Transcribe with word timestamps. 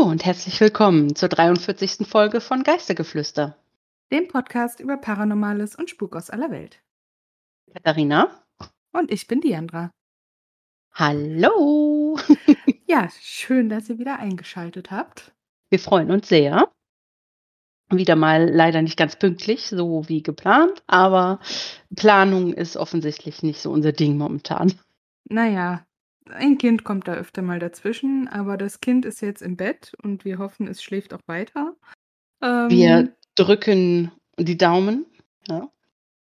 Hallo 0.00 0.10
und 0.10 0.24
herzlich 0.24 0.58
willkommen 0.62 1.14
zur 1.14 1.28
43. 1.28 2.08
Folge 2.08 2.40
von 2.40 2.62
Geistergeflüster. 2.62 3.58
Dem 4.10 4.28
Podcast 4.28 4.80
über 4.80 4.96
Paranormales 4.96 5.76
und 5.76 5.90
Spuk 5.90 6.16
aus 6.16 6.30
aller 6.30 6.50
Welt. 6.50 6.80
Katharina. 7.70 8.42
Und 8.92 9.10
ich 9.10 9.26
bin 9.26 9.42
Diandra. 9.42 9.90
Hallo. 10.94 12.18
ja, 12.86 13.10
schön, 13.20 13.68
dass 13.68 13.90
ihr 13.90 13.98
wieder 13.98 14.18
eingeschaltet 14.18 14.90
habt. 14.90 15.32
Wir 15.68 15.78
freuen 15.78 16.10
uns 16.10 16.30
sehr. 16.30 16.72
Wieder 17.90 18.16
mal 18.16 18.48
leider 18.48 18.80
nicht 18.80 18.96
ganz 18.96 19.16
pünktlich, 19.16 19.66
so 19.66 20.08
wie 20.08 20.22
geplant, 20.22 20.82
aber 20.86 21.40
Planung 21.94 22.54
ist 22.54 22.78
offensichtlich 22.78 23.42
nicht 23.42 23.60
so 23.60 23.70
unser 23.70 23.92
Ding 23.92 24.16
momentan. 24.16 24.72
Naja, 25.28 25.84
ein 26.32 26.58
Kind 26.58 26.84
kommt 26.84 27.08
da 27.08 27.14
öfter 27.14 27.42
mal 27.42 27.58
dazwischen, 27.58 28.28
aber 28.28 28.56
das 28.56 28.80
Kind 28.80 29.04
ist 29.04 29.20
jetzt 29.20 29.42
im 29.42 29.56
Bett 29.56 29.92
und 30.02 30.24
wir 30.24 30.38
hoffen, 30.38 30.68
es 30.68 30.82
schläft 30.82 31.14
auch 31.14 31.26
weiter. 31.26 31.74
Ähm, 32.42 32.70
wir 32.70 33.14
drücken 33.34 34.12
die 34.38 34.56
Daumen. 34.56 35.06
Ja. 35.48 35.68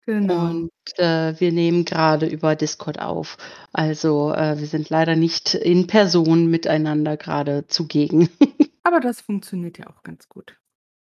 Genau. 0.06 0.50
Und 0.50 0.70
äh, 0.98 1.38
wir 1.40 1.50
nehmen 1.50 1.84
gerade 1.84 2.26
über 2.26 2.56
Discord 2.56 3.00
auf. 3.00 3.38
Also 3.72 4.32
äh, 4.32 4.58
wir 4.58 4.66
sind 4.66 4.90
leider 4.90 5.16
nicht 5.16 5.54
in 5.54 5.86
Person 5.86 6.50
miteinander 6.50 7.16
gerade 7.16 7.66
zugegen. 7.68 8.28
Aber 8.82 9.00
das 9.00 9.22
funktioniert 9.22 9.78
ja 9.78 9.88
auch 9.88 10.02
ganz 10.02 10.28
gut. 10.28 10.58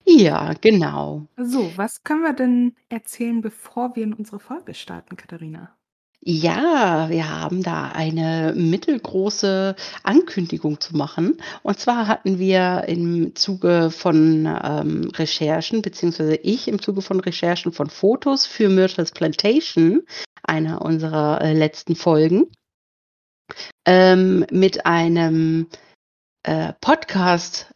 Ja, 0.06 0.54
genau. 0.54 1.28
So, 1.36 1.70
was 1.76 2.06
können 2.06 2.22
wir 2.22 2.32
denn 2.32 2.76
erzählen, 2.88 3.42
bevor 3.42 3.98
wir 3.98 4.04
in 4.04 4.14
unsere 4.14 4.40
Folge 4.40 4.74
starten, 4.74 5.18
Katharina? 5.18 5.77
Ja, 6.30 7.08
wir 7.10 7.30
haben 7.30 7.64
da 7.64 7.88
eine 7.94 8.52
mittelgroße 8.54 9.78
Ankündigung 10.04 10.82
zu 10.82 10.98
machen. 10.98 11.42
Und 11.64 11.80
zwar 11.80 12.10
hatten 12.10 12.38
wir 12.38 12.84
im 12.90 13.34
Zuge 13.34 13.92
von 13.92 14.46
ähm, 14.46 15.10
Recherchen, 15.16 15.82
beziehungsweise 15.82 16.36
ich 16.36 16.68
im 16.68 16.82
Zuge 16.82 17.02
von 17.02 17.22
Recherchen 17.22 17.72
von 17.72 17.90
Fotos 17.90 18.46
für 18.46 18.68
Myrtles 18.68 19.12
Plantation, 19.12 20.02
einer 20.44 20.82
unserer 20.82 21.40
äh, 21.40 21.54
letzten 21.54 21.96
Folgen, 21.96 22.52
ähm, 23.86 24.46
mit 24.52 24.86
einem 24.86 25.68
äh, 26.44 26.74
Podcast 26.82 27.72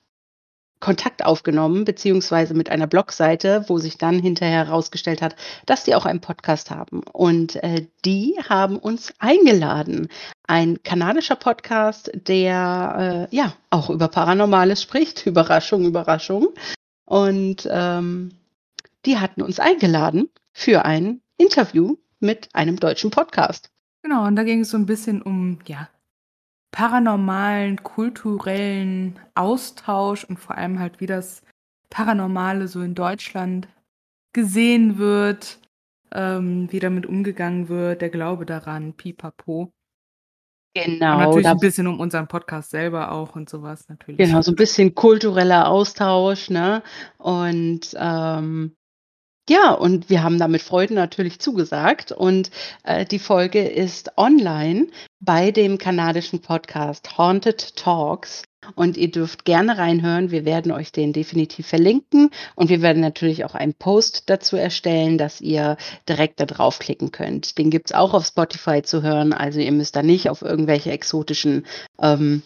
Kontakt 0.82 1.24
aufgenommen, 1.24 1.86
beziehungsweise 1.86 2.54
mit 2.54 2.70
einer 2.70 2.88
Blogseite, 2.88 3.64
wo 3.68 3.78
sich 3.78 3.98
dann 3.98 4.20
hinterher 4.20 4.66
herausgestellt 4.66 5.22
hat, 5.22 5.38
dass 5.66 5.86
die 5.86 5.96
auch 5.96 6.06
einen 6.06 6.20
Podcast 6.20 6.72
haben. 6.72 7.04
Und 7.14 7.56
äh, 7.64 7.86
die 8.04 8.36
haben 8.50 8.78
uns 8.78 9.14
eingeladen. 9.20 10.10
Ein 10.48 10.84
kanadischer 10.84 11.38
Podcast, 11.38 12.12
der 12.14 13.28
äh, 13.32 13.36
ja 13.36 13.54
auch 13.70 13.90
über 13.90 14.10
Paranormales 14.10 14.82
spricht. 14.82 15.26
Überraschung, 15.26 15.86
Überraschung. 15.86 16.50
Und 17.06 17.70
ähm, 17.72 18.32
die 19.06 19.18
hatten 19.18 19.42
uns 19.42 19.60
eingeladen 19.60 20.30
für 20.52 20.84
ein 20.84 21.22
Interview 21.38 21.98
mit 22.20 22.50
einem 22.54 22.80
deutschen 22.80 23.12
Podcast. 23.12 23.70
Genau, 24.04 24.26
und 24.26 24.36
da 24.36 24.44
ging 24.44 24.62
es 24.62 24.72
so 24.72 24.78
ein 24.78 24.86
bisschen 24.86 25.22
um, 25.22 25.60
ja, 25.68 25.90
paranormalen, 26.72 27.84
kulturellen 27.84 29.20
Austausch 29.36 30.24
und 30.24 30.38
vor 30.38 30.58
allem 30.58 30.80
halt, 30.80 31.00
wie 31.00 31.06
das 31.06 31.44
Paranormale 31.90 32.68
so 32.68 32.82
in 32.82 32.96
Deutschland 32.96 33.68
gesehen 34.34 34.98
wird, 34.98 35.60
ähm, 36.14 36.72
wie 36.72 36.80
damit 36.80 37.06
umgegangen 37.06 37.70
wird, 37.70 38.02
der 38.02 38.10
Glaube 38.10 38.46
daran, 38.46 38.94
pipapo. 38.94 39.72
Genau. 40.74 41.18
Und 41.18 41.20
natürlich 41.20 41.48
ein 41.48 41.58
bisschen 41.58 41.88
um 41.88 42.00
unseren 42.00 42.30
Podcast 42.30 42.70
selber 42.70 43.12
auch 43.12 43.36
und 43.36 43.50
sowas 43.50 43.90
natürlich. 43.90 44.18
Genau, 44.18 44.42
so 44.42 44.54
ein 44.54 44.56
bisschen 44.56 44.96
kultureller 44.96 45.68
Austausch, 45.68 46.50
ne? 46.50 46.82
Und 47.18 47.94
ähm, 47.98 48.74
ja, 49.50 49.74
und 49.74 50.10
wir 50.10 50.24
haben 50.24 50.40
damit 50.40 50.62
Freude 50.62 50.94
natürlich 50.94 51.40
zugesagt. 51.40 52.14
Und 52.14 52.52
äh, 52.84 53.04
die 53.04 53.20
Folge 53.20 53.68
ist 53.68 54.18
online 54.18 54.88
bei 55.22 55.52
dem 55.52 55.78
kanadischen 55.78 56.42
Podcast 56.42 57.18
Haunted 57.18 57.76
Talks. 57.76 58.44
Und 58.76 58.96
ihr 58.96 59.10
dürft 59.10 59.44
gerne 59.44 59.80
reinhören. 59.80 60.30
Wir 60.30 60.46
werden 60.46 60.72
euch 60.72 60.92
den 60.92 61.14
definitiv 61.14 61.68
verlinken. 61.68 62.30
Und 62.56 62.70
wir 62.70 62.82
werden 62.82 63.02
natürlich 63.02 63.44
auch 63.44 63.56
einen 63.56 63.74
Post 63.74 64.30
dazu 64.30 64.56
erstellen, 64.56 65.18
dass 65.18 65.42
ihr 65.42 65.78
direkt 66.08 66.40
da 66.40 66.46
draufklicken 66.46 67.12
könnt. 67.12 67.58
Den 67.58 67.72
gibt's 67.72 67.92
auch 67.92 68.14
auf 68.14 68.26
Spotify 68.26 68.84
zu 68.84 69.02
hören. 69.02 69.34
Also 69.34 69.60
ihr 69.60 69.72
müsst 69.72 69.96
da 69.96 70.04
nicht 70.04 70.30
auf 70.30 70.44
irgendwelche 70.44 70.92
exotischen 70.92 71.66
ähm, 72.00 72.44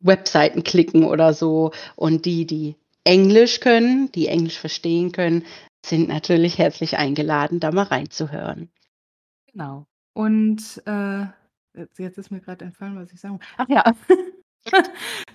Webseiten 0.00 0.62
klicken 0.62 1.04
oder 1.04 1.34
so. 1.34 1.72
Und 1.96 2.24
die, 2.24 2.46
die 2.46 2.76
Englisch 3.02 3.58
können, 3.58 4.12
die 4.12 4.28
Englisch 4.28 4.58
verstehen 4.58 5.10
können, 5.10 5.44
sind 5.84 6.08
natürlich 6.08 6.58
herzlich 6.58 6.98
eingeladen, 6.98 7.58
da 7.58 7.72
mal 7.72 7.84
reinzuhören. 7.84 8.70
Genau. 9.52 9.86
Und 10.14 10.82
äh, 10.86 11.26
jetzt 11.98 12.18
ist 12.18 12.30
mir 12.30 12.40
gerade 12.40 12.64
entfallen, 12.64 12.96
was 12.96 13.12
ich 13.12 13.20
sagen 13.20 13.40
Ach 13.56 13.68
ja. 13.68 13.84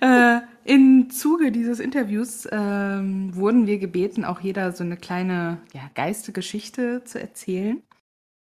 äh, 0.00 0.40
Im 0.64 1.10
Zuge 1.10 1.50
dieses 1.50 1.80
Interviews 1.80 2.46
ähm, 2.50 3.34
wurden 3.34 3.66
wir 3.66 3.78
gebeten, 3.78 4.24
auch 4.24 4.40
jeder 4.40 4.72
so 4.72 4.84
eine 4.84 4.96
kleine 4.96 5.58
ja, 5.72 5.90
Geistegeschichte 5.94 7.02
zu 7.04 7.20
erzählen. 7.20 7.82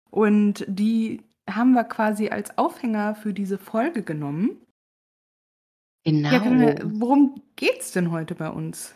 Und 0.10 0.66
die 0.68 1.22
haben 1.50 1.74
wir 1.74 1.84
quasi 1.84 2.30
als 2.30 2.58
Aufhänger 2.58 3.16
für 3.16 3.34
diese 3.34 3.58
Folge 3.58 4.04
genommen. 4.04 4.62
Genau. 6.06 6.32
Ja, 6.32 6.60
wir, 6.60 6.82
worum 6.84 7.42
geht's 7.56 7.92
denn 7.92 8.12
heute 8.12 8.36
bei 8.36 8.50
uns? 8.50 8.96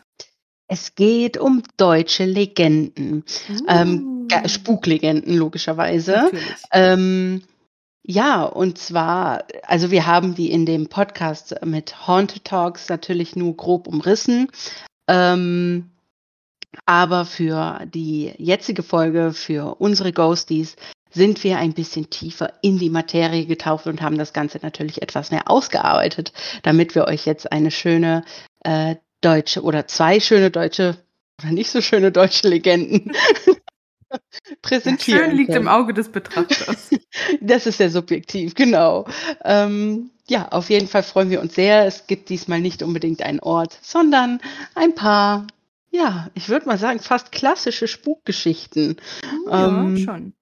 Es 0.68 0.96
geht 0.96 1.38
um 1.38 1.64
deutsche 1.78 2.26
Legenden, 2.26 3.24
ähm, 3.68 4.18
Uh. 4.32 4.48
Spuklegenden 4.48 5.36
logischerweise. 5.36 6.12
Natürlich. 6.12 6.64
Ähm, 6.72 7.42
ja, 8.10 8.44
und 8.44 8.78
zwar, 8.78 9.44
also 9.64 9.92
wir 9.92 10.06
haben 10.08 10.34
die 10.34 10.50
in 10.50 10.66
dem 10.66 10.88
Podcast 10.88 11.56
mit 11.66 12.08
Haunted 12.08 12.46
Talks 12.46 12.88
natürlich 12.88 13.36
nur 13.36 13.56
grob 13.58 13.86
umrissen. 13.86 14.48
Ähm, 15.10 15.92
aber 16.86 17.26
für 17.26 17.82
die 17.86 18.34
jetzige 18.38 18.82
Folge, 18.82 19.34
für 19.34 19.76
unsere 19.82 20.14
Ghosties, 20.14 20.78
sind 21.10 21.44
wir 21.44 21.58
ein 21.58 21.74
bisschen 21.74 22.10
tiefer 22.10 22.54
in 22.62 22.78
die 22.78 22.90
Materie 22.90 23.46
getaucht 23.46 23.88
und 23.88 24.02
haben 24.02 24.18
das 24.18 24.32
Ganze 24.32 24.60
natürlich 24.62 25.02
etwas 25.02 25.32
mehr 25.32 25.50
ausgearbeitet, 25.52 26.32
damit 26.64 26.96
wir 26.96 27.08
euch 27.08 27.26
jetzt 27.26 27.52
eine 27.52 27.72
schöne 27.72 28.24
äh, 28.62 28.96
deutsche 29.20 29.64
oder 29.64 29.86
zwei 29.88 30.22
schöne 30.22 30.50
deutsche 30.50 30.98
oder 31.42 31.52
nicht 31.52 31.72
so 31.72 31.82
schöne 31.82 32.14
deutsche 32.14 32.48
Legenden 32.48 33.12
präsentieren. 34.68 35.20
Ja, 35.20 35.26
schön 35.26 35.38
liegt 35.38 35.52
können. 35.52 35.62
im 35.64 35.68
Auge 35.68 35.94
des 35.94 36.10
Betrachters. 36.10 36.90
das 37.42 37.66
ist 37.66 37.78
sehr 37.78 37.90
subjektiv, 37.90 38.56
genau. 38.56 39.06
Ähm, 39.44 40.12
ja, 40.30 40.50
auf 40.50 40.70
jeden 40.70 40.88
Fall 40.88 41.04
freuen 41.04 41.30
wir 41.30 41.42
uns 41.42 41.56
sehr. 41.56 41.86
Es 41.86 42.08
gibt 42.08 42.30
diesmal 42.30 42.60
nicht 42.60 42.84
unbedingt 42.84 43.22
einen 43.22 43.40
Ort, 43.40 43.78
sondern 43.82 44.42
ein 44.76 44.94
paar, 44.94 45.48
ja, 45.92 46.30
ich 46.34 46.50
würde 46.50 46.68
mal 46.68 46.78
sagen, 46.78 47.00
fast 47.00 47.32
klassische 47.32 47.88
Spukgeschichten. 47.88 48.98
Ja, 49.50 49.68
ähm, 49.68 49.98
schon. 49.98 50.34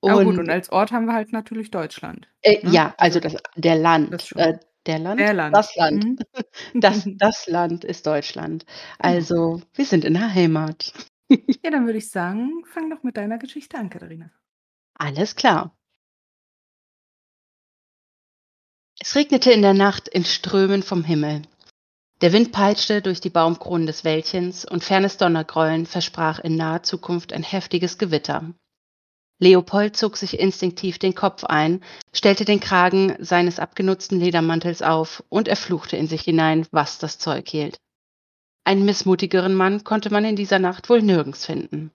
Und, 0.00 0.16
ja, 0.16 0.22
gut, 0.22 0.38
und 0.38 0.50
als 0.50 0.70
Ort 0.70 0.92
haben 0.92 1.06
wir 1.06 1.14
halt 1.14 1.32
natürlich 1.32 1.70
Deutschland. 1.70 2.28
Äh, 2.42 2.64
ne? 2.64 2.72
Ja, 2.72 2.94
also 2.98 3.20
das, 3.20 3.36
der 3.56 3.76
Land. 3.76 4.12
Das 4.12 4.32
äh, 4.32 4.58
der 4.86 4.98
Land? 4.98 5.20
Der 5.20 5.34
Land. 5.34 5.54
Das 5.56 5.76
Land. 5.76 6.04
Mhm. 6.04 6.18
Das, 6.74 7.02
das 7.16 7.46
Land 7.46 7.84
ist 7.84 8.06
Deutschland. 8.06 8.64
Also, 8.98 9.60
wir 9.74 9.84
sind 9.84 10.04
in 10.04 10.14
der 10.14 10.34
Heimat. 10.34 10.92
Ja, 11.62 11.70
dann 11.70 11.86
würde 11.86 11.98
ich 11.98 12.10
sagen, 12.10 12.64
fang 12.64 12.90
doch 12.90 13.02
mit 13.02 13.16
deiner 13.16 13.38
Geschichte 13.38 13.76
an, 13.76 13.90
Katharina. 13.90 14.30
Alles 14.94 15.36
klar. 15.36 15.76
Es 19.00 19.14
regnete 19.14 19.52
in 19.52 19.62
der 19.62 19.74
Nacht 19.74 20.08
in 20.08 20.24
Strömen 20.24 20.82
vom 20.82 21.04
Himmel. 21.04 21.42
Der 22.20 22.32
Wind 22.32 22.50
peitschte 22.50 23.00
durch 23.00 23.20
die 23.20 23.30
Baumkronen 23.30 23.86
des 23.86 24.02
Wäldchens 24.02 24.64
und 24.64 24.82
fernes 24.82 25.18
Donnergrollen 25.18 25.86
versprach 25.86 26.40
in 26.40 26.56
naher 26.56 26.82
Zukunft 26.82 27.32
ein 27.32 27.44
heftiges 27.44 27.98
Gewitter. 27.98 28.52
Leopold 29.40 29.96
zog 29.96 30.16
sich 30.16 30.40
instinktiv 30.40 30.98
den 30.98 31.14
Kopf 31.14 31.44
ein, 31.44 31.84
stellte 32.12 32.44
den 32.44 32.58
Kragen 32.58 33.14
seines 33.20 33.60
abgenutzten 33.60 34.18
Ledermantels 34.18 34.82
auf 34.82 35.22
und 35.28 35.46
er 35.46 35.54
fluchte 35.54 35.96
in 35.96 36.08
sich 36.08 36.22
hinein, 36.22 36.66
was 36.72 36.98
das 36.98 37.18
Zeug 37.18 37.48
hielt. 37.48 37.78
Einen 38.68 38.84
missmutigeren 38.84 39.54
Mann 39.54 39.82
konnte 39.82 40.10
man 40.10 40.26
in 40.26 40.36
dieser 40.36 40.58
Nacht 40.58 40.90
wohl 40.90 41.00
nirgends 41.00 41.46
finden. 41.46 41.90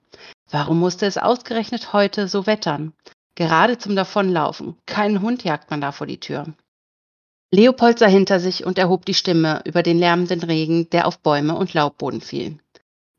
Warum 0.49 0.79
musste 0.79 1.05
es 1.05 1.19
ausgerechnet 1.19 1.93
heute 1.93 2.27
so 2.27 2.47
wettern? 2.47 2.93
Gerade 3.35 3.77
zum 3.77 3.95
Davonlaufen. 3.95 4.75
Keinen 4.87 5.21
Hund 5.21 5.43
jagt 5.43 5.69
man 5.69 5.81
da 5.81 5.91
vor 5.91 6.07
die 6.07 6.19
Tür. 6.19 6.47
Leopold 7.51 7.99
sah 7.99 8.07
hinter 8.07 8.39
sich 8.39 8.65
und 8.65 8.79
erhob 8.79 9.05
die 9.05 9.13
Stimme 9.13 9.61
über 9.65 9.83
den 9.83 9.99
lärmenden 9.99 10.41
Regen, 10.41 10.89
der 10.89 11.05
auf 11.05 11.19
Bäume 11.19 11.55
und 11.55 11.75
Laubboden 11.75 12.21
fiel. 12.21 12.57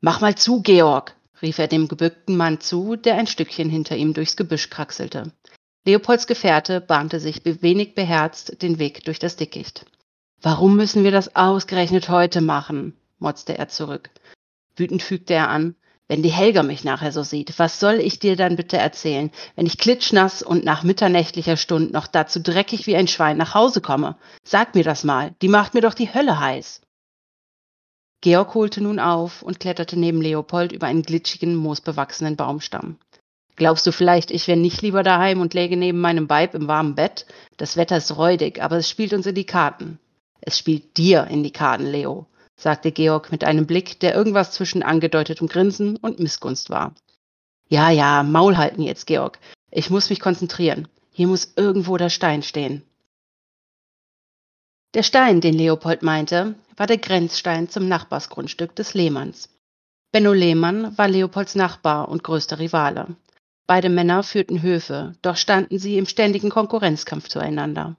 Mach 0.00 0.20
mal 0.20 0.34
zu, 0.34 0.60
Georg, 0.60 1.14
rief 1.40 1.60
er 1.60 1.68
dem 1.68 1.86
gebückten 1.86 2.36
Mann 2.36 2.58
zu, 2.58 2.96
der 2.96 3.14
ein 3.14 3.28
Stückchen 3.28 3.70
hinter 3.70 3.94
ihm 3.94 4.14
durchs 4.14 4.34
Gebüsch 4.34 4.68
kraxelte. 4.68 5.30
Leopolds 5.86 6.26
Gefährte 6.26 6.80
bahnte 6.80 7.20
sich 7.20 7.42
wenig 7.44 7.94
beherzt 7.94 8.62
den 8.62 8.80
Weg 8.80 9.04
durch 9.04 9.20
das 9.20 9.36
Dickicht. 9.36 9.86
Warum 10.42 10.74
müssen 10.74 11.04
wir 11.04 11.12
das 11.12 11.36
ausgerechnet 11.36 12.08
heute 12.08 12.40
machen? 12.40 12.96
Motzte 13.24 13.58
er 13.58 13.68
zurück. 13.68 14.10
Wütend 14.76 15.02
fügte 15.02 15.34
er 15.34 15.48
an, 15.48 15.74
wenn 16.06 16.22
die 16.22 16.30
Helga 16.30 16.62
mich 16.62 16.84
nachher 16.84 17.12
so 17.12 17.22
sieht, 17.22 17.58
was 17.58 17.80
soll 17.80 17.94
ich 17.94 18.18
dir 18.18 18.36
dann 18.36 18.56
bitte 18.56 18.76
erzählen, 18.76 19.30
wenn 19.56 19.64
ich 19.64 19.78
klitschnass 19.78 20.42
und 20.42 20.64
nach 20.64 20.82
mitternächtlicher 20.82 21.56
Stund 21.56 21.92
noch 21.92 22.06
dazu 22.06 22.40
dreckig 22.40 22.86
wie 22.86 22.94
ein 22.94 23.08
Schwein 23.08 23.38
nach 23.38 23.54
Hause 23.54 23.80
komme? 23.80 24.16
Sag 24.44 24.74
mir 24.74 24.84
das 24.84 25.02
mal, 25.02 25.34
die 25.40 25.48
macht 25.48 25.72
mir 25.72 25.80
doch 25.80 25.94
die 25.94 26.12
Hölle 26.12 26.38
heiß. 26.38 26.82
Georg 28.20 28.54
holte 28.54 28.82
nun 28.82 29.00
auf 29.00 29.42
und 29.42 29.60
kletterte 29.60 29.98
neben 29.98 30.20
Leopold 30.20 30.72
über 30.72 30.86
einen 30.86 31.02
glitschigen, 31.02 31.56
moosbewachsenen 31.56 32.36
Baumstamm. 32.36 32.98
Glaubst 33.56 33.86
du 33.86 33.92
vielleicht, 33.92 34.30
ich 34.30 34.46
wäre 34.46 34.58
nicht 34.58 34.82
lieber 34.82 35.02
daheim 35.02 35.40
und 35.40 35.54
läge 35.54 35.76
neben 35.76 36.00
meinem 36.00 36.28
Weib 36.28 36.54
im 36.54 36.68
warmen 36.68 36.96
Bett? 36.96 37.24
Das 37.56 37.76
Wetter 37.76 37.96
ist 37.96 38.16
räudig, 38.16 38.62
aber 38.62 38.76
es 38.76 38.90
spielt 38.90 39.14
uns 39.14 39.26
in 39.26 39.34
die 39.34 39.46
Karten. 39.46 39.98
Es 40.40 40.58
spielt 40.58 40.98
dir 40.98 41.28
in 41.30 41.42
die 41.42 41.52
Karten, 41.52 41.86
Leo 41.86 42.26
sagte 42.56 42.92
Georg 42.92 43.32
mit 43.32 43.44
einem 43.44 43.66
Blick, 43.66 44.00
der 44.00 44.14
irgendwas 44.14 44.52
zwischen 44.52 44.82
angedeutetem 44.82 45.48
Grinsen 45.48 45.96
und 45.96 46.20
Missgunst 46.20 46.70
war. 46.70 46.94
Ja, 47.68 47.90
ja, 47.90 48.22
Maul 48.22 48.56
halten 48.56 48.82
jetzt, 48.82 49.06
Georg. 49.06 49.38
Ich 49.70 49.90
muss 49.90 50.10
mich 50.10 50.20
konzentrieren. 50.20 50.88
Hier 51.10 51.26
muss 51.26 51.52
irgendwo 51.56 51.96
der 51.96 52.10
Stein 52.10 52.42
stehen. 52.42 52.82
Der 54.94 55.02
Stein, 55.02 55.40
den 55.40 55.54
Leopold 55.54 56.02
meinte, 56.02 56.54
war 56.76 56.86
der 56.86 56.98
Grenzstein 56.98 57.68
zum 57.68 57.88
Nachbarsgrundstück 57.88 58.76
des 58.76 58.94
Lehmanns. 58.94 59.48
Benno 60.12 60.32
Lehmann 60.32 60.96
war 60.96 61.08
Leopolds 61.08 61.56
Nachbar 61.56 62.08
und 62.08 62.22
größter 62.22 62.60
Rivale. 62.60 63.16
Beide 63.66 63.88
Männer 63.88 64.22
führten 64.22 64.62
Höfe, 64.62 65.14
doch 65.22 65.36
standen 65.36 65.78
sie 65.78 65.98
im 65.98 66.06
ständigen 66.06 66.50
Konkurrenzkampf 66.50 67.28
zueinander. 67.28 67.96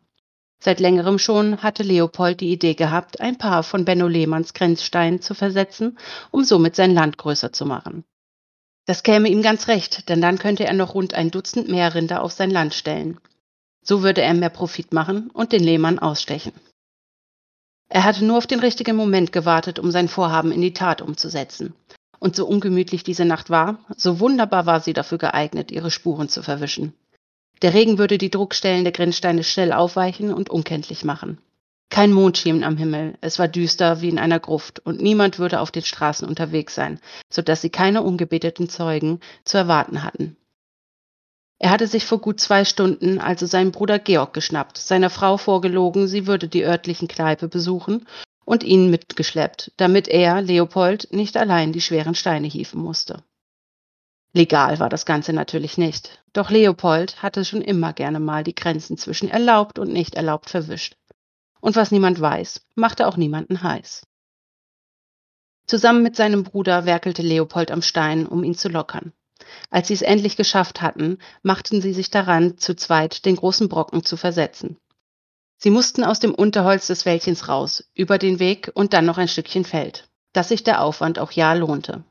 Seit 0.60 0.80
längerem 0.80 1.20
schon 1.20 1.62
hatte 1.62 1.84
Leopold 1.84 2.40
die 2.40 2.52
Idee 2.52 2.74
gehabt, 2.74 3.22
ein 3.22 3.38
paar 3.38 3.64
von 3.64 3.86
Benno 3.86 4.08
Lehmanns 4.08 4.54
Grenzsteinen 4.54 5.22
zu 5.22 5.34
versetzen, 5.34 5.98
um 6.32 6.44
somit 6.44 6.76
sein 6.76 6.94
Land 6.94 7.18
größer 7.18 7.54
zu 7.54 7.66
machen. 7.66 8.04
Das 8.86 9.04
käme 9.04 9.30
ihm 9.30 9.42
ganz 9.42 9.68
recht, 9.68 10.10
denn 10.10 10.22
dann 10.22 10.38
könnte 10.38 10.66
er 10.66 10.74
noch 10.74 10.94
rund 10.94 11.14
ein 11.14 11.32
Dutzend 11.32 11.70
mehr 11.70 11.94
Rinder 11.96 12.22
auf 12.22 12.32
sein 12.32 12.52
Land 12.52 12.74
stellen. 12.74 13.20
So 13.82 14.04
würde 14.04 14.22
er 14.22 14.34
mehr 14.34 14.50
Profit 14.50 14.94
machen 14.94 15.30
und 15.32 15.52
den 15.52 15.64
Lehmann 15.64 16.00
ausstechen. 16.00 16.54
Er 17.88 18.04
hatte 18.04 18.26
nur 18.26 18.38
auf 18.38 18.48
den 18.48 18.60
richtigen 18.60 18.96
Moment 18.96 19.32
gewartet, 19.32 19.80
um 19.80 19.92
sein 19.92 20.08
Vorhaben 20.08 20.52
in 20.52 20.62
die 20.62 20.74
Tat 20.74 21.02
umzusetzen. 21.02 21.74
Und 22.20 22.36
so 22.36 22.48
ungemütlich 22.48 23.04
diese 23.04 23.26
Nacht 23.26 23.50
war, 23.50 23.78
so 23.96 24.20
wunderbar 24.20 24.66
war 24.66 24.80
sie 24.80 24.94
dafür 24.94 25.18
geeignet, 25.18 25.72
ihre 25.72 25.92
Spuren 25.92 26.30
zu 26.30 26.42
verwischen. 26.42 26.94
Der 27.66 27.74
Regen 27.74 27.98
würde 27.98 28.20
die 28.20 28.30
Druckstellen 28.30 28.84
der 28.84 28.94
Grenzsteine 28.94 29.44
schnell 29.44 29.74
aufweichen 29.74 30.32
und 30.32 30.52
unkenntlich 30.52 31.04
machen. 31.04 31.40
Kein 31.90 32.14
Mond 32.14 32.38
schien 32.38 32.64
am 32.64 32.78
Himmel, 32.78 33.18
es 33.22 33.40
war 33.40 33.48
düster 33.48 34.02
wie 34.02 34.10
in 34.10 34.20
einer 34.20 34.40
Gruft, 34.40 34.86
und 34.86 35.02
niemand 35.02 35.40
würde 35.40 35.60
auf 35.60 35.72
den 35.72 35.82
Straßen 35.82 36.28
unterwegs 36.28 36.76
sein, 36.76 37.00
so 37.28 37.42
dass 37.42 37.64
sie 37.64 37.72
keine 37.72 38.04
ungebeteten 38.04 38.70
Zeugen 38.70 39.20
zu 39.46 39.58
erwarten 39.58 40.04
hatten. 40.04 40.38
Er 41.58 41.72
hatte 41.72 41.88
sich 41.88 42.06
vor 42.06 42.22
gut 42.22 42.40
zwei 42.40 42.66
Stunden 42.66 43.18
also 43.18 43.48
seinen 43.48 43.72
Bruder 43.72 43.98
Georg 43.98 44.36
geschnappt, 44.36 44.78
seiner 44.78 45.10
Frau 45.10 45.38
vorgelogen, 45.38 46.08
sie 46.08 46.28
würde 46.28 46.48
die 46.48 46.66
örtlichen 46.66 47.08
Kneipe 47.08 47.48
besuchen 47.48 48.06
und 48.46 48.64
ihn 48.64 48.92
mitgeschleppt, 48.92 49.72
damit 49.78 50.08
er, 50.08 50.44
Leopold, 50.44 51.12
nicht 51.12 51.36
allein 51.36 51.74
die 51.74 51.82
schweren 51.82 52.14
Steine 52.14 52.46
hieven 52.46 52.80
musste. 52.80 53.24
Legal 54.36 54.82
war 54.82 54.90
das 54.90 55.06
Ganze 55.06 55.32
natürlich 55.32 55.78
nicht. 55.78 56.22
Doch 56.34 56.50
Leopold 56.50 57.24
hatte 57.24 57.46
schon 57.46 57.62
immer 57.62 57.94
gerne 57.94 58.20
mal 58.20 58.44
die 58.44 58.54
Grenzen 58.54 58.98
zwischen 58.98 59.30
erlaubt 59.30 59.80
und 59.80 59.94
nicht 59.94 60.16
erlaubt 60.16 60.50
verwischt. 60.50 60.98
Und 61.62 61.78
was 61.78 61.90
niemand 61.90 62.20
weiß, 62.20 62.60
machte 62.76 63.08
auch 63.08 63.16
niemanden 63.16 63.64
heiß. 63.64 64.06
Zusammen 65.68 66.04
mit 66.04 66.18
seinem 66.18 66.44
Bruder 66.44 66.86
werkelte 66.86 67.22
Leopold 67.22 67.72
am 67.72 67.82
Stein, 67.82 68.28
um 68.28 68.44
ihn 68.44 68.56
zu 68.56 68.68
lockern. 68.68 69.14
Als 69.70 69.88
sie 69.88 69.94
es 69.94 70.02
endlich 70.02 70.36
geschafft 70.36 70.82
hatten, 70.82 71.20
machten 71.42 71.82
sie 71.82 71.94
sich 71.94 72.12
daran, 72.12 72.58
zu 72.58 72.76
zweit 72.76 73.24
den 73.24 73.38
großen 73.38 73.70
Brocken 73.70 74.04
zu 74.04 74.18
versetzen. 74.18 74.76
Sie 75.60 75.70
mussten 75.70 76.04
aus 76.04 76.20
dem 76.20 76.36
Unterholz 76.36 76.88
des 76.88 77.06
Wäldchens 77.06 77.48
raus, 77.48 77.90
über 77.94 78.18
den 78.18 78.40
Weg 78.40 78.70
und 78.74 78.92
dann 78.92 79.06
noch 79.06 79.18
ein 79.18 79.30
Stückchen 79.30 79.64
Feld, 79.64 80.10
dass 80.34 80.50
sich 80.50 80.66
der 80.66 80.82
Aufwand 80.82 81.20
auch 81.20 81.32
ja 81.32 81.54
lohnte. 81.54 82.04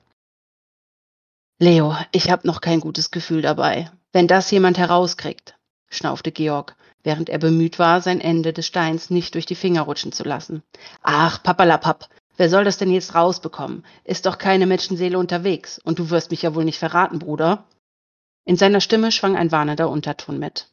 Leo, 1.60 1.96
ich 2.10 2.30
hab 2.30 2.44
noch 2.44 2.60
kein 2.60 2.80
gutes 2.80 3.12
Gefühl 3.12 3.40
dabei. 3.40 3.88
Wenn 4.12 4.26
das 4.26 4.50
jemand 4.50 4.76
herauskriegt, 4.76 5.56
schnaufte 5.88 6.32
Georg, 6.32 6.74
während 7.04 7.28
er 7.28 7.38
bemüht 7.38 7.78
war, 7.78 8.00
sein 8.00 8.20
Ende 8.20 8.52
des 8.52 8.66
Steins 8.66 9.08
nicht 9.08 9.34
durch 9.34 9.46
die 9.46 9.54
Finger 9.54 9.82
rutschen 9.82 10.10
zu 10.10 10.24
lassen. 10.24 10.64
Ach, 11.02 11.40
papalapap, 11.44 12.08
wer 12.36 12.50
soll 12.50 12.64
das 12.64 12.76
denn 12.76 12.90
jetzt 12.90 13.14
rausbekommen? 13.14 13.86
Ist 14.02 14.26
doch 14.26 14.38
keine 14.38 14.66
Menschenseele 14.66 15.16
unterwegs, 15.16 15.78
und 15.78 16.00
du 16.00 16.10
wirst 16.10 16.32
mich 16.32 16.42
ja 16.42 16.56
wohl 16.56 16.64
nicht 16.64 16.80
verraten, 16.80 17.20
Bruder. 17.20 17.68
In 18.44 18.56
seiner 18.56 18.80
Stimme 18.80 19.12
schwang 19.12 19.36
ein 19.36 19.52
warnender 19.52 19.88
Unterton 19.88 20.40
mit. 20.40 20.66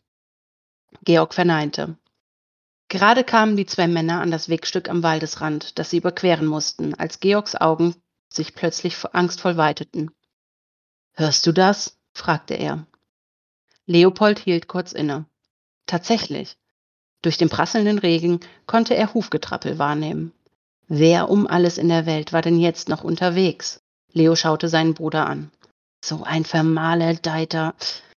Georg 1.03 1.35
verneinte. 1.35 1.95
Gerade 2.89 3.23
kamen 3.23 3.55
die 3.55 3.67
zwei 3.67 3.87
Männer 3.87 4.19
an 4.19 4.31
das 4.31 4.49
Wegstück 4.49 4.89
am 4.89 5.03
Waldesrand, 5.03 5.77
das 5.77 5.91
sie 5.91 5.97
überqueren 5.97 6.47
mussten, 6.47 6.95
als 6.95 7.19
Georgs 7.19 7.55
Augen 7.55 7.95
sich 8.29 8.55
plötzlich 8.55 8.97
angstvoll 9.13 9.57
weiteten. 9.57 10.11
Hörst 11.13 11.45
du 11.45 11.51
das? 11.51 11.97
fragte 12.13 12.53
er. 12.53 12.85
Leopold 13.85 14.39
hielt 14.39 14.67
kurz 14.67 14.93
inne. 14.93 15.25
Tatsächlich. 15.85 16.57
Durch 17.21 17.37
den 17.37 17.49
prasselnden 17.49 17.99
Regen 17.99 18.39
konnte 18.65 18.95
er 18.95 19.13
Hufgetrappel 19.13 19.77
wahrnehmen. 19.77 20.31
Wer 20.87 21.29
um 21.29 21.47
alles 21.47 21.77
in 21.77 21.89
der 21.89 22.05
Welt 22.05 22.33
war 22.33 22.41
denn 22.41 22.59
jetzt 22.59 22.89
noch 22.89 23.03
unterwegs? 23.03 23.81
Leo 24.13 24.35
schaute 24.35 24.67
seinen 24.67 24.93
Bruder 24.93 25.27
an. 25.27 25.51
So 26.03 26.23
ein 26.23 26.45
vermaledeiter. 26.45 27.75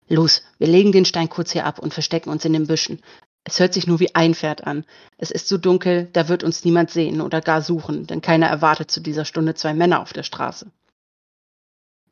Los, 0.08 0.42
wir 0.58 0.68
legen 0.68 0.92
den 0.92 1.04
Stein 1.04 1.28
kurz 1.28 1.52
hier 1.52 1.66
ab 1.66 1.78
und 1.78 1.92
verstecken 1.92 2.30
uns 2.30 2.44
in 2.44 2.52
den 2.52 2.66
Büschen. 2.66 3.00
Es 3.44 3.58
hört 3.58 3.74
sich 3.74 3.86
nur 3.86 3.98
wie 3.98 4.14
ein 4.14 4.34
Pferd 4.34 4.64
an. 4.66 4.84
Es 5.18 5.30
ist 5.30 5.48
so 5.48 5.58
dunkel, 5.58 6.08
da 6.12 6.28
wird 6.28 6.44
uns 6.44 6.64
niemand 6.64 6.90
sehen 6.90 7.20
oder 7.20 7.40
gar 7.40 7.60
suchen, 7.60 8.06
denn 8.06 8.22
keiner 8.22 8.46
erwartet 8.46 8.90
zu 8.90 9.00
dieser 9.00 9.24
Stunde 9.24 9.54
zwei 9.54 9.74
Männer 9.74 10.00
auf 10.00 10.12
der 10.12 10.22
Straße. 10.22 10.70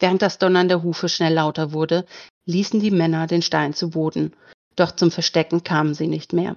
Während 0.00 0.22
das 0.22 0.38
Donnern 0.38 0.68
der 0.68 0.82
Hufe 0.82 1.08
schnell 1.08 1.34
lauter 1.34 1.72
wurde, 1.72 2.06
ließen 2.46 2.80
die 2.80 2.90
Männer 2.90 3.26
den 3.26 3.42
Stein 3.42 3.74
zu 3.74 3.90
Boden, 3.90 4.34
doch 4.74 4.92
zum 4.92 5.10
Verstecken 5.10 5.62
kamen 5.62 5.94
sie 5.94 6.08
nicht 6.08 6.32
mehr. 6.32 6.56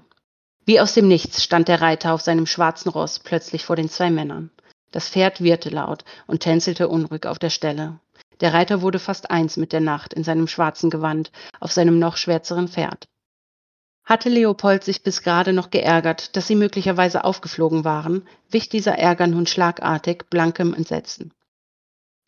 Wie 0.66 0.80
aus 0.80 0.94
dem 0.94 1.10
Nichts 1.10 1.44
stand 1.44 1.68
der 1.68 1.82
Reiter 1.82 2.14
auf 2.14 2.22
seinem 2.22 2.46
schwarzen 2.46 2.90
Ross 2.90 3.20
plötzlich 3.20 3.66
vor 3.66 3.76
den 3.76 3.90
zwei 3.90 4.10
Männern. 4.10 4.50
Das 4.92 5.10
Pferd 5.10 5.42
wirrte 5.42 5.70
laut 5.70 6.06
und 6.26 6.40
tänzelte 6.40 6.88
unruhig 6.88 7.26
auf 7.26 7.38
der 7.38 7.50
Stelle. 7.50 8.00
Der 8.40 8.54
Reiter 8.54 8.82
wurde 8.82 9.00
fast 9.00 9.30
eins 9.30 9.58
mit 9.58 9.74
der 9.74 9.82
Nacht 9.82 10.14
in 10.14 10.24
seinem 10.24 10.48
schwarzen 10.48 10.90
Gewand 10.90 11.32
auf 11.60 11.72
seinem 11.72 12.00
noch 12.00 12.16
schwärzeren 12.16 12.70
Pferd. 12.70 13.06
Hatte 14.06 14.30
Leopold 14.30 14.84
sich 14.84 15.04
bis 15.04 15.22
gerade 15.22 15.54
noch 15.54 15.70
geärgert, 15.70 16.36
dass 16.36 16.48
sie 16.48 16.56
möglicherweise 16.56 17.24
aufgeflogen 17.24 17.84
waren, 17.84 18.28
wich 18.50 18.70
dieser 18.70 18.98
Ärger 18.98 19.28
nun 19.28 19.48
schlagartig 19.48 20.30
blankem 20.30 20.74
Entsetzen. 20.74 21.34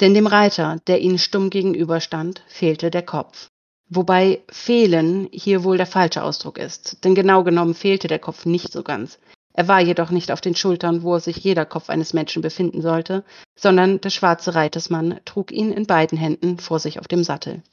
Denn 0.01 0.13
dem 0.13 0.27
Reiter, 0.27 0.79
der 0.87 1.01
ihnen 1.01 1.17
stumm 1.17 1.49
gegenüberstand, 1.49 2.43
fehlte 2.47 2.91
der 2.91 3.03
Kopf. 3.03 3.49
Wobei 3.87 4.43
fehlen 4.49 5.29
hier 5.31 5.63
wohl 5.63 5.77
der 5.77 5.85
falsche 5.85 6.23
Ausdruck 6.23 6.57
ist, 6.57 7.03
denn 7.03 7.15
genau 7.15 7.43
genommen 7.43 7.75
fehlte 7.75 8.07
der 8.07 8.19
Kopf 8.19 8.45
nicht 8.45 8.71
so 8.71 8.83
ganz. 8.83 9.19
Er 9.53 9.69
war 9.69 9.79
jedoch 9.79 10.09
nicht 10.09 10.31
auf 10.31 10.41
den 10.41 10.55
Schultern, 10.55 11.03
wo 11.03 11.17
sich 11.19 11.37
jeder 11.37 11.65
Kopf 11.65 11.89
eines 11.89 12.13
Menschen 12.13 12.41
befinden 12.41 12.81
sollte, 12.81 13.23
sondern 13.55 14.01
der 14.01 14.09
schwarze 14.09 14.53
Reitersmann 14.53 15.21
trug 15.23 15.51
ihn 15.51 15.71
in 15.71 15.85
beiden 15.85 16.17
Händen 16.17 16.57
vor 16.57 16.79
sich 16.79 16.99
auf 16.99 17.07
dem 17.07 17.23
Sattel. 17.23 17.63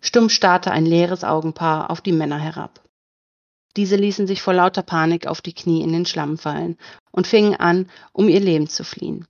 Stumm 0.00 0.28
starrte 0.28 0.72
ein 0.72 0.84
leeres 0.84 1.22
Augenpaar 1.22 1.90
auf 1.90 2.00
die 2.00 2.12
Männer 2.12 2.38
herab. 2.38 2.82
Diese 3.76 3.96
ließen 3.96 4.26
sich 4.26 4.42
vor 4.42 4.54
lauter 4.54 4.82
Panik 4.82 5.26
auf 5.26 5.42
die 5.42 5.52
Knie 5.52 5.82
in 5.82 5.92
den 5.92 6.06
Schlamm 6.06 6.38
fallen 6.38 6.76
und 7.12 7.26
fingen 7.26 7.54
an, 7.54 7.88
um 8.12 8.28
ihr 8.28 8.40
Leben 8.40 8.68
zu 8.68 8.84
fliehen. 8.84 9.26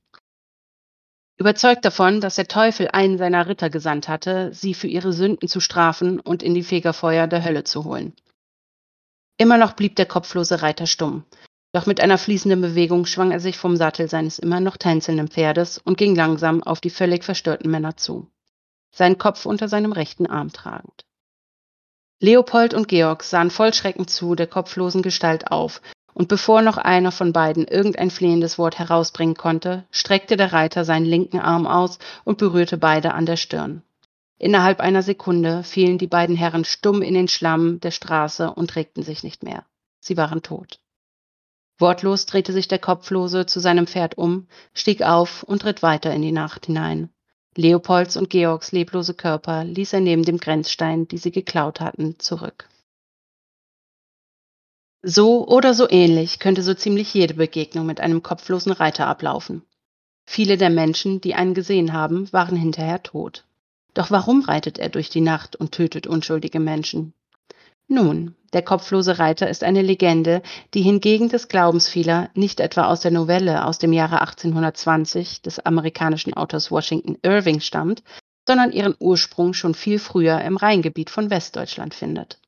Überzeugt 1.38 1.84
davon, 1.84 2.20
dass 2.20 2.36
der 2.36 2.48
Teufel 2.48 2.88
einen 2.88 3.18
seiner 3.18 3.46
Ritter 3.46 3.68
gesandt 3.68 4.08
hatte, 4.08 4.54
sie 4.54 4.72
für 4.72 4.86
ihre 4.86 5.12
Sünden 5.12 5.48
zu 5.48 5.60
strafen 5.60 6.18
und 6.18 6.42
in 6.42 6.54
die 6.54 6.62
Fegefeuer 6.62 7.26
der 7.26 7.44
Hölle 7.44 7.64
zu 7.64 7.84
holen. 7.84 8.14
Immer 9.36 9.58
noch 9.58 9.74
blieb 9.74 9.96
der 9.96 10.06
kopflose 10.06 10.62
Reiter 10.62 10.86
stumm, 10.86 11.24
doch 11.72 11.84
mit 11.84 12.00
einer 12.00 12.16
fließenden 12.16 12.62
Bewegung 12.62 13.04
schwang 13.04 13.32
er 13.32 13.40
sich 13.40 13.58
vom 13.58 13.76
Sattel 13.76 14.08
seines 14.08 14.38
immer 14.38 14.60
noch 14.60 14.78
tänzelnden 14.78 15.28
Pferdes 15.28 15.76
und 15.76 15.98
ging 15.98 16.14
langsam 16.14 16.62
auf 16.62 16.80
die 16.80 16.88
völlig 16.88 17.22
verstörten 17.22 17.70
Männer 17.70 17.98
zu, 17.98 18.30
seinen 18.92 19.18
Kopf 19.18 19.44
unter 19.44 19.68
seinem 19.68 19.92
rechten 19.92 20.26
Arm 20.26 20.52
tragend. 20.54 21.04
Leopold 22.18 22.72
und 22.72 22.88
Georg 22.88 23.22
sahen 23.22 23.50
voll 23.50 23.74
Schrecken 23.74 24.08
zu 24.08 24.34
der 24.34 24.46
kopflosen 24.46 25.02
Gestalt 25.02 25.50
auf 25.50 25.82
und 26.16 26.28
bevor 26.28 26.62
noch 26.62 26.78
einer 26.78 27.12
von 27.12 27.34
beiden 27.34 27.68
irgendein 27.68 28.10
flehendes 28.10 28.56
Wort 28.56 28.78
herausbringen 28.78 29.34
konnte, 29.34 29.84
streckte 29.90 30.38
der 30.38 30.54
Reiter 30.54 30.86
seinen 30.86 31.04
linken 31.04 31.40
Arm 31.40 31.66
aus 31.66 31.98
und 32.24 32.38
berührte 32.38 32.78
beide 32.78 33.12
an 33.12 33.26
der 33.26 33.36
Stirn. 33.36 33.82
Innerhalb 34.38 34.80
einer 34.80 35.02
Sekunde 35.02 35.62
fielen 35.62 35.98
die 35.98 36.06
beiden 36.06 36.34
Herren 36.34 36.64
stumm 36.64 37.02
in 37.02 37.12
den 37.12 37.28
Schlamm 37.28 37.80
der 37.80 37.90
Straße 37.90 38.50
und 38.50 38.76
regten 38.76 39.02
sich 39.02 39.24
nicht 39.24 39.42
mehr. 39.42 39.66
Sie 40.00 40.16
waren 40.16 40.40
tot. 40.40 40.80
Wortlos 41.78 42.24
drehte 42.24 42.54
sich 42.54 42.66
der 42.66 42.78
Kopflose 42.78 43.44
zu 43.44 43.60
seinem 43.60 43.86
Pferd 43.86 44.16
um, 44.16 44.48
stieg 44.72 45.02
auf 45.02 45.42
und 45.42 45.66
ritt 45.66 45.82
weiter 45.82 46.14
in 46.14 46.22
die 46.22 46.32
Nacht 46.32 46.64
hinein. 46.64 47.10
Leopolds 47.56 48.16
und 48.16 48.30
Georgs 48.30 48.72
leblose 48.72 49.12
Körper 49.12 49.64
ließ 49.64 49.92
er 49.92 50.00
neben 50.00 50.22
dem 50.22 50.38
Grenzstein, 50.38 51.08
die 51.08 51.18
sie 51.18 51.30
geklaut 51.30 51.80
hatten, 51.80 52.18
zurück. 52.18 52.70
So 55.08 55.46
oder 55.46 55.72
so 55.72 55.88
ähnlich 55.88 56.40
könnte 56.40 56.62
so 56.62 56.74
ziemlich 56.74 57.14
jede 57.14 57.34
Begegnung 57.34 57.86
mit 57.86 58.00
einem 58.00 58.24
kopflosen 58.24 58.72
Reiter 58.72 59.06
ablaufen. 59.06 59.62
Viele 60.28 60.56
der 60.56 60.68
Menschen, 60.68 61.20
die 61.20 61.36
einen 61.36 61.54
gesehen 61.54 61.92
haben, 61.92 62.32
waren 62.32 62.56
hinterher 62.56 63.00
tot. 63.04 63.44
Doch 63.94 64.10
warum 64.10 64.40
reitet 64.42 64.80
er 64.80 64.88
durch 64.88 65.08
die 65.08 65.20
Nacht 65.20 65.54
und 65.54 65.70
tötet 65.70 66.08
unschuldige 66.08 66.58
Menschen? 66.58 67.12
Nun, 67.86 68.34
der 68.52 68.62
kopflose 68.62 69.20
Reiter 69.20 69.48
ist 69.48 69.62
eine 69.62 69.82
Legende, 69.82 70.42
die 70.74 70.82
hingegen 70.82 71.28
des 71.28 71.46
Glaubens 71.46 71.88
vieler 71.88 72.28
nicht 72.34 72.58
etwa 72.58 72.86
aus 72.86 72.98
der 72.98 73.12
Novelle 73.12 73.64
aus 73.64 73.78
dem 73.78 73.92
Jahre 73.92 74.20
1820 74.22 75.40
des 75.40 75.60
amerikanischen 75.60 76.34
Autors 76.34 76.72
Washington 76.72 77.16
Irving 77.22 77.60
stammt, 77.60 78.02
sondern 78.44 78.72
ihren 78.72 78.96
Ursprung 78.98 79.54
schon 79.54 79.74
viel 79.74 80.00
früher 80.00 80.40
im 80.40 80.56
Rheingebiet 80.56 81.10
von 81.10 81.30
Westdeutschland 81.30 81.94
findet. 81.94 82.40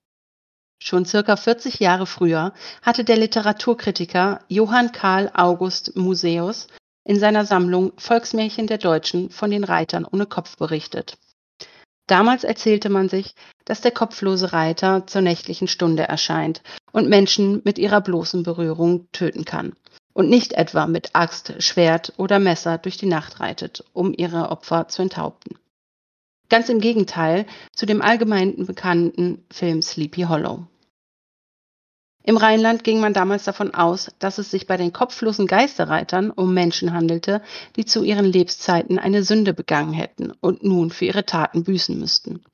Schon 0.79 1.05
circa 1.05 1.37
40 1.37 1.81
Jahre 1.81 2.07
früher 2.07 2.53
hatte 2.83 3.05
der 3.05 3.17
Literaturkritiker 3.17 4.41
Johann 4.49 4.93
Karl 4.93 5.31
August 5.35 5.97
Museus 5.97 6.69
in 7.05 7.19
seiner 7.19 7.45
Sammlung 7.45 7.93
Volksmärchen 7.97 8.67
der 8.67 8.79
Deutschen 8.79 9.31
von 9.31 9.51
den 9.51 9.65
Reitern 9.65 10.05
ohne 10.05 10.27
Kopf 10.27 10.57
berichtet. 10.57 11.19
Damals 12.07 12.43
erzählte 12.43 12.89
man 12.89 13.09
sich, 13.09 13.35
dass 13.65 13.83
der 13.83 13.91
kopflose 13.91 14.53
Reiter 14.53 15.07
zur 15.07 15.21
nächtlichen 15.21 15.69
Stunde 15.69 16.05
erscheint 16.05 16.63
und 16.93 17.09
Menschen 17.09 17.61
mit 17.65 17.79
ihrer 17.79 18.01
bloßen 18.01 18.43
Berührung 18.43 19.09
töten 19.13 19.45
kann 19.45 19.75
und 20.15 20.31
nicht 20.31 20.55
etwa 20.55 20.87
mit 20.87 21.15
Axt, 21.15 21.55
Schwert 21.59 22.15
oder 22.17 22.39
Messer 22.39 22.79
durch 22.79 22.97
die 22.97 23.07
Nacht 23.07 23.41
reitet, 23.41 23.85
um 23.93 24.15
ihre 24.17 24.51
Opfer 24.51 24.89
zu 24.89 25.03
enthaupten. 25.03 25.59
Ganz 26.51 26.69
im 26.71 26.81
Gegenteil 26.81 27.47
zu 27.75 27.85
dem 27.85 28.01
allgemein 28.01 28.65
bekannten 28.65 29.45
Film 29.51 29.83
Sleepy 29.83 30.23
Hollow. 30.23 30.67
Im 32.25 32.37
Rheinland 32.37 32.85
ging 32.85 33.01
man 33.01 33.15
damals 33.15 33.45
davon 33.45 33.75
aus, 33.75 34.11
dass 34.19 34.39
es 34.39 34.51
sich 34.51 34.67
bei 34.67 34.77
den 34.77 34.93
kopflosen 34.93 35.47
Geisterreitern 35.47 36.31
um 36.31 36.53
Menschen 36.53 36.93
handelte, 36.93 37.43
die 37.77 37.87
zu 37.87 38.03
ihren 38.03 38.27
Lebenszeiten 38.27 38.99
eine 38.99 39.23
Sünde 39.23 39.55
begangen 39.55 39.95
hätten 39.95 40.33
und 40.41 40.63
nun 40.63 40.91
für 40.91 41.07
ihre 41.07 41.25
Taten 41.25 41.65
büßen 41.65 41.99
müssten. 41.99 42.45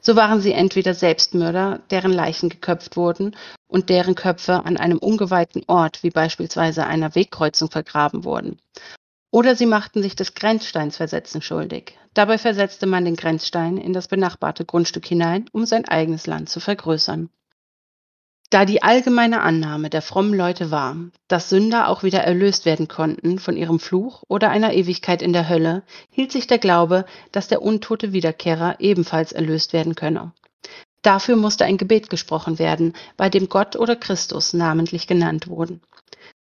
So 0.00 0.16
waren 0.16 0.40
sie 0.40 0.52
entweder 0.52 0.94
Selbstmörder, 0.94 1.80
deren 1.90 2.12
Leichen 2.12 2.50
geköpft 2.50 2.96
wurden 2.96 3.36
und 3.68 3.88
deren 3.88 4.14
Köpfe 4.14 4.64
an 4.64 4.76
einem 4.76 4.98
ungeweihten 4.98 5.62
Ort, 5.66 6.02
wie 6.02 6.10
beispielsweise 6.10 6.84
einer 6.84 7.14
Wegkreuzung, 7.14 7.70
vergraben 7.70 8.24
wurden, 8.24 8.58
oder 9.34 9.56
sie 9.56 9.66
machten 9.66 10.00
sich 10.00 10.14
des 10.14 10.34
Grenzsteinsversetzen 10.34 11.42
schuldig. 11.42 11.98
Dabei 12.14 12.38
versetzte 12.38 12.86
man 12.86 13.04
den 13.04 13.16
Grenzstein 13.16 13.78
in 13.78 13.92
das 13.92 14.06
benachbarte 14.06 14.64
Grundstück 14.64 15.04
hinein, 15.06 15.46
um 15.50 15.66
sein 15.66 15.88
eigenes 15.88 16.28
Land 16.28 16.48
zu 16.48 16.60
vergrößern. 16.60 17.30
Da 18.50 18.64
die 18.64 18.84
allgemeine 18.84 19.40
Annahme 19.40 19.90
der 19.90 20.02
frommen 20.02 20.34
Leute 20.34 20.70
war, 20.70 20.94
dass 21.26 21.48
Sünder 21.48 21.88
auch 21.88 22.04
wieder 22.04 22.20
erlöst 22.20 22.64
werden 22.64 22.86
konnten 22.86 23.40
von 23.40 23.56
ihrem 23.56 23.80
Fluch 23.80 24.22
oder 24.28 24.50
einer 24.50 24.72
Ewigkeit 24.72 25.20
in 25.20 25.32
der 25.32 25.48
Hölle, 25.48 25.82
hielt 26.10 26.30
sich 26.30 26.46
der 26.46 26.58
Glaube, 26.58 27.04
dass 27.32 27.48
der 27.48 27.60
untote 27.60 28.12
Wiederkehrer 28.12 28.76
ebenfalls 28.78 29.32
erlöst 29.32 29.72
werden 29.72 29.96
könne. 29.96 30.30
Dafür 31.02 31.34
musste 31.34 31.64
ein 31.64 31.76
Gebet 31.76 32.08
gesprochen 32.08 32.60
werden, 32.60 32.92
bei 33.16 33.30
dem 33.30 33.48
Gott 33.48 33.74
oder 33.74 33.96
Christus 33.96 34.52
namentlich 34.52 35.08
genannt 35.08 35.48
wurden. 35.48 35.80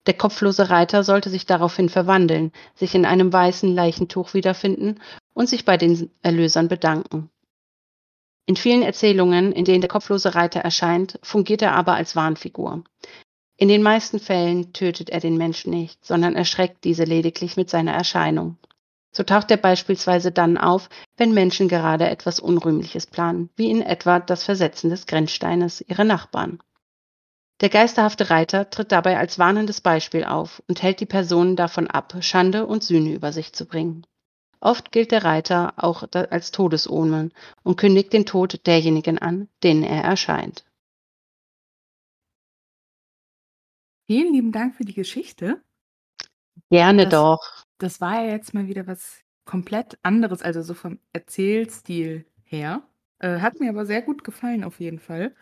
Der 0.10 0.18
kopflose 0.18 0.72
Reiter 0.72 1.04
sollte 1.04 1.30
sich 1.30 1.46
daraufhin 1.46 1.88
verwandeln, 1.88 2.52
sich 2.74 2.96
in 2.96 3.06
einem 3.06 3.32
weißen 3.32 3.72
Leichentuch 3.76 4.34
wiederfinden 4.34 5.00
und 5.36 5.48
sich 5.48 5.66
bei 5.66 5.78
den 5.78 6.10
Erlösern 6.24 6.68
bedanken. 6.68 7.30
In 8.48 8.56
vielen 8.56 8.82
Erzählungen, 8.82 9.52
in 9.52 9.66
denen 9.66 9.82
der 9.82 9.88
kopflose 9.88 10.34
Reiter 10.34 10.62
erscheint, 10.62 11.20
fungiert 11.22 11.62
er 11.62 11.76
aber 11.76 11.94
als 11.94 12.16
Warnfigur. 12.16 12.84
In 13.56 13.68
den 13.68 13.84
meisten 13.84 14.20
Fällen 14.20 14.74
tötet 14.74 15.12
er 15.12 15.20
den 15.20 15.38
Menschen 15.38 15.70
nicht, 15.70 16.04
sondern 16.04 16.36
erschreckt 16.36 16.86
diese 16.86 17.04
lediglich 17.04 17.56
mit 17.56 17.70
seiner 17.70 17.94
Erscheinung. 17.94 18.58
So 19.12 19.22
taucht 19.22 19.52
er 19.52 19.58
beispielsweise 19.58 20.32
dann 20.32 20.58
auf, 20.58 20.90
wenn 21.18 21.36
Menschen 21.36 21.68
gerade 21.68 22.10
etwas 22.10 22.40
Unrühmliches 22.40 23.06
planen, 23.06 23.52
wie 23.58 23.70
in 23.70 23.84
etwa 23.84 24.20
das 24.20 24.44
Versetzen 24.44 24.90
des 24.90 25.06
Grenzsteines 25.06 25.82
ihrer 25.88 26.04
Nachbarn. 26.04 26.58
Der 27.62 27.70
geisterhafte 27.70 28.30
Reiter 28.30 28.70
tritt 28.70 28.92
dabei 28.94 29.18
als 29.18 29.38
warnendes 29.38 29.82
Beispiel 29.82 30.24
auf 30.24 30.64
und 30.68 30.82
hält 30.82 31.02
die 31.02 31.06
Personen 31.06 31.58
davon 31.58 31.88
ab, 31.88 32.16
Schande 32.22 32.66
und 32.66 32.84
Sühne 32.84 33.14
über 33.14 33.34
sich 33.34 33.52
zu 33.52 33.66
bringen. 33.66 34.08
Oft 34.62 34.92
gilt 34.92 35.12
der 35.12 35.24
Reiter 35.24 35.74
auch 35.78 36.04
als 36.14 36.52
Todesomen 36.52 37.34
und 37.64 37.78
kündigt 37.78 38.14
den 38.14 38.26
Tod 38.26 38.66
derjenigen 38.66 39.18
an, 39.18 39.50
denen 39.64 39.84
er 39.84 40.04
erscheint. 40.04 40.66
Vielen 44.08 44.34
lieben 44.34 44.52
Dank 44.52 44.76
für 44.76 44.86
die 44.86 44.94
Geschichte. 44.94 45.62
Gerne 46.70 47.04
das, 47.04 47.12
doch. 47.12 47.66
Das 47.78 48.02
war 48.02 48.24
ja 48.24 48.32
jetzt 48.32 48.54
mal 48.54 48.68
wieder 48.68 48.88
was 48.88 49.20
komplett 49.46 49.98
anderes, 50.02 50.42
also 50.42 50.62
so 50.62 50.74
vom 50.74 51.00
Erzählstil 51.14 52.26
her. 52.44 52.84
Äh, 53.20 53.40
hat 53.40 53.60
mir 53.60 53.70
aber 53.70 53.86
sehr 53.86 54.02
gut 54.02 54.24
gefallen 54.24 54.64
auf 54.64 54.80
jeden 54.80 55.00
Fall. 55.00 55.36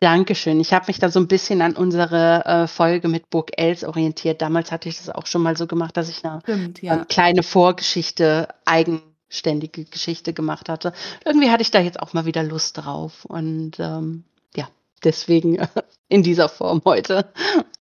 Dankeschön. 0.00 0.60
Ich 0.60 0.74
habe 0.74 0.86
mich 0.88 0.98
da 0.98 1.08
so 1.08 1.18
ein 1.18 1.28
bisschen 1.28 1.62
an 1.62 1.74
unsere 1.74 2.44
äh, 2.44 2.66
Folge 2.66 3.08
mit 3.08 3.30
Burg 3.30 3.52
Els 3.56 3.82
orientiert. 3.82 4.42
Damals 4.42 4.70
hatte 4.70 4.90
ich 4.90 4.98
das 4.98 5.08
auch 5.08 5.26
schon 5.26 5.42
mal 5.42 5.56
so 5.56 5.66
gemacht, 5.66 5.96
dass 5.96 6.10
ich 6.10 6.24
eine 6.24 6.40
Stimmt, 6.42 6.82
ja. 6.82 7.02
äh, 7.02 7.04
kleine 7.06 7.42
Vorgeschichte, 7.42 8.48
eigenständige 8.66 9.84
Geschichte 9.86 10.34
gemacht 10.34 10.68
hatte. 10.68 10.92
Irgendwie 11.24 11.50
hatte 11.50 11.62
ich 11.62 11.70
da 11.70 11.80
jetzt 11.80 12.00
auch 12.00 12.12
mal 12.12 12.26
wieder 12.26 12.42
Lust 12.42 12.76
drauf. 12.76 13.24
Und 13.24 13.80
ähm, 13.80 14.24
ja, 14.54 14.68
deswegen 15.02 15.66
in 16.08 16.22
dieser 16.22 16.50
Form 16.50 16.82
heute. 16.84 17.32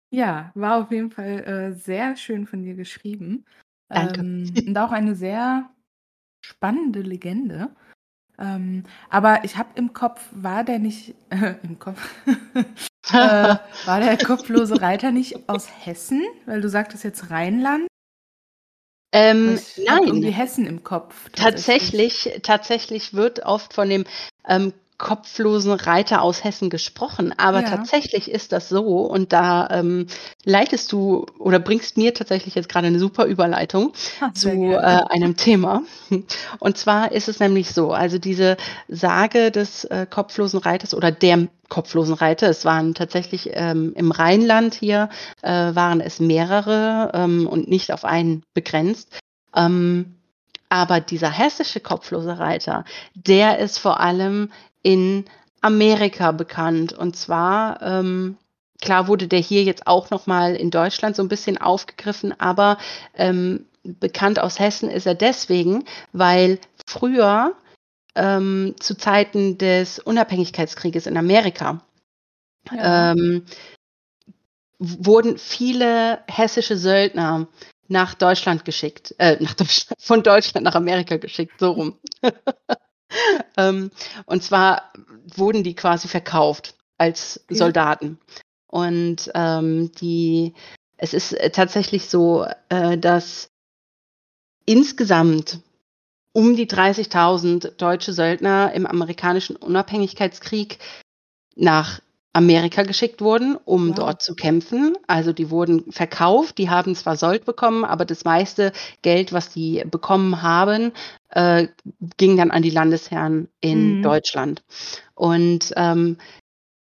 Ja, 0.09 0.51
war 0.55 0.81
auf 0.81 0.91
jeden 0.91 1.11
Fall 1.11 1.43
äh, 1.43 1.73
sehr 1.73 2.15
schön 2.15 2.47
von 2.47 2.63
dir 2.63 2.75
geschrieben. 2.75 3.45
Danke. 3.89 4.21
Ähm, 4.21 4.53
und 4.67 4.77
auch 4.77 4.91
eine 4.91 5.15
sehr 5.15 5.69
spannende 6.41 7.01
Legende. 7.01 7.69
Ähm, 8.39 8.83
aber 9.09 9.43
ich 9.43 9.57
habe 9.57 9.69
im 9.75 9.93
Kopf, 9.93 10.21
war 10.31 10.63
der 10.63 10.79
nicht, 10.79 11.15
äh, 11.29 11.55
im 11.63 11.77
Kopf, 11.77 12.01
äh, 13.11 13.55
war 13.85 13.99
der 13.99 14.17
kopflose 14.17 14.81
Reiter 14.81 15.11
nicht 15.11 15.49
aus 15.49 15.67
Hessen? 15.85 16.23
Weil 16.45 16.61
du 16.61 16.69
sagtest 16.69 17.03
jetzt 17.03 17.29
Rheinland. 17.29 17.87
Ähm, 19.11 19.55
Ich 19.55 19.85
nein. 19.85 20.03
irgendwie 20.05 20.31
Hessen 20.31 20.67
im 20.67 20.83
Kopf. 20.83 21.29
Tatsächlich, 21.31 22.39
tatsächlich 22.43 23.13
wird 23.13 23.43
oft 23.45 23.73
von 23.73 23.89
dem 23.89 24.05
ähm, 24.47 24.73
kopflosen 24.99 25.71
Reiter 25.71 26.21
aus 26.21 26.43
Hessen 26.43 26.69
gesprochen, 26.69 27.33
aber 27.37 27.61
Ja. 27.61 27.69
tatsächlich 27.69 28.29
ist 28.29 28.51
das 28.51 28.69
so 28.69 29.01
und 29.01 29.33
da 29.33 29.67
ähm, 29.71 30.05
leitest 30.43 30.91
du 30.91 31.25
oder 31.39 31.57
bringst 31.57 31.97
mir 31.97 32.13
tatsächlich 32.13 32.53
jetzt 32.53 32.69
gerade 32.69 32.87
eine 32.87 32.99
super 32.99 33.25
Überleitung 33.25 33.93
sehr 33.95 34.33
zu 34.33 34.49
äh, 34.49 34.77
einem 35.09 35.37
Thema. 35.37 35.81
Und 36.59 36.77
zwar 36.77 37.11
ist 37.11 37.29
es 37.29 37.39
nämlich 37.39 37.71
so, 37.71 37.91
also 37.91 38.17
diese 38.17 38.57
Sage 38.89 39.51
des 39.51 39.85
äh, 39.85 40.05
kopflosen 40.09 40.59
Reiters 40.59 40.93
oder 40.93 41.11
der 41.11 41.47
kopflosen 41.69 42.15
Reiter, 42.15 42.49
es 42.49 42.65
waren 42.65 42.93
tatsächlich 42.93 43.51
ähm, 43.53 43.93
im 43.95 44.11
Rheinland 44.11 44.73
hier, 44.73 45.09
äh, 45.41 45.49
waren 45.49 46.01
es 46.01 46.19
mehrere 46.19 47.11
ähm, 47.13 47.47
und 47.47 47.69
nicht 47.69 47.93
auf 47.93 48.03
einen 48.03 48.43
begrenzt. 48.53 49.17
Ähm, 49.55 50.15
aber 50.69 50.99
dieser 50.99 51.31
hessische 51.31 51.79
kopflose 51.79 52.37
Reiter, 52.37 52.85
der 53.15 53.57
ist 53.57 53.79
vor 53.79 53.99
allem 53.99 54.51
in 54.81 55.25
Amerika 55.61 56.31
bekannt. 56.31 56.93
Und 56.93 57.15
zwar, 57.15 57.81
ähm, 57.81 58.37
klar 58.81 59.07
wurde 59.07 59.27
der 59.27 59.39
hier 59.39 59.63
jetzt 59.63 59.87
auch 59.87 60.09
nochmal 60.09 60.55
in 60.55 60.71
Deutschland 60.71 61.15
so 61.15 61.23
ein 61.23 61.29
bisschen 61.29 61.57
aufgegriffen, 61.57 62.39
aber 62.39 62.77
ähm, 63.15 63.65
bekannt 63.83 64.39
aus 64.39 64.59
Hessen 64.59 64.89
ist 64.89 65.05
er 65.07 65.15
deswegen, 65.15 65.85
weil 66.13 66.59
früher 66.85 67.53
ähm, 68.15 68.75
zu 68.79 68.97
Zeiten 68.97 69.57
des 69.57 69.99
Unabhängigkeitskrieges 69.99 71.07
in 71.07 71.17
Amerika 71.17 71.81
Ja. 72.71 73.11
ähm, 73.13 73.45
wurden 74.79 75.37
viele 75.37 76.19
hessische 76.27 76.77
Söldner 76.77 77.47
nach 77.87 78.13
Deutschland 78.13 78.65
geschickt, 78.65 79.15
äh, 79.17 79.37
nach 79.41 79.53
Deutschland, 79.55 80.01
von 80.01 80.23
Deutschland 80.23 80.63
nach 80.63 80.75
Amerika 80.75 81.17
geschickt, 81.17 81.59
so 81.59 81.71
rum. 81.71 81.99
ähm, 83.57 83.91
und 84.25 84.43
zwar 84.43 84.91
wurden 85.35 85.63
die 85.63 85.75
quasi 85.75 86.07
verkauft 86.07 86.75
als 86.97 87.41
Okay. 87.45 87.55
Soldaten. 87.55 88.19
Und 88.67 89.31
ähm, 89.33 89.91
die, 89.93 90.53
es 90.97 91.13
ist 91.13 91.33
äh, 91.33 91.49
tatsächlich 91.49 92.09
so, 92.09 92.45
äh, 92.69 92.97
dass 92.97 93.49
insgesamt 94.65 95.61
um 96.33 96.55
die 96.55 96.67
30.000 96.67 97.77
deutsche 97.77 98.13
Söldner 98.13 98.71
im 98.73 98.85
amerikanischen 98.85 99.55
Unabhängigkeitskrieg 99.55 100.77
nach 101.55 102.01
Amerika 102.33 102.83
geschickt 102.83 103.21
wurden, 103.21 103.57
um 103.65 103.89
Wow. 103.89 103.95
dort 103.95 104.21
zu 104.21 104.35
kämpfen. 104.35 104.95
Also 105.07 105.33
die 105.33 105.49
wurden 105.49 105.91
verkauft, 105.91 106.57
die 106.57 106.69
haben 106.69 106.95
zwar 106.95 107.15
Sold 107.17 107.45
bekommen, 107.45 107.83
aber 107.85 108.05
das 108.05 108.23
meiste 108.23 108.71
Geld, 109.01 109.33
was 109.33 109.49
die 109.49 109.83
bekommen 109.89 110.41
haben, 110.41 110.91
äh, 111.29 111.67
ging 112.17 112.37
dann 112.37 112.51
an 112.51 112.61
die 112.61 112.69
Landesherren 112.69 113.49
in 113.61 113.97
Mhm. 113.97 114.01
Deutschland. 114.03 114.63
Und 115.15 115.73
ähm, 115.75 116.17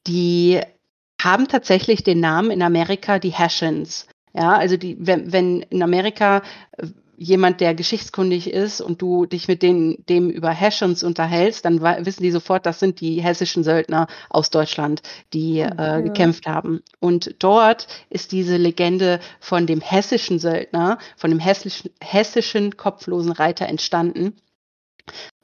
die 0.07 0.59
haben 1.21 1.47
tatsächlich 1.47 2.03
den 2.03 2.19
Namen 2.19 2.51
in 2.51 2.61
Amerika 2.61 3.19
die 3.19 3.31
Hessians. 3.33 4.07
Ja, 4.33 4.55
also 4.57 4.77
die, 4.77 4.95
wenn, 4.99 5.31
wenn 5.33 5.61
in 5.63 5.83
Amerika 5.83 6.41
äh, 6.77 6.87
jemand, 7.19 7.59
der 7.59 7.75
geschichtskundig 7.75 8.51
ist 8.51 8.79
und 8.79 9.01
du 9.01 9.25
dich 9.25 9.49
mit 9.49 9.61
denen, 9.61 10.05
dem 10.07 10.29
über 10.29 10.51
Hessians 10.51 11.03
unterhältst, 11.03 11.65
dann 11.65 11.81
wissen 11.81 12.23
die 12.23 12.31
sofort, 12.31 12.65
das 12.65 12.79
sind 12.79 13.01
die 13.01 13.21
hessischen 13.21 13.63
Söldner 13.63 14.07
aus 14.29 14.49
Deutschland, 14.49 15.01
die 15.33 15.59
äh, 15.59 15.75
ja. 15.77 15.99
gekämpft 15.99 16.47
haben. 16.47 16.81
Und 16.99 17.35
dort 17.39 17.87
ist 18.09 18.31
diese 18.31 18.55
Legende 18.55 19.19
von 19.41 19.67
dem 19.67 19.81
hessischen 19.81 20.39
Söldner, 20.39 20.97
von 21.17 21.29
dem 21.29 21.39
hessischen, 21.39 21.91
hessischen 22.01 22.77
kopflosen 22.77 23.33
Reiter 23.33 23.67
entstanden, 23.67 24.37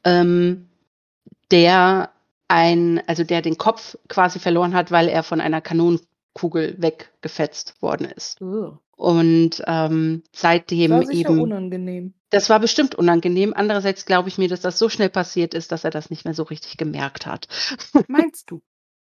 ähm, 0.06 0.70
der 1.52 2.12
ein, 2.48 3.02
also 3.06 3.26
der 3.26 3.42
den 3.42 3.58
Kopf 3.58 3.98
quasi 4.08 4.40
verloren 4.40 4.74
hat, 4.74 4.92
weil 4.92 5.10
er 5.10 5.24
von 5.24 5.42
einer 5.42 5.60
Kanonenkugel 5.60 6.76
weggefetzt 6.78 7.82
worden 7.82 8.06
ist. 8.06 8.42
Ugh. 8.42 8.80
Und 8.96 9.62
ähm, 9.68 10.24
seitdem 10.34 10.92
War 10.92 11.06
sicher 11.06 11.30
eben, 11.32 11.42
unangenehm. 11.42 12.14
das 12.30 12.50
war 12.50 12.60
bestimmt 12.60 12.96
unangenehm. 12.96 13.54
Andererseits 13.56 14.06
glaube 14.06 14.30
ich 14.30 14.38
mir, 14.38 14.48
dass 14.48 14.62
das 14.62 14.80
so 14.80 14.90
schnell 14.90 15.10
passiert 15.10 15.54
ist, 15.54 15.72
dass 15.72 15.84
er 15.84 15.92
das 15.92 16.10
nicht 16.10 16.26
mehr 16.26 16.34
so 16.34 16.44
richtig 16.44 16.78
gemerkt 16.78 17.26
hat. 17.26 17.48
Meinst 18.08 18.52
du? 18.52 18.62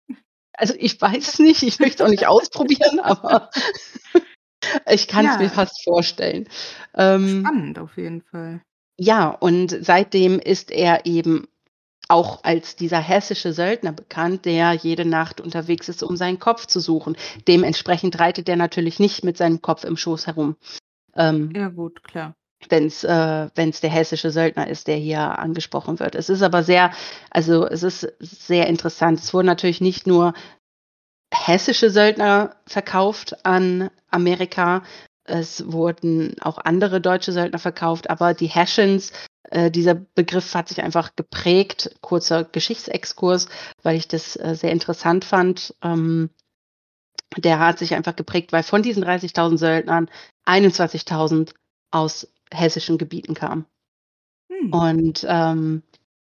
Also 0.53 0.75
ich 0.79 1.01
weiß 1.01 1.27
es 1.27 1.39
nicht, 1.39 1.63
ich 1.63 1.79
möchte 1.81 2.05
auch 2.05 2.11
nicht 2.11 2.27
ausprobieren, 2.27 3.01
aber 3.03 3.51
ich 4.91 5.09
kann 5.09 5.27
es 5.27 5.35
Ja. 5.35 5.39
mir 5.39 5.51
fast 5.51 5.83
vorstellen. 5.85 6.49
Ähm, 6.95 7.41
Spannend 7.47 7.79
auf 7.79 7.97
jeden 7.97 8.23
Fall. 8.23 8.61
Ja, 8.99 9.29
und 9.31 9.77
seitdem 9.81 10.39
ist 10.39 10.71
er 10.71 11.07
eben 11.07 11.49
auch 12.11 12.43
als 12.45 12.77
dieser 12.77 12.99
hessische 13.01 13.53
Söldner 13.53 13.93
bekannt, 13.93 14.45
der 14.45 14.73
jede 14.73 15.05
Nacht 15.05 15.41
unterwegs 15.41 15.89
ist, 15.89 16.03
um 16.03 16.17
seinen 16.17 16.39
Kopf 16.39 16.67
zu 16.67 16.81
suchen. 16.81 17.17
Dementsprechend 17.47 18.19
reitet 18.19 18.49
er 18.49 18.57
natürlich 18.57 18.99
nicht 18.99 19.25
mit 19.25 19.37
seinem 19.37 19.63
Kopf 19.63 19.85
im 19.85 19.97
Schoß 19.97 20.27
herum, 20.27 20.57
ähm, 21.15 21.53
Ja, 21.55 21.69
gut, 21.69 22.03
klar. 22.05 22.35
wenn 22.69 22.87
es 22.87 23.05
äh, 23.05 23.49
wenn's 23.55 23.81
der 23.81 23.91
hessische 23.91 24.31
Söldner 24.31 24.69
ist, 24.69 24.87
der 24.89 24.97
hier 24.97 25.39
angesprochen 25.39 25.99
wird. 26.01 26.15
Es 26.15 26.29
ist 26.29 26.43
aber 26.43 26.63
sehr, 26.63 26.93
also 27.31 27.67
es 27.67 27.83
ist 27.83 28.07
sehr 28.21 28.67
interessant. 28.67 29.19
Es 29.21 29.33
wurden 29.33 29.47
natürlich 29.47 29.81
nicht 29.81 30.07
nur 30.07 30.35
hessische 31.33 31.91
Söldner 31.91 32.57
verkauft 32.67 33.45
an 33.47 33.91
Amerika, 34.11 34.83
es 35.25 35.71
wurden 35.71 36.35
auch 36.41 36.59
andere 36.59 37.01
deutsche 37.01 37.31
Söldner 37.33 37.61
verkauft, 37.61 38.11
aber 38.11 38.35
die 38.35 38.49
Hessians, 38.49 39.13
äh, 39.45 39.71
dieser 39.71 39.95
Begriff 39.95 40.55
hat 40.55 40.69
sich 40.69 40.83
einfach 40.83 41.17
geprägt. 41.17 41.97
Kurzer 42.01 42.45
Geschichtsexkurs, 42.45 43.49
weil 43.83 43.97
ich 43.97 44.09
das 44.09 44.37
äh, 44.37 44.55
sehr 44.55 44.73
interessant 44.73 45.25
fand. 45.25 45.75
Ähm, 45.83 46.31
der 47.37 47.61
hat 47.61 47.79
sich 47.79 47.95
einfach 47.95 48.17
geprägt, 48.17 48.53
weil 48.53 48.63
von 48.63 48.83
diesen 48.83 49.05
30.000 49.05 49.57
Söldnern 49.57 50.11
21.000 50.47 51.55
aus 51.91 52.29
hessischen 52.53 52.99
Gebieten 52.99 53.35
kamen. 53.35 53.67
Hm. 54.51 54.73
Und 54.73 55.27
ähm, 55.29 55.83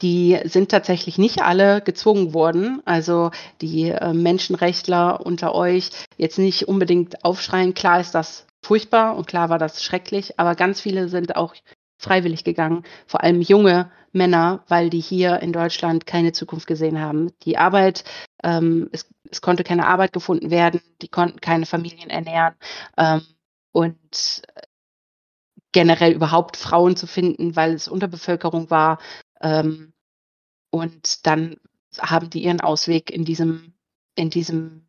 die 0.01 0.39
sind 0.45 0.69
tatsächlich 0.69 1.17
nicht 1.17 1.41
alle 1.41 1.81
gezwungen 1.81 2.33
worden. 2.33 2.81
Also 2.85 3.31
die 3.61 3.89
äh, 3.89 4.13
Menschenrechtler 4.13 5.25
unter 5.25 5.55
euch 5.55 5.89
jetzt 6.17 6.37
nicht 6.37 6.67
unbedingt 6.67 7.23
aufschreien. 7.23 7.73
Klar 7.73 7.99
ist 7.99 8.13
das 8.13 8.47
furchtbar 8.63 9.15
und 9.15 9.27
klar 9.27 9.49
war 9.49 9.59
das 9.59 9.83
schrecklich, 9.83 10.39
aber 10.39 10.55
ganz 10.55 10.81
viele 10.81 11.09
sind 11.09 11.35
auch 11.35 11.55
freiwillig 11.97 12.43
gegangen. 12.43 12.83
Vor 13.05 13.23
allem 13.23 13.41
junge 13.41 13.91
Männer, 14.11 14.63
weil 14.67 14.89
die 14.89 14.99
hier 14.99 15.41
in 15.41 15.53
Deutschland 15.53 16.05
keine 16.05 16.31
Zukunft 16.31 16.67
gesehen 16.67 16.99
haben. 16.99 17.31
Die 17.43 17.57
Arbeit, 17.57 18.03
ähm, 18.43 18.89
es, 18.91 19.09
es 19.29 19.41
konnte 19.41 19.63
keine 19.63 19.87
Arbeit 19.87 20.13
gefunden 20.13 20.51
werden, 20.51 20.81
die 21.01 21.07
konnten 21.07 21.41
keine 21.41 21.65
Familien 21.65 22.09
ernähren. 22.09 22.55
Ähm, 22.97 23.21
und 23.71 24.41
generell 25.71 26.13
überhaupt 26.13 26.57
Frauen 26.57 26.95
zu 26.95 27.05
finden, 27.07 27.55
weil 27.55 27.73
es 27.73 27.87
Unterbevölkerung 27.87 28.69
war. 28.69 28.99
Ähm, 29.41 29.93
und 30.71 31.25
dann 31.27 31.57
haben 31.99 32.29
die 32.29 32.43
ihren 32.43 32.61
Ausweg 32.61 33.11
in 33.11 33.25
diesem, 33.25 33.73
in 34.15 34.29
diesem 34.29 34.86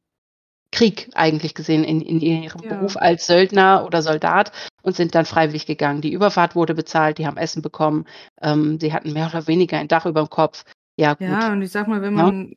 Krieg 0.71 1.09
eigentlich 1.15 1.55
gesehen, 1.55 1.85
in, 1.85 2.01
in 2.01 2.21
ihrem 2.21 2.63
Ja. 2.63 2.75
Beruf 2.75 2.97
als 2.97 3.27
Söldner 3.27 3.85
oder 3.87 4.03
Soldat 4.03 4.53
und 4.83 4.95
sind 4.97 5.15
dann 5.15 5.25
freiwillig 5.25 5.67
gegangen. 5.67 6.01
Die 6.03 6.13
Überfahrt 6.13 6.55
wurde 6.55 6.75
bezahlt, 6.75 7.19
die 7.19 7.27
haben 7.27 7.37
Essen 7.39 7.63
bekommen, 7.63 8.05
ähm, 8.43 8.79
sie 8.81 8.93
hatten 8.93 9.13
mehr 9.13 9.29
oder 9.29 9.47
weniger 9.47 9.79
ein 9.79 9.89
Dach 9.89 10.07
über 10.07 10.23
dem 10.23 10.31
Kopf. 10.31 10.65
Ja, 10.97 11.15
gut. 11.15 11.27
Ja, 11.29 11.53
und 11.53 11.63
ich 11.63 11.71
sag 11.71 11.89
mal, 11.89 12.03
wenn 12.03 12.17
Ja. 12.17 12.25
man 12.25 12.55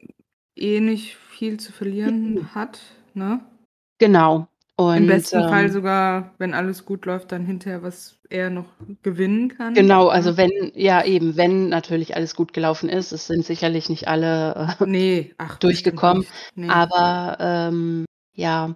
eh 0.56 0.80
nicht 0.82 1.16
viel 1.16 1.60
zu 1.60 1.72
verlieren 1.72 2.54
hat, 2.54 2.80
ne? 3.14 3.40
Genau. 4.00 4.48
Und, 4.90 4.98
Im 4.98 5.08
besten 5.08 5.42
ähm, 5.42 5.50
Fall 5.50 5.72
sogar, 5.72 6.34
wenn 6.38 6.54
alles 6.54 6.86
gut 6.86 7.06
läuft, 7.06 7.32
dann 7.32 7.46
hinterher 7.46 7.84
was 7.84 8.18
er 8.30 8.50
noch 8.50 8.66
gewinnen 9.04 9.50
kann. 9.50 9.74
Genau, 9.74 10.08
also 10.08 10.38
wenn, 10.38 10.72
ja 10.74 11.04
eben, 11.04 11.38
wenn 11.38 11.70
natürlich 11.70 12.16
alles 12.16 12.36
gut 12.36 12.54
gelaufen 12.54 12.90
ist, 12.90 13.12
es 13.12 13.28
sind 13.28 13.46
sicherlich 13.46 13.90
nicht 13.90 14.08
alle 14.08 14.76
äh, 14.80 14.86
Nee, 14.86 15.34
ach, 15.38 15.58
durchgekommen. 15.58 16.26
Nee. 16.56 16.70
Aber 16.70 17.38
ähm, 17.40 18.06
ja, 18.34 18.76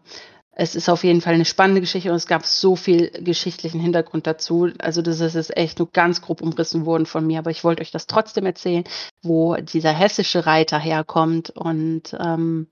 es 0.51 0.75
ist 0.75 0.89
auf 0.89 1.03
jeden 1.03 1.21
Fall 1.21 1.33
eine 1.33 1.45
spannende 1.45 1.81
Geschichte 1.81 2.09
und 2.09 2.15
es 2.15 2.27
gab 2.27 2.45
so 2.45 2.75
viel 2.75 3.09
geschichtlichen 3.09 3.79
Hintergrund 3.81 4.25
dazu. 4.25 4.69
Also 4.79 5.01
das 5.01 5.19
ist 5.19 5.35
jetzt 5.35 5.57
echt 5.57 5.79
nur 5.79 5.91
ganz 5.91 6.21
grob 6.21 6.41
umrissen 6.41 6.85
worden 6.85 7.05
von 7.05 7.27
mir, 7.27 7.39
aber 7.39 7.51
ich 7.51 7.63
wollte 7.63 7.81
euch 7.81 7.91
das 7.91 8.07
trotzdem 8.07 8.45
erzählen, 8.45 8.85
wo 9.21 9.55
dieser 9.55 9.91
hessische 9.91 10.45
Reiter 10.45 10.79
herkommt 10.79 11.49
und 11.49 12.15
ähm, 12.19 12.67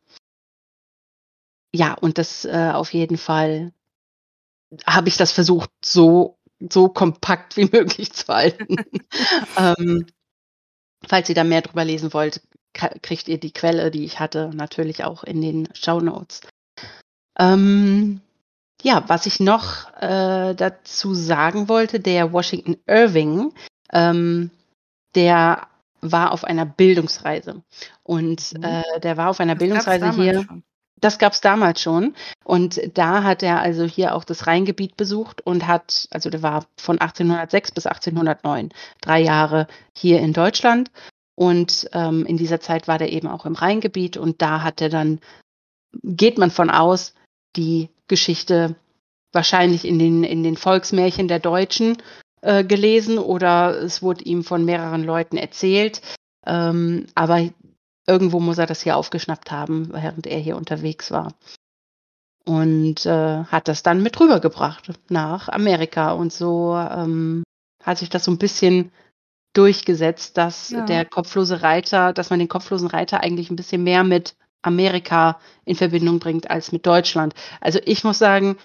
ja, 1.76 1.94
und 1.96 2.18
das 2.18 2.46
äh, 2.46 2.72
auf 2.74 2.94
jeden 2.94 3.18
Fall 3.18 3.74
habe 4.86 5.08
ich 5.10 5.18
das 5.18 5.32
versucht, 5.32 5.70
so 5.84 6.38
so 6.72 6.90
kompakt 6.90 7.58
wie 7.58 7.66
möglich 7.72 8.14
zu 8.14 8.28
halten. 8.28 8.76
ähm, 9.58 10.06
falls 11.06 11.30
ihr 11.30 11.36
da 11.36 11.44
mehr 11.44 11.62
drüber 11.62 11.84
lesen 11.86 12.14
wollt, 12.14 12.42
kriegt 12.74 13.28
ihr 13.28 13.40
die 13.40 13.52
Quelle, 13.54 13.92
die 13.92 14.04
ich 14.06 14.20
hatte, 14.20 14.50
natürlich 14.54 15.04
auch 15.04 15.24
in 15.24 15.42
den 15.42 15.70
Show 15.76 16.00
Notes. 16.00 16.42
Ähm, 17.38 18.22
ja, 18.82 19.04
was 19.08 19.26
ich 19.26 19.40
noch 19.40 19.92
äh, 20.02 20.56
dazu 20.56 21.14
sagen 21.14 21.70
wollte, 21.70 22.00
der 22.00 22.34
Washington 22.34 22.78
Irving, 22.88 23.54
ähm, 23.92 24.50
der 25.16 25.68
war 26.02 26.32
auf 26.32 26.44
einer 26.44 26.66
Bildungsreise. 26.66 27.64
Und 28.04 28.54
Mhm. 28.58 28.64
äh, 28.64 29.00
der 29.02 29.18
war 29.18 29.30
auf 29.30 29.40
einer 29.40 29.54
Das 29.56 29.60
Bildungsreise 29.60 30.12
hier. 30.14 30.44
schon. 30.44 30.64
Das 31.04 31.20
gab's 31.20 31.42
damals 31.42 31.82
schon. 31.82 32.16
Und 32.46 32.80
da 32.94 33.24
hat 33.24 33.44
er 33.44 33.60
also 33.60 33.84
hier 33.84 34.16
auch 34.16 34.24
das 34.24 34.48
Rheingebiet 34.48 34.96
besucht 34.96 35.42
und 35.42 35.68
hat, 35.68 36.08
also 36.12 36.30
der 36.30 36.42
war 36.42 36.66
von 36.78 36.98
1806 36.98 37.72
bis 37.72 37.86
1809, 37.86 38.70
drei 39.02 39.20
Jahre 39.20 39.68
hier 39.94 40.22
in 40.22 40.32
Deutschland. 40.32 40.92
Und 41.36 41.90
ähm, 41.92 42.26
in 42.26 42.38
dieser 42.38 42.62
Zeit 42.62 42.88
war 42.88 43.00
der 43.00 43.12
eben 43.12 43.28
auch 43.28 43.46
im 43.46 43.56
Rheingebiet 43.56 44.16
und 44.16 44.42
da 44.42 44.62
hat 44.62 44.80
er 44.80 44.88
dann, 44.88 45.20
geht 46.04 46.38
man 46.38 46.52
von 46.52 46.70
aus, 46.70 47.14
die 47.58 47.90
Geschichte 48.08 48.76
wahrscheinlich 49.34 49.84
in 49.84 50.00
den, 50.00 50.24
in 50.24 50.44
den 50.44 50.56
Volksmärchen 50.56 51.28
der 51.28 51.40
Deutschen 51.40 51.98
äh, 52.42 52.64
gelesen 52.64 53.18
oder 53.18 53.78
es 53.78 54.02
wurde 54.02 54.24
ihm 54.24 54.46
von 54.46 54.64
mehreren 54.64 55.04
Leuten 55.04 55.36
erzählt. 55.36 56.02
Ähm, 56.46 57.08
aber 57.14 57.50
irgendwo 58.08 58.40
muss 58.40 58.58
er 58.58 58.66
das 58.66 58.82
hier 58.82 58.98
aufgeschnappt 58.98 59.52
haben, 59.52 59.92
während 59.94 60.28
er 60.28 60.40
hier 60.40 60.58
unterwegs 60.58 61.12
war. 61.12 61.34
Und 62.46 63.06
äh, 63.06 63.44
hat 63.46 63.68
das 63.68 63.84
dann 63.84 64.04
mit 64.04 64.20
rübergebracht 64.20 64.92
nach 65.10 65.48
Amerika. 65.50 66.12
Und 66.12 66.34
so 66.34 66.76
ähm, 66.76 67.44
hat 67.82 67.98
sich 68.00 68.10
das 68.10 68.26
so 68.26 68.32
ein 68.32 68.38
bisschen 68.38 68.92
durchgesetzt, 69.54 70.38
dass 70.38 70.72
Ja. 70.72 70.86
der 70.86 71.06
kopflose 71.06 71.62
Reiter, 71.62 72.12
dass 72.12 72.30
man 72.30 72.40
den 72.40 72.50
kopflosen 72.50 72.88
Reiter 72.88 73.22
eigentlich 73.22 73.50
ein 73.50 73.56
bisschen 73.56 73.84
mehr 73.84 74.04
mit 74.04 74.36
Amerika 74.62 75.40
in 75.66 75.76
Verbindung 75.76 76.20
bringt 76.20 76.50
als 76.50 76.72
mit 76.72 76.86
Deutschland. 76.86 77.34
Also 77.62 77.80
ich 77.86 78.04
muss 78.04 78.18
sagen, 78.18 78.58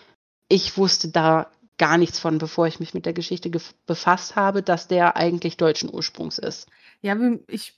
ich 0.48 0.76
wusste 0.76 1.08
da 1.08 1.50
gar 1.76 1.98
nichts 1.98 2.18
von, 2.18 2.38
bevor 2.38 2.66
ich 2.66 2.80
mich 2.80 2.94
mit 2.94 3.06
der 3.06 3.12
Geschichte 3.12 3.50
befasst 3.86 4.34
habe, 4.34 4.62
dass 4.62 4.88
der 4.88 5.16
eigentlich 5.16 5.56
deutschen 5.56 5.92
Ursprungs 5.92 6.38
ist. 6.38 6.68
Ja, 7.02 7.16
ich 7.46 7.74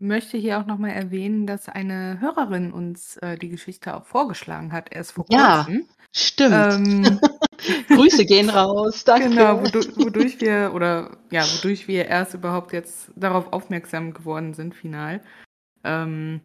möchte 0.00 0.36
hier 0.38 0.58
auch 0.58 0.66
nochmal 0.66 0.90
erwähnen, 0.90 1.46
dass 1.46 1.68
eine 1.68 2.18
Hörerin 2.20 2.72
uns 2.72 3.16
äh, 3.18 3.36
die 3.36 3.48
Geschichte 3.48 3.94
auch 3.96 4.04
vorgeschlagen 4.06 4.72
hat, 4.72 4.92
erst 4.92 5.12
vor 5.12 5.26
Ja, 5.30 5.64
kurzem. 5.64 5.86
Stimmt. 6.12 6.54
Ähm, 6.54 7.20
Grüße 7.88 8.24
gehen 8.24 8.50
raus. 8.50 9.04
Danke. 9.04 9.28
Genau, 9.28 9.62
wodurch, 9.62 9.96
wodurch 9.96 10.40
wir 10.40 10.72
oder 10.74 11.18
ja, 11.30 11.44
wodurch 11.44 11.86
wir 11.86 12.06
erst 12.06 12.34
überhaupt 12.34 12.72
jetzt 12.72 13.12
darauf 13.16 13.52
aufmerksam 13.52 14.12
geworden 14.14 14.54
sind, 14.54 14.74
final. 14.74 15.20
Ähm, 15.84 16.40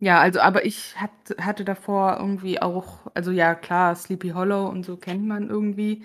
Ja, 0.00 0.20
also 0.20 0.40
aber 0.40 0.64
ich 0.64 0.96
hat 1.00 1.12
hatte 1.40 1.64
davor 1.64 2.16
irgendwie 2.18 2.60
auch 2.60 3.06
also 3.14 3.30
ja 3.30 3.54
klar, 3.54 3.94
Sleepy 3.94 4.30
Hollow 4.30 4.66
und 4.68 4.84
so 4.84 4.96
kennt 4.96 5.24
man 5.24 5.48
irgendwie, 5.48 6.04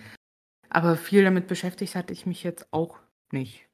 aber 0.69 0.97
viel 0.97 1.23
damit 1.23 1.47
beschäftigt 1.47 1.95
hatte 1.95 2.13
ich 2.13 2.25
mich 2.27 2.43
jetzt 2.43 2.71
auch 2.73 2.99
nicht. 3.31 3.66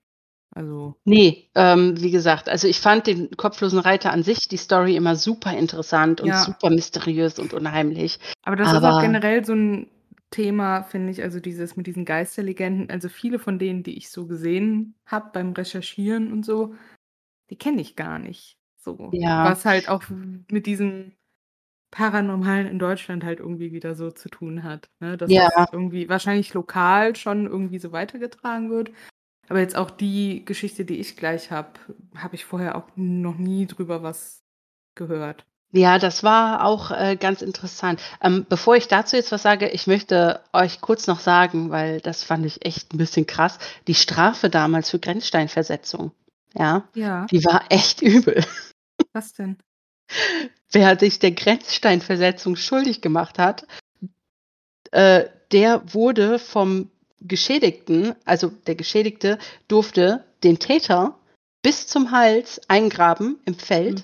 Also 0.55 0.95
Ne, 1.05 1.49
ähm, 1.55 1.99
wie 2.01 2.11
gesagt, 2.11 2.47
also 2.47 2.65
ich 2.65 2.79
fand 2.79 3.07
den 3.07 3.29
kopflosen 3.35 3.79
Reiter 3.79 4.11
an 4.13 4.23
sich, 4.23 4.47
die 4.47 4.55
Story 4.55 4.95
immer 4.95 5.17
super 5.17 5.51
interessant 5.57 6.21
und 6.21 6.33
Ja. 6.33 6.37
super 6.37 6.69
mysteriös 6.69 7.39
und 7.39 7.53
unheimlich. 7.53 8.19
Aber 8.45 8.55
das 8.57 8.73
ist 8.73 8.83
auch 8.83 8.97
Aber 8.97 8.97
generell 8.97 9.45
so 9.45 9.53
'n 9.53 9.87
Thema, 10.29 10.83
finde 10.83 11.11
ich, 11.11 11.21
also 11.23 11.39
dieses 11.39 11.77
mit 11.77 11.87
diesen 11.87 12.05
Geisterlegenden. 12.05 12.89
Also 12.89 13.07
viele 13.07 13.39
von 13.39 13.57
denen, 13.59 13.83
die 13.83 13.95
ich 13.97 14.09
so 14.09 14.25
gesehen 14.27 14.95
habe 15.05 15.29
beim 15.33 15.53
Recherchieren 15.53 16.31
und 16.31 16.43
so, 16.45 16.75
die 17.51 17.57
kenne 17.57 17.81
ich 17.81 17.95
gar 17.95 18.19
nicht 18.19 18.57
so. 18.77 19.19
Ja. 19.21 19.43
Was 19.43 19.65
halt 19.65 19.89
auch 19.89 20.03
mit 20.51 20.65
diesem 20.67 21.13
Paranormalen 21.91 22.67
in 22.67 22.79
Deutschland 22.79 23.23
halt 23.25 23.39
irgendwie 23.41 23.73
wieder 23.73 23.95
so 23.95 24.11
zu 24.11 24.29
tun 24.29 24.63
hat, 24.63 24.89
ne? 25.01 25.17
Dass 25.17 25.31
Ja. 25.31 25.49
das 25.55 25.67
irgendwie 25.71 26.09
wahrscheinlich 26.09 26.53
lokal 26.53 27.15
schon 27.15 27.47
irgendwie 27.47 27.79
so 27.79 27.91
weitergetragen 27.93 28.71
wird. 28.71 28.91
Aber 29.49 29.59
jetzt 29.59 29.75
auch 29.75 29.91
die 29.91 30.45
Geschichte, 30.45 30.85
die 30.85 30.97
ich 30.99 31.17
gleich 31.17 31.51
habe, 31.51 31.69
habe 32.15 32.35
ich 32.35 32.45
vorher 32.45 32.75
auch 32.77 32.87
noch 32.95 33.37
nie 33.37 33.65
drüber 33.67 34.01
was 34.03 34.43
gehört. 34.95 35.45
Ja, 35.75 35.97
das 35.97 36.21
war 36.23 36.63
auch, 36.65 36.91
äh, 36.91 37.15
ganz 37.19 37.41
interessant. 37.41 37.99
Ähm, 38.21 38.45
bevor 38.47 38.75
ich 38.75 38.87
dazu 38.87 39.15
jetzt 39.15 39.31
was 39.31 39.41
sage, 39.41 39.67
ich 39.69 39.87
möchte 39.87 40.39
euch 40.53 40.81
kurz 40.81 41.07
noch 41.07 41.19
sagen, 41.19 41.71
weil 41.71 41.99
das 41.99 42.23
fand 42.23 42.45
ich 42.45 42.63
echt 42.63 42.93
'n 42.93 42.97
bisschen 42.97 43.25
krass, 43.25 43.57
die 43.87 43.95
Strafe 43.95 44.49
damals 44.51 44.91
für 44.91 44.99
Grenzsteinversetzung, 44.99 46.11
ja, 46.55 46.87
Ja. 46.95 47.25
die 47.31 47.43
war 47.43 47.63
echt 47.69 48.01
übel. 48.03 48.45
Was 49.13 49.33
denn? 49.33 49.57
Wer 50.71 50.97
sich 50.99 51.19
der 51.19 51.31
Grenzsteinversetzung 51.31 52.55
schuldig 52.55 53.01
gemacht 53.01 53.37
hat, 53.39 53.67
äh, 54.91 55.25
der 55.51 55.83
wurde 55.93 56.39
vom 56.39 56.91
Geschädigten 57.23 58.15
also 58.25 58.49
der 58.49 58.75
Geschädigte 58.75 59.37
durfte 59.67 60.23
den 60.43 60.59
Täter 60.59 61.17
bis 61.61 61.87
zum 61.87 62.11
Hals 62.11 62.61
eingraben 62.69 63.39
im 63.45 63.55
Feld 63.55 63.99
Mhm. 63.99 64.03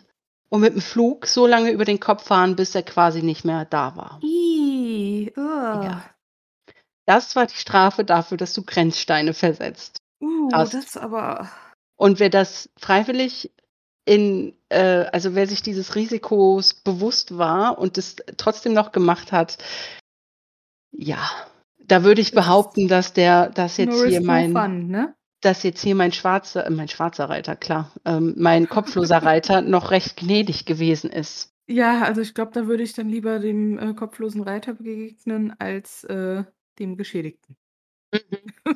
und 0.50 0.64
mit'm 0.64 0.82
Flug 0.82 1.28
so 1.28 1.46
lange 1.46 1.72
über 1.72 1.86
den 1.86 2.00
Kopf 2.00 2.24
fahren, 2.26 2.56
bis 2.56 2.74
er 2.76 2.84
quasi 2.84 3.22
nicht 3.22 3.46
mehr 3.46 3.66
da 3.66 3.96
war. 3.96 4.20
I, 4.24 5.32
Ja. 5.36 6.04
Das 7.06 7.36
war 7.36 7.48
die 7.48 7.56
Strafe 7.56 8.04
dafür, 8.06 8.38
dass 8.38 8.54
du 8.54 8.64
Grenzsteine 8.64 9.34
versetzt 9.34 9.98
Uh, 10.22 10.50
hast. 10.54 10.74
das 10.74 10.98
aber 10.98 11.50
Und 11.98 12.20
wer 12.20 12.30
das 12.30 12.70
freiwillig 12.78 13.52
in 14.06 14.54
äh, 14.70 15.06
also 15.12 15.34
wer 15.36 15.48
sich 15.48 15.62
dieses 15.62 15.96
Risikos 15.96 16.74
bewusst 16.74 17.38
war 17.38 17.78
und 17.78 17.98
das 17.98 18.16
trotzdem 18.38 18.74
noch 18.74 18.92
gemacht 18.92 19.32
hat 19.32 19.58
ja, 20.92 21.20
da 21.90 22.04
würde 22.04 22.22
ich 22.22 22.32
behaupten, 22.32 22.88
dass 22.88 23.14
der 23.14 23.50
dass 23.50 23.78
no 23.78 23.84
jetzt 23.84 24.06
hier 24.06 24.22
mein 24.22 24.54
fun, 24.54 24.88
ne? 24.88 25.16
dass 25.42 25.64
jetzt 25.64 25.82
hier 25.82 25.96
mein 25.96 26.12
schwarzer 26.12 26.66
äh, 26.66 26.70
mein 26.70 26.88
schwarzer 26.88 27.30
Reiter, 27.30 27.56
klar, 27.56 27.92
ähm, 28.06 28.36
mein 28.38 28.70
kopfloser 28.70 29.18
Reiter 29.18 29.62
noch 29.76 29.92
recht 29.92 30.18
gnädig 30.18 30.66
gewesen 30.66 31.10
ist. 31.10 31.54
Ja, 31.68 32.02
also 32.02 32.22
ich 32.22 32.34
glaube, 32.34 32.52
da 32.54 32.66
würde 32.66 32.82
ich 32.84 32.94
dann 32.94 33.10
lieber 33.10 33.40
dem, 33.40 33.78
äh, 33.78 33.94
kopflosen 33.94 34.42
Reiter 34.42 34.74
begegnen 34.74 35.54
als, 35.60 36.04
äh, 36.06 36.44
dem 36.80 36.98
Geschädigten. 36.98 37.56
Mhm. 38.12 38.76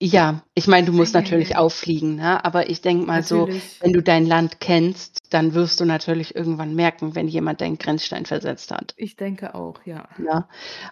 Ja, 0.00 0.42
ich 0.54 0.66
meine, 0.66 0.86
du 0.86 0.92
musst 0.92 1.14
natürlich 1.14 1.56
auffliegen, 1.56 2.16
ne? 2.16 2.44
Aber 2.44 2.70
ich 2.70 2.80
denke 2.80 3.06
mal 3.06 3.22
so, 3.22 3.40
Natürlich. 3.40 3.80
wenn 3.80 3.92
du 3.92 4.02
dein 4.02 4.26
Land 4.26 4.58
kennst, 4.58 5.20
dann 5.30 5.54
wirst 5.54 5.80
du 5.80 5.84
natürlich 5.84 6.34
irgendwann 6.34 6.74
merken, 6.74 7.14
wenn 7.14 7.28
jemand 7.28 7.60
deinen 7.60 7.78
Grenzstein 7.78 8.26
versetzt 8.26 8.70
hat. 8.72 8.94
Ich 8.96 9.16
denke 9.16 9.54
auch, 9.54 9.84
ja. 9.84 10.08
Ja, 10.18 10.48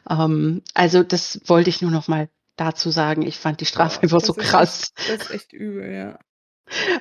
ähm, 0.09 0.63
also 0.75 1.03
das 1.03 1.41
wollte 1.47 1.71
ich 1.71 1.83
nur 1.83 1.91
noch 1.91 2.09
mal 2.09 2.29
dazu 2.57 2.91
sagen. 2.91 3.23
Ich 3.23 3.39
fand 3.39 3.61
die 3.61 3.67
Strafe 3.67 3.97
Boah, 3.97 4.03
einfach 4.05 4.21
so 4.21 4.35
ist 4.35 4.49
krass. 4.49 4.93
das 4.97 5.09
ist 5.09 5.31
echt 5.31 5.53
übel, 5.53 5.93
ja. 5.93 6.19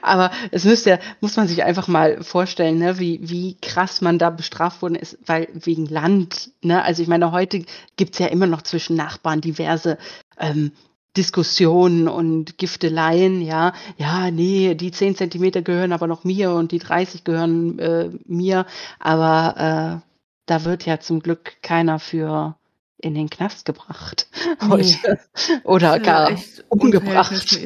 Aber 0.01 0.32
es 0.51 0.65
müsste 0.65 0.89
ja 0.91 0.99
muss 1.21 1.36
man 1.38 1.47
sich 1.47 1.63
einfach 1.63 1.88
mal 1.88 2.23
vorstellen, 2.23 2.79
ne, 2.79 2.99
wie 2.99 3.19
wie 3.23 3.58
krass 3.62 4.01
man 4.01 4.19
da 4.19 4.29
bestraft 4.29 4.82
worden 4.82 4.95
ist, 4.95 5.17
weil 5.25 5.47
wegen 5.53 5.86
Land, 5.86 6.51
ne? 6.62 6.84
Also, 6.84 7.01
ich 7.01 7.08
meine, 7.08 7.32
heute 7.32 7.65
gibt's 7.97 8.19
ja 8.19 8.27
immer 8.27 8.47
noch 8.47 8.62
zwischen 8.63 8.95
Nachbarn 8.95 9.41
diverse, 9.41 9.97
ähm, 10.39 10.71
Diskussionen 11.17 12.08
und 12.08 12.58
Gifteleien, 12.58 13.41
ja. 13.41 13.73
Ja, 13.97 14.32
ne, 14.32 14.75
die 14.75 14.91
10 14.91 15.15
Zentimeter 15.15 15.62
gehören 15.62 15.91
aber 15.93 16.08
noch 16.08 16.23
mir 16.23 16.51
und 16.51 16.71
die 16.71 16.79
30 16.79 17.23
gehören, 17.23 17.79
äh, 17.79 18.10
mir. 18.25 18.65
Aber, 18.99 20.01
äh, 20.01 20.10
da 20.45 20.65
wird 20.65 20.86
ja 20.86 20.99
zum 20.99 21.19
Glück 21.21 21.62
keiner 21.62 21.99
für 21.99 22.55
in 23.01 23.13
den 23.15 23.29
Knast 23.29 23.65
gebracht 23.65 24.27
Ne. 24.62 24.69
heute 24.69 25.19
oder 25.63 25.93
ja 25.93 25.97
gar 25.97 26.32
umgebracht. 26.69 27.58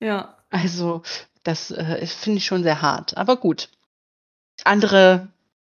Ja. 0.00 0.33
Also, 0.54 1.02
das, 1.42 1.72
äh, 1.72 2.06
finde 2.06 2.38
ich 2.38 2.46
schon 2.46 2.62
sehr 2.62 2.80
hart. 2.80 3.16
Aber 3.16 3.36
gut. 3.36 3.70
Andere 4.62 5.26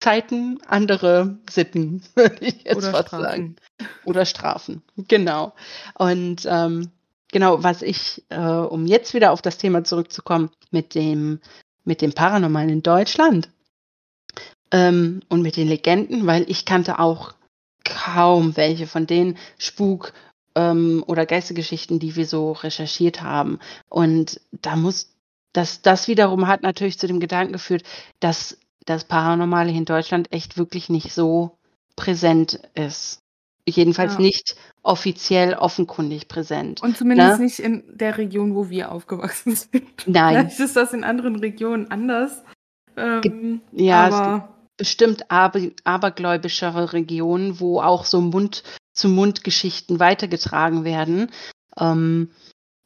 Zeiten, 0.01 0.59
andere 0.67 1.39
Sitten, 1.49 2.03
würde 2.15 2.37
ich 2.41 2.63
jetzt 2.63 2.75
Oder 2.75 2.91
fast 2.91 3.11
sagen. 3.11 3.55
Strafen. 3.55 3.95
Oder 4.03 4.25
Strafen, 4.25 4.81
genau. 5.07 5.53
Und, 5.93 6.45
ähm, 6.45 6.91
genau, 7.31 7.63
was 7.63 7.83
ich, 7.83 8.25
äh, 8.27 8.37
um 8.37 8.85
jetzt 8.85 9.13
wieder 9.13 9.31
auf 9.31 9.41
das 9.41 9.57
Thema 9.57 9.85
zurückzukommen, 9.85 10.51
mit 10.71 10.93
dem 10.93 11.39
mit 11.85 12.01
dem 12.01 12.13
Paranormalen 12.13 12.69
in 12.69 12.83
Deutschland, 12.83 13.49
ähm, 14.71 15.21
und 15.29 15.41
mit 15.41 15.55
den 15.55 15.69
Legenden, 15.69 16.27
weil 16.27 16.49
ich 16.49 16.65
kannte 16.65 16.99
auch 16.99 17.33
kaum 17.85 18.57
welche 18.57 18.87
von 18.87 19.07
den 19.07 19.37
Spuk 19.57 20.11
ähm, 20.55 21.03
oder 21.07 21.25
Geistergeschichten, 21.25 21.99
die 21.99 22.15
wir 22.15 22.25
so 22.25 22.53
recherchiert 22.53 23.21
haben. 23.21 23.59
Und 23.89 24.41
da 24.51 24.75
muss 24.75 25.11
das 25.53 25.81
das 25.81 26.07
wiederum 26.07 26.47
hat 26.47 26.63
natürlich 26.63 26.99
zu 26.99 27.07
dem 27.07 27.19
Gedanken 27.19 27.53
geführt, 27.53 27.83
dass 28.19 28.57
das 28.85 29.05
Paranormale 29.05 29.71
in 29.71 29.85
Deutschland 29.85 30.31
echt 30.31 30.57
wirklich 30.57 30.89
nicht 30.89 31.11
so 31.13 31.57
präsent 31.95 32.59
ist. 32.73 33.21
Jedenfalls 33.67 34.13
Ja. 34.15 34.19
nicht 34.19 34.55
offiziell 34.83 35.55
offenkundig 35.55 36.27
präsent, 36.27 36.83
Und 36.83 36.97
zumindest 36.97 37.39
ne? 37.39 37.45
nicht 37.45 37.59
in 37.59 37.83
der 37.91 38.17
Region, 38.17 38.53
wo 38.53 38.69
wir 38.69 38.91
aufgewachsen 38.91 39.55
sind. 39.55 39.83
Nein. 40.05 40.35
Vielleicht 40.35 40.59
ist 40.59 40.75
das 40.75 40.93
in 40.93 41.03
anderen 41.03 41.37
Regionen 41.37 41.89
anders. 41.89 42.43
Ähm, 42.95 43.61
ja, 43.71 44.07
es 44.07 44.15
gibt 44.15 44.27
aber 44.27 44.49
bestimmt 44.77 45.31
aber 45.31 45.61
abergläubischere 45.83 46.93
Regionen, 46.93 47.59
wo 47.59 47.81
auch 47.81 48.05
so 48.05 48.21
Mund-zu-Mund-Geschichten 48.95 49.99
weitergetragen 49.99 50.83
werden. 50.83 51.31
Ähm, 51.77 52.31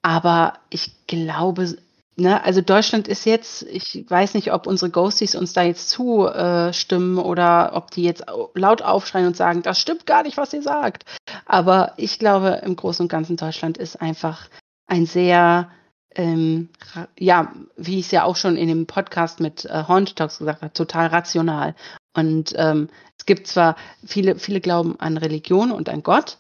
aber 0.02 0.54
ich 0.70 1.06
glaube, 1.08 1.78
ne, 2.16 2.44
also 2.44 2.62
Deutschland 2.62 3.08
ist 3.08 3.26
jetzt 3.26 3.64
ich 3.64 4.06
weiß 4.10 4.34
nicht, 4.34 4.52
ob 4.52 4.66
unsere 4.68 4.92
Ghosties 4.92 5.36
uns 5.36 5.54
da 5.54 5.64
jetzt 5.64 5.90
zu 5.90 6.26
äh, 6.26 6.72
oder 7.18 7.72
ob 7.74 7.92
die 7.92 8.04
jetzt 8.04 8.28
au 8.28 8.50
laut 8.56 8.82
aufschreien 8.82 9.28
und 9.28 9.38
sagen: 9.38 9.62
„Das 9.62 9.80
stimmt 9.80 10.06
gar 10.06 10.24
nicht, 10.24 10.38
was 10.38 10.54
ihr 10.54 10.62
sagt.“ 10.62 11.06
Aber 11.46 11.94
ich 11.98 12.20
glaube, 12.20 12.62
im 12.64 12.76
Großen 12.76 13.04
und 13.04 13.10
Ganzen 13.10 13.38
Deutschland 13.38 13.78
ist 13.78 14.02
einfach 14.02 14.50
ein 14.88 15.06
sehr, 15.06 15.70
ähm, 16.16 16.70
ja, 17.18 17.54
wie 17.78 18.00
ich's 18.00 18.12
ja 18.12 18.24
auch 18.24 18.36
schon 18.36 18.58
in 18.58 18.68
dem 18.68 18.88
Podcast 18.88 19.40
mit, 19.40 19.66
äh, 19.66 19.84
Haunted 19.88 20.16
Talks 20.18 20.40
gesagt 20.40 20.62
habe, 20.62 20.74
total 20.74 21.08
rational. 21.08 21.76
Und, 22.16 22.54
ähm, 22.58 22.90
es 23.18 23.26
gibt 23.26 23.48
zwar 23.48 23.76
viele 24.06 24.36
viele 24.40 24.62
glauben 24.62 25.00
an 25.00 25.18
Religion 25.18 25.72
und 25.72 25.90
an 25.90 26.04
Gott 26.04 26.38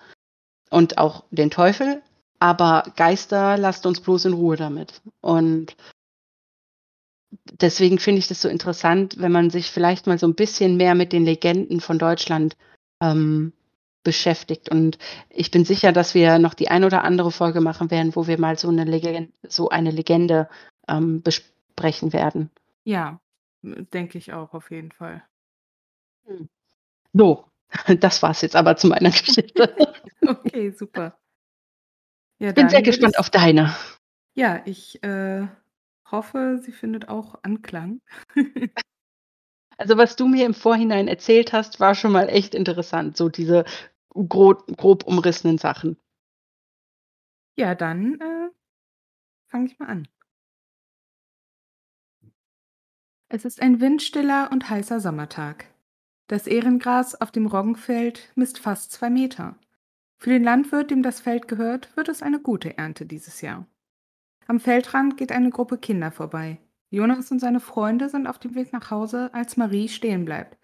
und 0.71 0.97
auch 0.97 1.23
den 1.31 1.51
Teufel, 1.51 2.01
aber 2.39 2.83
Geister, 2.95 3.57
lasst 3.57 3.85
uns 3.85 3.99
bloß 4.01 4.25
in 4.25 4.33
Ruhe 4.33 4.55
damit. 4.57 5.01
Und 5.21 5.75
deswegen 7.61 7.99
finde 7.99 8.19
ich 8.19 8.27
das 8.27 8.41
so 8.41 8.49
interessant, 8.49 9.15
wenn 9.19 9.31
man 9.31 9.49
sich 9.49 9.71
vielleicht 9.71 10.07
mal 10.07 10.17
so 10.17 10.25
'n 10.27 10.35
bisschen 10.35 10.77
mehr 10.77 10.95
mit 10.95 11.13
den 11.13 11.25
Legenden 11.25 11.79
von 11.81 11.99
Deutschland, 11.99 12.55
ähm, 13.01 13.53
beschäftigt. 14.03 14.69
Und 14.69 14.97
ich 15.29 15.51
bin 15.51 15.65
sicher, 15.65 15.91
dass 15.91 16.13
wir 16.15 16.39
noch 16.39 16.53
die 16.53 16.69
ein 16.69 16.83
oder 16.83 17.03
andere 17.03 17.31
Folge 17.31 17.61
machen 17.61 17.91
werden, 17.91 18.15
wo 18.15 18.27
wir 18.27 18.39
mal 18.39 18.57
so 18.57 18.71
'ne 18.71 18.83
Legen 18.85 19.33
so 19.47 19.69
eine 19.69 19.91
Legende, 19.91 20.49
ähm, 20.87 21.21
besprechen 21.21 22.13
werden. 22.13 22.49
Ja, 22.85 23.19
denke 23.63 24.17
ich 24.17 24.33
auch 24.33 24.53
auf 24.53 24.71
jeden 24.71 24.91
Fall. 24.91 25.23
Hm. 26.27 26.49
So, 27.13 27.45
das 27.99 28.21
war's 28.23 28.41
jetzt 28.41 28.55
aber 28.55 28.77
zu 28.77 28.87
meiner 28.87 29.11
Geschichte. 29.11 29.75
Okay, 30.27 30.71
super. 30.71 31.17
Ja, 32.41 32.49
Ich 32.49 32.55
bin 32.55 32.69
sehr 32.69 32.81
gespannt 32.81 33.15
ich 33.15 33.19
auf 33.19 33.29
deine. 33.29 33.75
Ja, 34.37 34.61
ich, 34.65 35.03
äh, 35.03 35.47
hoffe, 36.09 36.59
sie 36.63 36.71
findet 36.71 37.09
auch 37.09 37.35
Anklang. 37.43 38.01
Also, 39.77 39.97
was 39.97 40.17
du 40.17 40.27
mir 40.27 40.45
im 40.45 40.53
Vorhinein 40.53 41.07
erzählt 41.07 41.53
hast, 41.53 41.79
war 41.79 41.95
schon 41.95 42.11
mal 42.11 42.27
echt 42.27 42.53
interessant, 42.53 43.15
so 43.15 43.29
diese 43.29 43.63
grob 44.13 44.65
grob 44.77 45.05
umrissenen 45.05 45.57
Sachen. 45.57 45.97
Ja, 47.55 47.75
dann, 47.75 48.19
äh, 48.21 48.49
fange 49.47 49.65
ich 49.67 49.79
mal 49.79 49.87
an. 49.87 50.07
Es 53.27 53.45
ist 53.45 53.61
ein 53.61 53.79
windstiller 53.79 54.49
und 54.51 54.69
heißer 54.69 54.99
Sommertag. 54.99 55.65
Das 56.27 56.47
Ehrengras 56.47 57.19
auf 57.19 57.31
dem 57.31 57.45
Roggenfeld 57.45 58.31
misst 58.35 58.59
fast 58.59 58.91
zwei 58.91 59.09
Meter. 59.09 59.55
Für 60.17 60.31
den 60.31 60.43
Landwirt, 60.43 60.91
dem 60.91 61.03
das 61.03 61.19
Feld 61.19 61.47
gehört, 61.47 61.95
wird 61.95 62.09
es 62.09 62.21
eine 62.21 62.39
gute 62.39 62.77
Ernte 62.77 63.05
dieses 63.05 63.41
Jahr. 63.41 63.65
Am 64.47 64.59
Feldrand 64.59 65.17
geht 65.17 65.31
eine 65.31 65.49
Gruppe 65.49 65.77
Kinder 65.77 66.11
vorbei. 66.11 66.59
Jonas 66.89 67.31
und 67.31 67.39
seine 67.39 67.59
Freunde 67.59 68.09
sind 68.09 68.25
auf 68.25 68.39
dem 68.39 68.55
Weg 68.55 68.73
nach 68.73 68.89
Hause, 68.89 69.29
als 69.33 69.57
Marie 69.57 69.87
stehen 69.89 70.25
bleibt. 70.25 70.57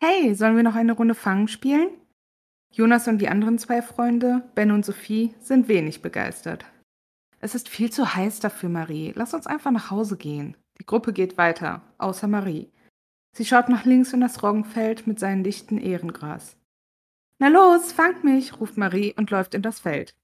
Hey, 0.00 0.34
sollen 0.34 0.56
wir 0.56 0.62
noch 0.62 0.76
eine 0.76 0.92
Runde 0.92 1.14
Fangen 1.14 1.48
spielen? 1.48 1.88
Jonas 2.72 3.08
und 3.08 3.18
die 3.18 3.28
anderen 3.28 3.58
zwei 3.58 3.82
Freunde, 3.82 4.42
Ben 4.54 4.70
und 4.70 4.84
Sophie, 4.84 5.34
sind 5.40 5.68
wenig 5.68 6.02
begeistert. 6.02 6.64
Es 7.40 7.54
ist 7.54 7.68
viel 7.68 7.90
zu 7.90 8.14
heiß 8.14 8.40
dafür, 8.40 8.68
Marie. 8.68 9.12
Lass 9.14 9.34
uns 9.34 9.46
einfach 9.46 9.70
nach 9.70 9.90
Hause 9.90 10.16
gehen. 10.16 10.56
Die 10.80 10.86
Gruppe 10.86 11.12
geht 11.12 11.38
weiter, 11.38 11.82
außer 11.98 12.26
Marie. 12.26 12.70
Sie 13.36 13.44
schaut 13.44 13.68
nach 13.68 13.84
links 13.84 14.12
in 14.12 14.20
das 14.20 14.42
Roggenfeld 14.42 15.06
mit 15.06 15.18
seinem 15.20 15.44
dichten 15.44 15.78
Ehrengras. 15.78 16.56
Na 17.38 17.48
los, 17.48 17.92
fangt 17.92 18.24
mich, 18.24 18.60
ruft 18.60 18.76
Marie 18.76 19.14
und 19.16 19.30
läuft 19.30 19.54
in 19.54 19.62
das 19.62 19.78
Feld. 19.80 20.14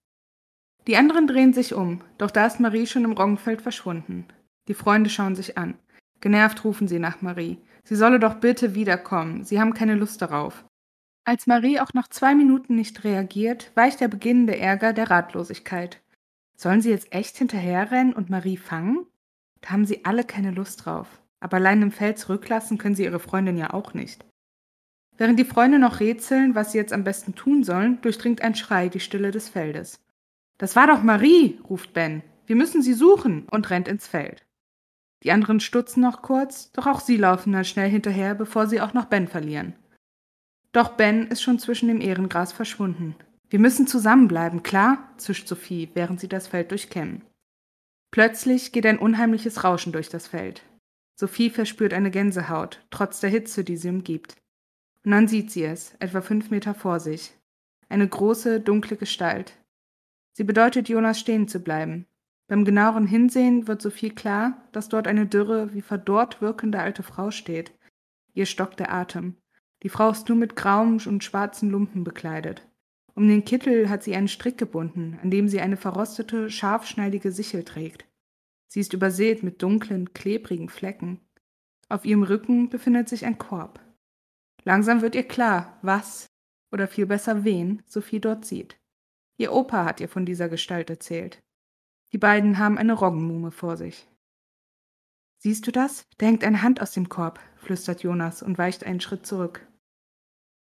Die 0.86 0.96
anderen 0.96 1.26
drehen 1.26 1.52
sich 1.52 1.74
um, 1.74 2.02
doch 2.18 2.30
da 2.30 2.46
ist 2.46 2.60
Marie 2.60 2.86
schon 2.86 3.04
im 3.04 3.12
Roggenfeld 3.12 3.62
verschwunden. 3.62 4.26
Die 4.68 4.74
Freunde 4.74 5.10
schauen 5.10 5.36
sich 5.36 5.56
an. 5.56 5.78
Genervt 6.20 6.64
rufen 6.64 6.88
sie 6.88 6.98
nach 6.98 7.22
Marie. 7.22 7.58
Sie 7.84 7.96
solle 7.96 8.18
doch 8.18 8.34
bitte 8.34 8.74
wiederkommen, 8.74 9.44
sie 9.44 9.60
haben 9.60 9.74
keine 9.74 9.94
Lust 9.94 10.20
darauf. 10.20 10.64
Als 11.26 11.46
Marie 11.46 11.80
auch 11.80 11.94
nach 11.94 12.08
zwei 12.08 12.34
Minuten 12.34 12.74
nicht 12.74 13.02
reagiert, 13.02 13.72
weicht 13.74 14.00
der 14.00 14.08
beginnende 14.08 14.58
Ärger 14.58 14.92
der 14.92 15.10
Ratlosigkeit. 15.10 16.02
Sollen 16.54 16.82
sie 16.82 16.90
jetzt 16.90 17.12
echt 17.12 17.38
hinterherrennen 17.38 18.12
und 18.12 18.28
Marie 18.28 18.58
fangen? 18.58 19.06
Da 19.62 19.70
haben 19.70 19.86
sie 19.86 20.04
alle 20.04 20.24
keine 20.24 20.50
Lust 20.50 20.84
drauf. 20.84 21.08
Aber 21.40 21.56
allein 21.56 21.80
im 21.80 21.92
Feld 21.92 22.18
zurücklassen 22.18 22.76
können 22.76 22.94
sie 22.94 23.04
ihre 23.04 23.20
Freundin 23.20 23.56
ja 23.56 23.72
auch 23.72 23.94
nicht. 23.94 24.24
Während 25.16 25.38
die 25.38 25.44
Freunde 25.44 25.78
noch 25.78 26.00
rätseln, 26.00 26.54
was 26.54 26.72
sie 26.72 26.78
jetzt 26.78 26.92
am 26.92 27.04
besten 27.04 27.34
tun 27.34 27.64
sollen, 27.64 28.00
durchdringt 28.02 28.42
ein 28.42 28.54
Schrei 28.54 28.88
die 28.88 29.00
Stille 29.00 29.30
des 29.30 29.48
Feldes. 29.48 30.00
Das 30.58 30.76
war 30.76 30.86
doch 30.86 31.02
Marie, 31.02 31.58
ruft 31.68 31.94
Ben. 31.94 32.22
Wir 32.46 32.56
müssen 32.56 32.82
sie 32.82 32.94
suchen 32.94 33.46
und 33.50 33.70
rennt 33.70 33.88
ins 33.88 34.06
Feld. 34.06 34.44
Die 35.22 35.32
anderen 35.32 35.60
stutzen 35.60 36.02
noch 36.02 36.20
kurz, 36.20 36.70
doch 36.72 36.86
auch 36.86 37.00
sie 37.00 37.16
laufen 37.16 37.52
dann 37.52 37.64
schnell 37.64 37.88
hinterher, 37.88 38.34
bevor 38.34 38.66
sie 38.66 38.82
auch 38.82 38.92
noch 38.92 39.06
Ben 39.06 39.26
verlieren. 39.26 39.74
Doch 40.74 40.90
Ben 40.90 41.28
ist 41.28 41.40
schon 41.40 41.58
zwischen 41.58 41.88
dem 41.88 42.00
Ehrengras 42.02 42.52
verschwunden. 42.52 43.14
Wir 43.48 43.60
müssen 43.60 43.86
zusammenbleiben, 43.86 44.62
klar? 44.62 45.08
zischt 45.16 45.46
Sophie, 45.48 45.88
während 45.94 46.18
sie 46.18 46.28
das 46.28 46.48
Feld 46.48 46.72
durchkämmen. 46.72 47.22
Plötzlich 48.10 48.72
geht 48.72 48.84
ein 48.84 48.98
unheimliches 48.98 49.64
Rauschen 49.64 49.92
durch 49.92 50.08
das 50.08 50.26
Feld. 50.26 50.62
Sophie 51.14 51.48
verspürt 51.48 51.94
eine 51.94 52.10
Gänsehaut, 52.10 52.84
trotz 52.90 53.20
der 53.20 53.30
Hitze, 53.30 53.62
die 53.62 53.76
sie 53.76 53.88
umgibt. 53.88 54.36
Und 55.04 55.12
dann 55.12 55.28
sieht 55.28 55.52
sie 55.52 55.62
es, 55.64 55.94
etwa 56.00 56.20
fünf 56.20 56.50
Meter 56.50 56.74
vor 56.74 56.98
sich. 56.98 57.32
Eine 57.88 58.08
große, 58.08 58.60
dunkle 58.60 58.96
Gestalt. 58.96 59.56
Sie 60.32 60.44
bedeutet 60.44 60.88
Jonas 60.88 61.20
stehen 61.20 61.46
zu 61.46 61.60
bleiben, 61.60 62.06
beim 62.46 62.64
genaueren 62.64 63.06
Hinsehen 63.06 63.68
wird 63.68 63.80
Sophie 63.80 64.10
klar, 64.10 64.62
dass 64.72 64.88
dort 64.88 65.06
eine 65.06 65.26
dürre, 65.26 65.72
wie 65.72 65.82
verdorrt 65.82 66.42
wirkende 66.42 66.78
alte 66.78 67.02
Frau 67.02 67.30
steht. 67.30 67.72
Ihr 68.34 68.46
stockt 68.46 68.80
der 68.80 68.92
Atem. 68.92 69.36
Die 69.84 69.90
Frau 69.90 70.10
ist 70.10 70.28
nur 70.30 70.38
mit 70.38 70.56
grauem 70.56 70.98
und 71.06 71.22
schwarzen 71.22 71.70
Lumpen 71.70 72.04
bekleidet. 72.04 72.66
Um 73.14 73.28
den 73.28 73.44
Kittel 73.44 73.90
hat 73.90 74.02
sie 74.02 74.16
einen 74.16 74.28
Strick 74.28 74.56
gebunden, 74.56 75.18
an 75.22 75.30
dem 75.30 75.46
sie 75.46 75.60
eine 75.60 75.76
verrostete, 75.76 76.50
scharfschneidige 76.50 77.30
Sichel 77.30 77.64
trägt. 77.64 78.06
Sie 78.66 78.80
ist 78.80 78.94
übersät 78.94 79.42
mit 79.42 79.62
dunklen, 79.62 80.14
klebrigen 80.14 80.70
Flecken. 80.70 81.20
Auf 81.90 82.06
ihrem 82.06 82.22
Rücken 82.22 82.70
befindet 82.70 83.10
sich 83.10 83.26
ein 83.26 83.36
Korb. 83.36 83.78
Langsam 84.64 85.02
wird 85.02 85.14
ihr 85.14 85.28
klar, 85.28 85.78
was, 85.82 86.30
oder 86.72 86.88
viel 86.88 87.04
besser 87.04 87.44
wen, 87.44 87.82
Sophie 87.86 88.20
dort 88.20 88.46
sieht. 88.46 88.80
Ihr 89.36 89.52
Opa 89.52 89.84
hat 89.84 90.00
ihr 90.00 90.08
von 90.08 90.24
dieser 90.24 90.48
Gestalt 90.48 90.88
erzählt. 90.88 91.42
Die 92.12 92.18
beiden 92.18 92.58
haben 92.58 92.78
eine 92.78 92.94
Roggenmuhme 92.94 93.50
vor 93.50 93.76
sich. 93.76 94.08
Siehst 95.38 95.66
du 95.66 95.72
das? 95.72 96.06
Da 96.16 96.24
hängt 96.24 96.42
eine 96.42 96.62
Hand 96.62 96.80
aus 96.80 96.92
dem 96.92 97.10
Korb, 97.10 97.38
flüstert 97.56 98.02
Jonas 98.02 98.42
und 98.42 98.56
weicht 98.56 98.82
einen 98.84 99.00
Schritt 99.00 99.26
zurück. 99.26 99.66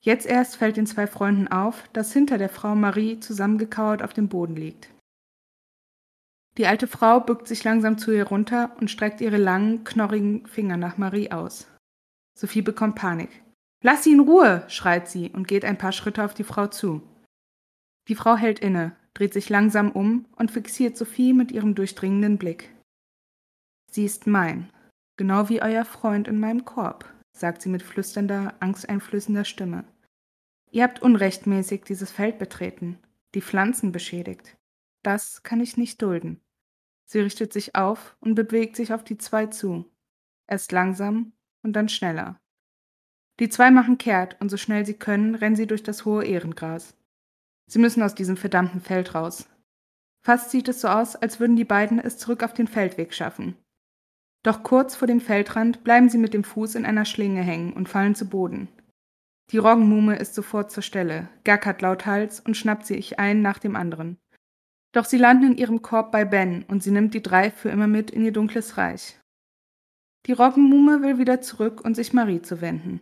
Jetzt 0.01 0.25
erst 0.25 0.55
fällt 0.55 0.77
den 0.77 0.85
zwei 0.85 1.07
Freunden 1.07 1.47
auf, 1.47 1.87
dass 1.93 2.13
hinter 2.13 2.37
der 2.37 2.49
Frau 2.49 2.75
Marie 2.75 3.19
zusammengekauert 3.19 4.03
auf 4.03 4.13
dem 4.13 4.29
Boden 4.29 4.55
liegt. 4.55 4.89
Die 6.57 6.65
alte 6.65 6.87
Frau 6.87 7.19
bückt 7.19 7.47
sich 7.47 7.63
langsam 7.63 7.97
zu 7.97 8.11
ihr 8.11 8.25
runter 8.25 8.75
und 8.79 8.89
streckt 8.89 9.21
ihre 9.21 9.37
langen, 9.37 9.83
knorrigen 9.83 10.45
Finger 10.47 10.77
nach 10.77 10.97
Marie 10.97 11.31
aus. 11.31 11.67
Sophie 12.35 12.61
bekommt 12.61 12.95
Panik. 12.95 13.43
Lass 13.83 14.03
sie 14.03 14.11
in 14.11 14.19
Ruhe, 14.19 14.63
schreit 14.67 15.07
sie 15.07 15.29
und 15.29 15.47
geht 15.47 15.63
ein 15.65 15.77
paar 15.77 15.91
Schritte 15.91 16.23
auf 16.23 16.33
die 16.33 16.43
Frau 16.43 16.67
zu. 16.67 17.01
Die 18.07 18.15
Frau 18.15 18.35
hält 18.35 18.59
inne, 18.59 18.95
dreht 19.13 19.33
sich 19.33 19.49
langsam 19.49 19.91
um 19.91 20.25
und 20.35 20.51
fixiert 20.51 20.97
Sophie 20.97 21.33
mit 21.33 21.51
ihrem 21.51 21.75
durchdringenden 21.75 22.37
Blick. 22.37 22.71
Sie 23.91 24.05
ist 24.05 24.25
mein, 24.25 24.69
genau 25.17 25.49
wie 25.49 25.61
euer 25.61 25.85
Freund 25.85 26.27
in 26.27 26.39
meinem 26.39 26.65
Korb, 26.65 27.05
sagt 27.39 27.61
sie 27.61 27.69
mit 27.69 27.83
flüsternder, 27.83 28.55
angsteinflößender 28.59 29.45
Stimme. 29.45 29.85
Ihr 30.71 30.83
habt 30.83 31.01
unrechtmäßig 31.01 31.83
dieses 31.83 32.11
Feld 32.11 32.39
betreten, 32.39 32.99
die 33.33 33.41
Pflanzen 33.41 33.91
beschädigt. 33.91 34.57
Das 35.03 35.43
kann 35.43 35.61
ich 35.61 35.77
nicht 35.77 36.01
dulden. 36.01 36.41
Sie 37.05 37.19
richtet 37.19 37.53
sich 37.53 37.75
auf 37.75 38.17
und 38.19 38.35
bewegt 38.35 38.75
sich 38.75 38.93
auf 38.93 39.03
die 39.03 39.17
zwei 39.17 39.47
zu. 39.47 39.85
Erst 40.47 40.71
langsam 40.71 41.33
und 41.63 41.73
dann 41.73 41.89
schneller. 41.89 42.39
Die 43.39 43.49
zwei 43.49 43.71
machen 43.71 43.97
kehrt 43.97 44.39
und 44.41 44.49
so 44.49 44.57
schnell 44.57 44.85
sie 44.85 44.95
können, 44.95 45.35
rennen 45.35 45.55
sie 45.55 45.67
durch 45.67 45.83
das 45.83 46.05
hohe 46.05 46.25
Ehrengras. 46.25 46.97
Sie 47.67 47.79
müssen 47.79 48.01
aus 48.01 48.15
diesem 48.15 48.37
verdammten 48.37 48.81
Feld 48.81 49.13
raus. 49.13 49.47
Fast 50.21 50.51
sieht 50.51 50.67
es 50.67 50.81
so 50.81 50.87
aus, 50.87 51.15
als 51.15 51.39
würden 51.39 51.55
die 51.55 51.65
beiden 51.65 51.99
es 51.99 52.17
zurück 52.17 52.43
auf 52.43 52.53
den 52.53 52.67
Feldweg 52.67 53.13
schaffen. 53.13 53.55
Doch 54.43 54.63
kurz 54.63 54.95
vor 54.95 55.07
dem 55.07 55.19
Feldrand 55.19 55.83
bleiben 55.83 56.09
sie 56.09 56.17
mit 56.17 56.33
dem 56.33 56.43
Fuß 56.43 56.75
in 56.75 56.85
einer 56.85 57.05
Schlinge 57.05 57.41
hängen 57.41 57.73
und 57.73 57.89
fallen 57.89 58.15
zu 58.15 58.29
Boden. 58.29 58.69
Die 59.51 59.57
Roggenmuhme 59.57 60.17
ist 60.17 60.35
sofort 60.35 60.71
zur 60.71 60.83
Stelle, 60.83 61.29
gackert 61.43 61.81
laut 61.81 62.05
Hals 62.05 62.39
und 62.39 62.57
schnappt 62.57 62.85
sich 62.85 63.17
einen 63.19 63.41
nach 63.41 63.59
dem 63.59 63.75
anderen. 63.75 64.17
Doch 64.91 65.05
sie 65.05 65.17
landen 65.17 65.51
in 65.51 65.57
ihrem 65.57 65.81
Korb 65.81 66.11
bei 66.11 66.25
Ben 66.25 66.63
und 66.67 66.83
sie 66.83 66.91
nimmt 66.91 67.13
die 67.13 67.21
drei 67.21 67.51
für 67.51 67.69
immer 67.69 67.87
mit 67.87 68.11
in 68.11 68.25
ihr 68.25 68.33
dunkles 68.33 68.77
Reich. 68.77 69.19
Die 70.25 70.33
Roggenmuhme 70.33 71.01
will 71.01 71.17
wieder 71.17 71.39
zurück 71.39 71.81
und 71.85 71.95
sich 71.95 72.13
Marie 72.13 72.41
zuwenden. 72.41 72.99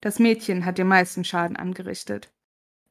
Das 0.00 0.20
Mädchen 0.20 0.64
hat 0.64 0.78
den 0.78 0.86
meisten 0.86 1.24
Schaden 1.24 1.56
angerichtet. 1.56 2.30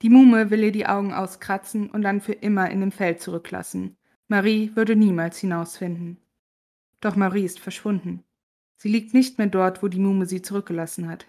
Die 0.01 0.10
Muhme 0.10 0.51
will 0.51 0.63
ihr 0.63 0.71
die 0.73 0.86
Augen 0.86 1.13
auskratzen 1.13 1.89
und 1.89 2.01
dann 2.01 2.19
für 2.19 2.33
immer 2.33 2.69
in 2.69 2.81
dem 2.81 2.91
Feld 2.91 3.21
zurücklassen. 3.21 3.95
Marie 4.27 4.71
würde 4.75 4.95
niemals 4.95 5.38
hinausfinden. 5.38 6.17
Doch 7.01 7.15
Marie 7.15 7.45
ist 7.45 7.60
verschwunden. 7.60 8.23
Sie 8.77 8.89
liegt 8.89 9.13
nicht 9.13 9.38
mehr 9.38 9.47
dort, 9.47 9.81
wo 9.81 9.88
die 9.88 9.99
Muhme 9.99 10.25
sie 10.25 10.41
zurückgelassen 10.41 11.10
hat. 11.10 11.27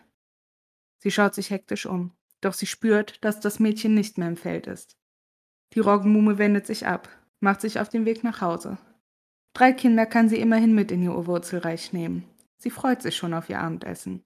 Sie 0.99 1.11
schaut 1.11 1.35
sich 1.35 1.51
hektisch 1.51 1.87
um, 1.87 2.13
doch 2.41 2.53
sie 2.53 2.67
spürt, 2.67 3.25
dass 3.25 3.41
das 3.41 3.59
Mädchen 3.59 3.95
nicht 3.95 4.19
mehr 4.19 4.29
im 4.29 4.37
Feld 4.37 4.67
ist. 4.67 4.97
Die 5.75 5.81
Roggenmuhme 5.81 6.39
wendet 6.39 6.67
sich 6.67 6.87
ab, 6.87 7.09
macht 7.41 7.61
sich 7.61 7.79
auf 7.79 7.89
den 7.89 8.05
Weg 8.05 8.25
nach 8.25 8.41
Hause. 8.41 8.79
Drei 9.55 9.73
Kinder 9.73 10.07
kann 10.07 10.29
sie 10.29 10.41
immerhin 10.41 10.75
mit 10.75 10.91
in 10.91 11.03
ihr 11.03 11.27
Wurzelreich 11.27 11.93
nehmen. 11.93 12.25
Sie 12.59 12.71
freut 12.71 13.03
sich 13.03 13.17
schon 13.17 13.35
auf 13.35 13.49
ihr 13.49 13.61
Abendessen. 13.61 14.25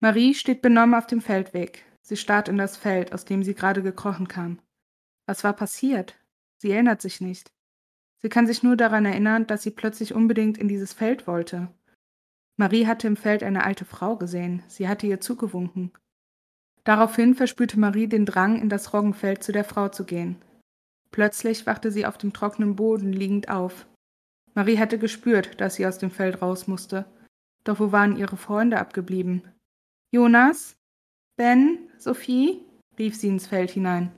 Marie 0.00 0.34
steht 0.34 0.62
benommen 0.62 0.94
auf 0.94 1.06
dem 1.06 1.20
Feldweg, 1.20 1.84
Sie 2.08 2.16
starrt 2.16 2.46
in 2.48 2.56
das 2.56 2.76
Feld, 2.76 3.12
aus 3.12 3.24
dem 3.24 3.42
sie 3.42 3.56
gerade 3.56 3.82
gekrochen 3.82 4.28
kam. 4.28 4.60
Was 5.26 5.42
war 5.42 5.54
passiert? 5.54 6.16
Sie 6.56 6.70
erinnert 6.70 7.02
sich 7.02 7.20
nicht. 7.20 7.52
Sie 8.18 8.28
kann 8.28 8.46
sich 8.46 8.62
nur 8.62 8.76
daran 8.76 9.04
erinnern, 9.04 9.46
dass 9.46 9.62
sie 9.62 9.70
plötzlich 9.70 10.14
unbedingt 10.14 10.58
in 10.58 10.68
dieses 10.68 10.92
Feld 10.92 11.26
wollte. 11.26 11.68
Marie 12.56 12.86
hatte 12.86 13.06
im 13.06 13.16
Feld 13.16 13.42
eine 13.42 13.64
alte 13.64 13.84
Frau 13.84 14.16
gesehen, 14.16 14.62
sie 14.66 14.88
hatte 14.88 15.06
ihr 15.06 15.20
zugewunken. 15.20 15.92
Daraufhin 16.84 17.34
verspürte 17.34 17.78
Marie 17.78 18.06
den 18.06 18.24
Drang, 18.24 18.60
in 18.60 18.68
das 18.68 18.94
Roggenfeld 18.94 19.42
zu 19.42 19.52
der 19.52 19.64
Frau 19.64 19.88
zu 19.88 20.04
gehen. 20.04 20.36
Plötzlich 21.10 21.66
wachte 21.66 21.90
sie 21.90 22.06
auf 22.06 22.16
dem 22.16 22.32
trockenen 22.32 22.76
Boden 22.76 23.12
liegend 23.12 23.48
auf. 23.48 23.86
Marie 24.54 24.78
hatte 24.78 24.98
gespürt, 24.98 25.60
dass 25.60 25.74
sie 25.74 25.86
aus 25.86 25.98
dem 25.98 26.10
Feld 26.10 26.40
raus 26.40 26.66
musste. 26.66 27.04
Doch 27.64 27.80
wo 27.80 27.92
waren 27.92 28.16
ihre 28.16 28.36
Freunde 28.36 28.78
abgeblieben? 28.78 29.42
Jonas? 30.12 30.76
Ben? 31.36 31.78
Sophie? 31.98 32.62
rief 32.98 33.16
sie 33.16 33.28
ins 33.28 33.46
Feld 33.46 33.70
hinein. 33.72 34.12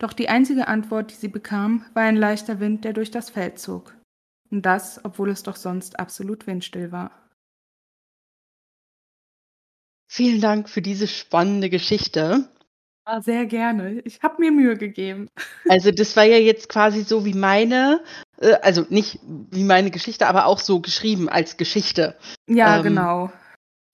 Doch 0.00 0.12
die 0.12 0.28
einzige 0.28 0.66
Antwort, 0.66 1.10
die 1.10 1.14
sie 1.14 1.28
bekam, 1.28 1.84
war 1.94 2.04
ein 2.04 2.16
leichter 2.16 2.58
Wind, 2.58 2.84
der 2.84 2.94
durch 2.94 3.10
das 3.10 3.30
Feld 3.30 3.58
zog. 3.58 3.94
Und 4.50 4.66
das, 4.66 5.04
obwohl 5.04 5.30
es 5.30 5.42
doch 5.42 5.56
sonst 5.56 6.00
absolut 6.00 6.46
windstill 6.46 6.90
war. 6.90 7.12
Vielen 10.10 10.40
Dank 10.40 10.68
für 10.68 10.82
diese 10.82 11.06
spannende 11.06 11.70
Geschichte. 11.70 12.48
Ah, 13.04 13.20
sehr 13.20 13.46
gerne. 13.46 14.00
Ich 14.00 14.22
habe 14.22 14.40
mir 14.40 14.50
Mühe 14.50 14.76
gegeben. 14.76 15.28
Also 15.68 15.92
das 15.92 16.16
war 16.16 16.24
ja 16.24 16.38
jetzt 16.38 16.68
quasi 16.68 17.02
so 17.02 17.24
wie 17.24 17.34
meine 17.34 18.02
Äh, 18.40 18.54
also 18.62 18.86
nicht 18.88 19.20
wie 19.22 19.64
meine 19.64 19.90
Geschichte, 19.90 20.26
aber 20.26 20.46
auch 20.46 20.58
so 20.58 20.80
geschrieben 20.80 21.28
als 21.28 21.56
Geschichte. 21.56 22.16
Ja, 22.48 22.78
ähm, 22.78 22.82
genau. 22.82 23.32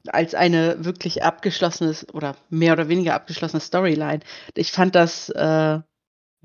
Als 0.08 0.34
eine 0.34 0.84
wirklich 0.84 1.24
abgeschlossenes 1.24 2.06
oder 2.14 2.36
mehr 2.48 2.72
oder 2.72 2.88
weniger 2.88 3.14
abgeschlossene 3.14 3.60
Storyline. 3.60 4.20
Ich 4.54 4.70
fand 4.70 4.94
das 4.94 5.28
äh, 5.30 5.80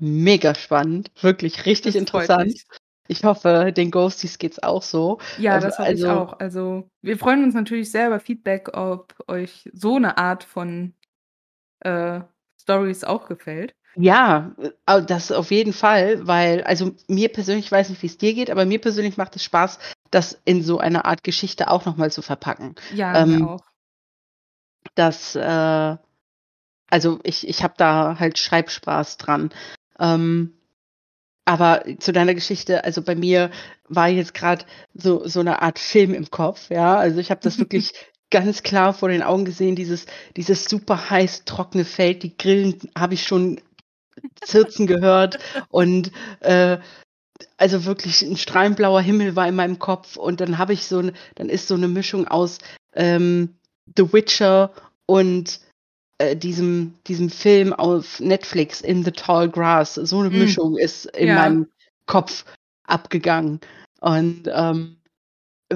mega 0.02 0.54
spannend, 0.54 1.10
wirklich 1.20 1.64
richtig 1.64 1.94
das 1.94 2.00
interessant. 2.00 2.54
Ich 3.08 3.24
hoffe, 3.24 3.72
den 3.76 3.90
Ghosties 3.90 4.38
geht's 4.38 4.62
auch 4.62 4.82
so. 4.82 5.18
Ja, 5.38 5.58
das 5.60 5.78
hoffe 5.78 5.88
also, 5.88 6.06
ich 6.06 6.10
auch. 6.10 6.38
Also, 6.38 6.90
wir 7.02 7.18
freuen 7.18 7.44
uns 7.44 7.54
natürlich 7.54 7.90
sehr 7.90 8.08
über 8.08 8.20
Feedback, 8.20 8.76
ob 8.76 9.14
euch 9.28 9.68
so 9.72 9.96
eine 9.96 10.18
Art 10.18 10.44
von 10.44 10.94
äh, 11.80 12.20
Stories 12.60 13.04
auch 13.04 13.28
gefällt. 13.28 13.74
Ja, 13.94 14.52
das 14.86 15.30
auf 15.32 15.50
jeden 15.50 15.74
Fall, 15.74 16.26
weil, 16.26 16.64
also 16.64 16.92
mir 17.08 17.28
persönlich, 17.28 17.66
ich 17.66 17.72
weiß 17.72 17.90
nicht, 17.90 18.02
wie 18.02 18.06
es 18.06 18.16
dir 18.16 18.32
geht, 18.32 18.50
aber 18.50 18.64
mir 18.64 18.80
persönlich 18.80 19.18
macht 19.18 19.36
es 19.36 19.44
Spaß, 19.44 19.78
das 20.10 20.40
in 20.44 20.62
so 20.62 20.78
eine 20.78 21.04
Art 21.04 21.22
Geschichte 21.22 21.70
auch 21.70 21.84
nochmal 21.84 22.10
zu 22.10 22.22
verpacken. 22.22 22.74
Ja, 22.94 23.22
ähm, 23.22 23.40
mir 23.40 23.50
auch. 23.50 23.64
Das, 24.94 25.34
äh, 25.36 25.96
also 26.88 27.18
ich, 27.22 27.46
ich 27.46 27.62
habe 27.62 27.74
da 27.76 28.18
halt 28.18 28.38
Schreibspaß 28.38 29.18
dran. 29.18 29.50
Ähm, 30.02 30.52
aber 31.44 31.84
zu 31.98 32.12
deiner 32.12 32.34
Geschichte, 32.34 32.84
also 32.84 33.02
bei 33.02 33.14
mir 33.14 33.50
war 33.88 34.08
jetzt 34.08 34.34
gerade 34.34 34.64
so, 34.94 35.26
so 35.26 35.40
eine 35.40 35.62
Art 35.62 35.78
Film 35.78 36.14
im 36.14 36.30
Kopf, 36.30 36.70
ja. 36.70 36.96
Also 36.96 37.18
ich 37.18 37.30
habe 37.30 37.40
das 37.42 37.58
wirklich 37.58 37.92
ganz 38.30 38.62
klar 38.62 38.94
vor 38.94 39.08
den 39.08 39.22
Augen 39.22 39.44
gesehen, 39.44 39.76
dieses, 39.76 40.06
dieses 40.36 40.64
super 40.64 41.10
heiß 41.10 41.44
trockene 41.44 41.84
Feld, 41.84 42.22
die 42.22 42.36
Grillen 42.36 42.78
habe 42.96 43.14
ich 43.14 43.24
schon 43.24 43.60
zirzen 44.42 44.86
gehört 44.86 45.38
und 45.68 46.12
äh, 46.40 46.78
also 47.56 47.84
wirklich 47.84 48.22
ein 48.22 48.36
strahlenblauer 48.36 49.00
Himmel 49.00 49.36
war 49.36 49.48
in 49.48 49.54
meinem 49.54 49.78
Kopf 49.78 50.16
und 50.16 50.40
dann 50.40 50.58
habe 50.58 50.72
ich 50.72 50.86
so 50.86 51.02
dann 51.34 51.48
ist 51.48 51.68
so 51.68 51.74
eine 51.74 51.88
Mischung 51.88 52.28
aus 52.28 52.58
ähm, 52.94 53.56
The 53.96 54.12
Witcher 54.12 54.72
und 55.06 55.60
äh, 56.22 56.36
diesem, 56.36 56.94
diesem 57.06 57.30
Film 57.30 57.72
auf 57.72 58.20
Netflix 58.20 58.80
In 58.80 59.04
the 59.04 59.10
Tall 59.10 59.48
Grass. 59.48 59.94
So 59.94 60.20
eine 60.20 60.30
mm. 60.30 60.38
Mischung 60.38 60.78
ist 60.78 61.06
in 61.16 61.28
ja. 61.28 61.34
meinem 61.34 61.66
Kopf 62.06 62.44
abgegangen. 62.84 63.60
Und 64.00 64.44
ähm, 64.46 64.96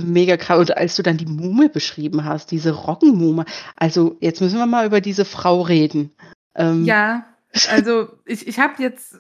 mega 0.01 0.37
krass. 0.37 0.59
Und 0.59 0.77
als 0.77 0.97
du 0.97 1.03
dann 1.03 1.17
die 1.17 1.27
Mume 1.27 1.69
beschrieben 1.69 2.25
hast, 2.25 2.51
diese 2.51 2.73
Roggenmume, 2.73 3.45
also 3.77 4.17
jetzt 4.21 4.41
müssen 4.41 4.59
wir 4.59 4.67
mal 4.67 4.87
über 4.87 5.01
diese 5.01 5.25
Frau 5.25 5.63
reden. 5.63 6.13
Ähm, 6.55 6.85
ja, 6.85 7.27
also 7.71 8.09
ich, 8.25 8.47
ich 8.47 8.59
habe 8.59 8.81
jetzt, 8.83 9.17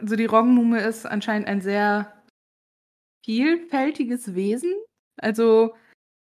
also 0.00 0.14
die 0.14 0.26
Roggenmume 0.26 0.80
ist 0.80 1.06
anscheinend 1.06 1.48
ein 1.48 1.60
sehr 1.60 2.12
vielfältiges 3.24 4.34
Wesen. 4.34 4.72
Also 5.16 5.74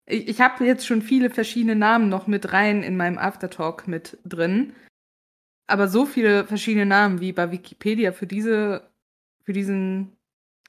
ich, 0.05 0.27
ich 0.27 0.41
habe 0.41 0.65
jetzt 0.65 0.85
schon 0.85 1.01
viele 1.01 1.29
verschiedene 1.29 1.75
Namen 1.75 2.09
noch 2.09 2.27
mit 2.27 2.53
rein 2.53 2.83
in 2.83 2.97
meinem 2.97 3.17
Aftertalk 3.17 3.87
mit 3.87 4.17
drin. 4.25 4.73
Aber 5.67 5.87
so 5.87 6.05
viele 6.05 6.45
verschiedene 6.45 6.85
Namen, 6.85 7.21
wie 7.21 7.31
bei 7.31 7.51
Wikipedia 7.51 8.11
für 8.11 8.27
diese, 8.27 8.89
für 9.43 9.53
diesen 9.53 10.17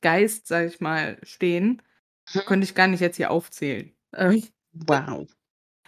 Geist, 0.00 0.46
sag 0.46 0.66
ich 0.66 0.80
mal, 0.80 1.18
stehen, 1.22 1.82
hm. 2.30 2.42
könnte 2.46 2.64
ich 2.64 2.74
gar 2.74 2.86
nicht 2.86 3.00
jetzt 3.00 3.16
hier 3.16 3.30
aufzählen. 3.30 3.92
Ähm, 4.14 4.42
wow. 4.72 5.28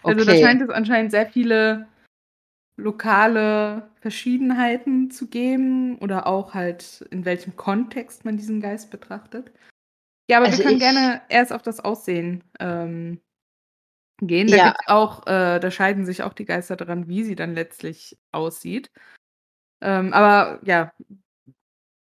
Okay. 0.03 0.13
Also 0.13 0.25
da 0.25 0.37
scheint 0.37 0.61
es 0.61 0.69
anscheinend 0.69 1.11
sehr 1.11 1.27
viele 1.27 1.87
lokale 2.77 3.89
Verschiedenheiten 4.01 5.09
zu 5.09 5.27
geben 5.27 5.97
oder 5.99 6.27
auch 6.27 6.53
halt 6.53 7.05
in 7.09 7.23
welchem 7.23 7.55
Kontext 7.55 8.25
man 8.25 8.37
diesen 8.37 8.59
Geist 8.59 8.91
betrachtet. 8.91 9.51
Ja, 10.29 10.37
aber 10.37 10.47
also 10.47 10.57
wir 10.57 10.65
können 10.65 10.79
gerne 10.79 11.21
erst 11.29 11.53
auf 11.53 11.61
das 11.61 11.79
Aussehen 11.79 12.43
ähm, 12.59 13.21
gehen. 14.21 14.47
Da 14.47 14.57
ja. 14.57 14.75
auch, 14.87 15.25
äh, 15.27 15.59
da 15.59 15.71
scheiden 15.71 16.05
sich 16.05 16.23
auch 16.23 16.33
die 16.33 16.45
Geister 16.45 16.75
daran, 16.75 17.07
wie 17.07 17.23
sie 17.23 17.35
dann 17.35 17.55
letztlich 17.55 18.17
aussieht. 18.31 18.91
Ähm, 19.81 20.13
aber 20.13 20.59
ja, 20.63 20.93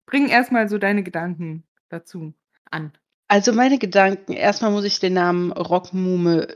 bring 0.06 0.28
erstmal 0.28 0.68
so 0.68 0.78
deine 0.78 1.02
Gedanken 1.02 1.64
dazu 1.88 2.34
an. 2.70 2.92
Also 3.28 3.52
meine 3.52 3.78
Gedanken, 3.78 4.32
erstmal 4.32 4.70
muss 4.70 4.84
ich 4.84 5.00
den 5.00 5.12
Namen 5.12 5.52
Rockmume 5.52 6.54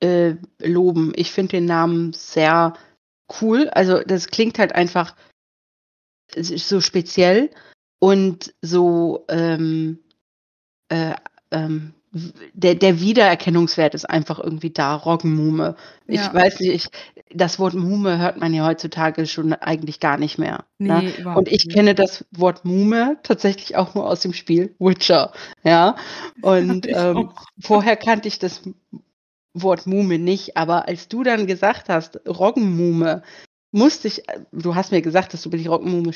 äh, 0.00 0.34
loben. 0.58 1.12
Ich 1.14 1.30
finde 1.30 1.52
den 1.58 1.66
Namen 1.66 2.12
sehr 2.12 2.74
cool. 3.40 3.68
Also 3.70 4.02
das 4.02 4.26
klingt 4.26 4.58
halt 4.58 4.74
einfach 4.74 5.14
so 6.34 6.80
speziell 6.80 7.50
und 8.00 8.52
so 8.62 9.24
ähm, 9.28 10.00
äh, 10.88 11.14
ähm, 11.52 11.94
der, 12.52 12.74
der 12.74 13.00
Wiedererkennungswert 13.00 13.94
ist 13.94 14.04
einfach 14.04 14.38
irgendwie 14.38 14.70
da, 14.70 14.94
Roggenmume. 14.94 15.76
Ja. 16.06 16.26
Ich 16.26 16.34
weiß 16.34 16.60
nicht, 16.60 16.74
ich, 16.74 16.88
das 17.34 17.58
Wort 17.58 17.74
Mume 17.74 18.18
hört 18.18 18.38
man 18.38 18.52
ja 18.52 18.66
heutzutage 18.66 19.26
schon 19.26 19.54
eigentlich 19.54 19.98
gar 19.98 20.18
nicht 20.18 20.38
mehr. 20.38 20.64
Ne? 20.78 21.02
Nee, 21.02 21.22
ne? 21.22 21.34
Und 21.34 21.48
ich 21.48 21.64
nicht. 21.64 21.74
kenne 21.74 21.94
das 21.94 22.24
Wort 22.30 22.64
Mume 22.64 23.16
tatsächlich 23.22 23.76
auch 23.76 23.94
nur 23.94 24.08
aus 24.08 24.20
dem 24.20 24.34
Spiel 24.34 24.74
Witcher. 24.78 25.32
Ja. 25.64 25.96
Und 26.42 26.86
ähm, 26.88 27.30
vorher 27.58 27.96
kannte 27.96 28.28
ich 28.28 28.38
das 28.38 28.62
Wort 29.54 29.86
Mume 29.86 30.18
nicht, 30.18 30.56
aber 30.56 30.88
als 30.88 31.08
du 31.08 31.22
dann 31.22 31.46
gesagt 31.46 31.88
hast, 31.88 32.20
Roggenmume, 32.26 33.22
musste 33.70 34.08
ich, 34.08 34.22
du 34.52 34.74
hast 34.74 34.92
mir 34.92 35.02
gesagt, 35.02 35.32
dass 35.32 35.42
du 35.42 35.48
über 35.48 35.58
die 35.58 35.66
Roggenmume 35.66 36.12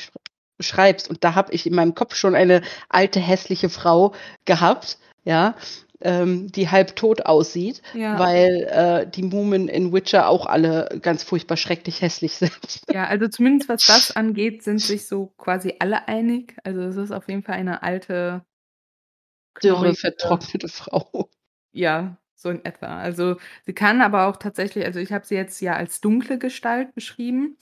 schreibst 0.59 1.09
und 1.09 1.23
da 1.23 1.35
habe 1.35 1.53
ich 1.53 1.65
in 1.65 1.75
meinem 1.75 1.95
Kopf 1.95 2.15
schon 2.15 2.35
eine 2.35 2.61
alte 2.89 3.19
hässliche 3.19 3.69
Frau 3.69 4.13
gehabt, 4.45 4.97
ja, 5.23 5.55
ähm, 6.01 6.51
die 6.51 6.69
halb 6.69 6.95
tot 6.95 7.25
aussieht, 7.25 7.81
ja. 7.93 8.19
weil 8.19 8.67
äh, 8.69 9.09
die 9.09 9.23
Mumen 9.23 9.67
in 9.67 9.91
Witcher 9.93 10.27
auch 10.29 10.45
alle 10.45 10.99
ganz 11.01 11.23
furchtbar 11.23 11.57
schrecklich 11.57 12.01
hässlich 12.01 12.33
sind. 12.37 12.81
Ja, 12.91 13.05
also 13.05 13.27
zumindest 13.27 13.69
was 13.69 13.85
das 13.85 14.15
angeht, 14.15 14.63
sind 14.63 14.79
sich 14.79 15.07
so 15.07 15.33
quasi 15.37 15.75
alle 15.79 16.07
einig. 16.07 16.55
Also 16.63 16.81
es 16.81 16.97
ist 16.97 17.11
auf 17.11 17.27
jeden 17.27 17.43
Fall 17.43 17.55
eine 17.55 17.83
alte, 17.83 18.45
dürre, 19.63 19.95
vertrocknete 19.95 20.67
Frau. 20.67 21.29
Ja, 21.71 22.17
so 22.35 22.49
in 22.49 22.63
etwa. 22.63 22.99
Also 22.99 23.37
sie 23.65 23.73
kann 23.73 24.01
aber 24.01 24.27
auch 24.27 24.37
tatsächlich, 24.37 24.85
also 24.85 24.99
ich 24.99 25.11
habe 25.11 25.25
sie 25.25 25.35
jetzt 25.35 25.59
ja 25.61 25.75
als 25.75 26.01
dunkle 26.01 26.37
Gestalt 26.37 26.93
beschrieben. 26.93 27.57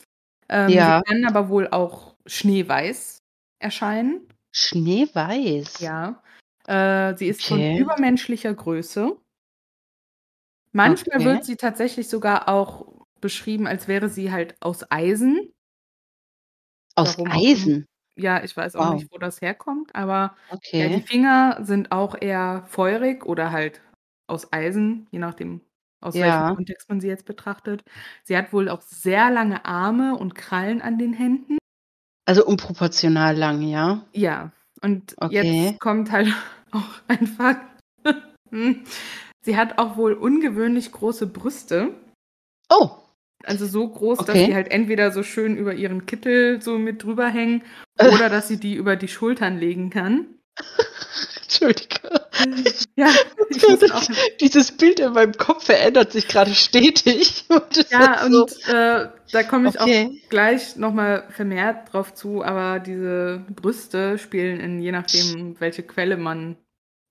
Ähm, 0.49 0.69
ja. 0.69 0.99
Sie 0.99 1.11
kann 1.11 1.25
aber 1.25 1.49
wohl 1.49 1.69
auch 1.69 2.15
schneeweiß 2.25 3.23
erscheinen. 3.59 4.27
Schneeweiß? 4.51 5.79
Ja. 5.79 6.21
Äh, 6.67 7.15
sie 7.17 7.27
ist 7.27 7.49
okay. 7.49 7.77
von 7.77 7.77
übermenschlicher 7.77 8.53
Größe. 8.53 9.17
Manchmal 10.71 11.17
okay. 11.17 11.25
wird 11.25 11.45
sie 11.45 11.55
tatsächlich 11.55 12.09
sogar 12.09 12.49
auch 12.49 13.05
beschrieben, 13.21 13.67
als 13.67 13.87
wäre 13.87 14.09
sie 14.09 14.31
halt 14.31 14.55
aus 14.59 14.89
Eisen. 14.91 15.53
Aus 16.95 17.17
Warum 17.17 17.31
Eisen? 17.31 17.85
Ja, 18.17 18.43
ich 18.43 18.55
weiß 18.55 18.75
auch 18.75 18.91
wow. 18.91 18.93
nicht, 18.95 19.11
wo 19.11 19.17
das 19.17 19.41
herkommt, 19.41 19.93
aber 19.93 20.35
okay. 20.49 20.81
ja, 20.81 20.97
die 20.97 21.01
Finger 21.01 21.59
sind 21.61 21.91
auch 21.91 22.15
eher 22.19 22.63
feurig 22.67 23.25
oder 23.25 23.51
halt 23.51 23.81
aus 24.27 24.53
Eisen, 24.53 25.07
je 25.11 25.19
nachdem, 25.19 25.61
aus 26.01 26.15
ja. 26.15 26.25
welchem 26.25 26.55
Kontext 26.55 26.89
man 26.89 27.01
sie 27.01 27.07
jetzt 27.07 27.25
betrachtet. 27.25 27.83
Sie 28.23 28.37
hat 28.37 28.53
wohl 28.53 28.69
auch 28.69 28.81
sehr 28.81 29.29
lange 29.31 29.65
Arme 29.65 30.17
und 30.17 30.33
Krallen 30.33 30.81
an 30.81 30.97
den 30.97 31.13
Händen. 31.13 31.57
Also 32.25 32.45
unproportional 32.45 33.35
lang, 33.35 33.61
ja? 33.61 34.05
Ja. 34.13 34.51
Und 34.85 35.15
okay. 35.17 35.65
jetzt 35.65 35.79
kommt 35.79 36.11
halt 36.11 36.27
auch 36.71 37.01
einfach. 37.07 37.55
sie 39.41 39.57
hat 39.57 39.79
auch 39.79 39.97
wohl 39.97 40.13
ungewöhnlich 40.13 40.91
große 40.91 41.25
Brüste. 41.25 41.95
Oh. 42.69 42.91
Also 43.43 43.65
so 43.65 43.87
groß, 43.87 44.19
okay. 44.19 44.31
dass 44.31 44.45
sie 44.45 44.55
halt 44.55 44.69
entweder 44.69 45.11
so 45.11 45.23
schön 45.23 45.57
über 45.57 45.73
ihren 45.73 46.05
Kittel 46.05 46.61
so 46.61 46.77
mit 46.77 47.03
drüber 47.03 47.27
hängen 47.27 47.63
oder 47.99 48.29
dass 48.29 48.47
sie 48.47 48.59
die 48.59 48.75
über 48.75 48.95
die 48.95 49.07
Schultern 49.07 49.57
legen 49.57 49.89
kann. 49.89 50.27
Entschuldige. 51.61 51.99
Ja, 52.95 53.09
das, 53.79 54.11
dieses 54.39 54.71
Bild 54.71 54.99
in 54.99 55.13
meinem 55.13 55.33
Kopf 55.33 55.65
verändert 55.65 56.11
sich 56.11 56.27
gerade 56.27 56.53
stetig. 56.53 57.45
Und 57.49 57.89
ja, 57.89 58.25
und 58.25 58.51
äh, 58.67 59.07
da 59.31 59.43
komme 59.43 59.69
ich 59.69 59.79
okay. 59.79 60.05
auch 60.05 60.29
gleich 60.29 60.75
nochmal 60.75 61.25
vermehrt 61.29 61.93
drauf 61.93 62.13
zu, 62.13 62.43
aber 62.43 62.79
diese 62.79 63.43
Brüste 63.49 64.17
spielen 64.17 64.59
in 64.59 64.81
je 64.81 64.91
nachdem, 64.91 65.59
welche 65.59 65.83
Quelle 65.83 66.17
man 66.17 66.57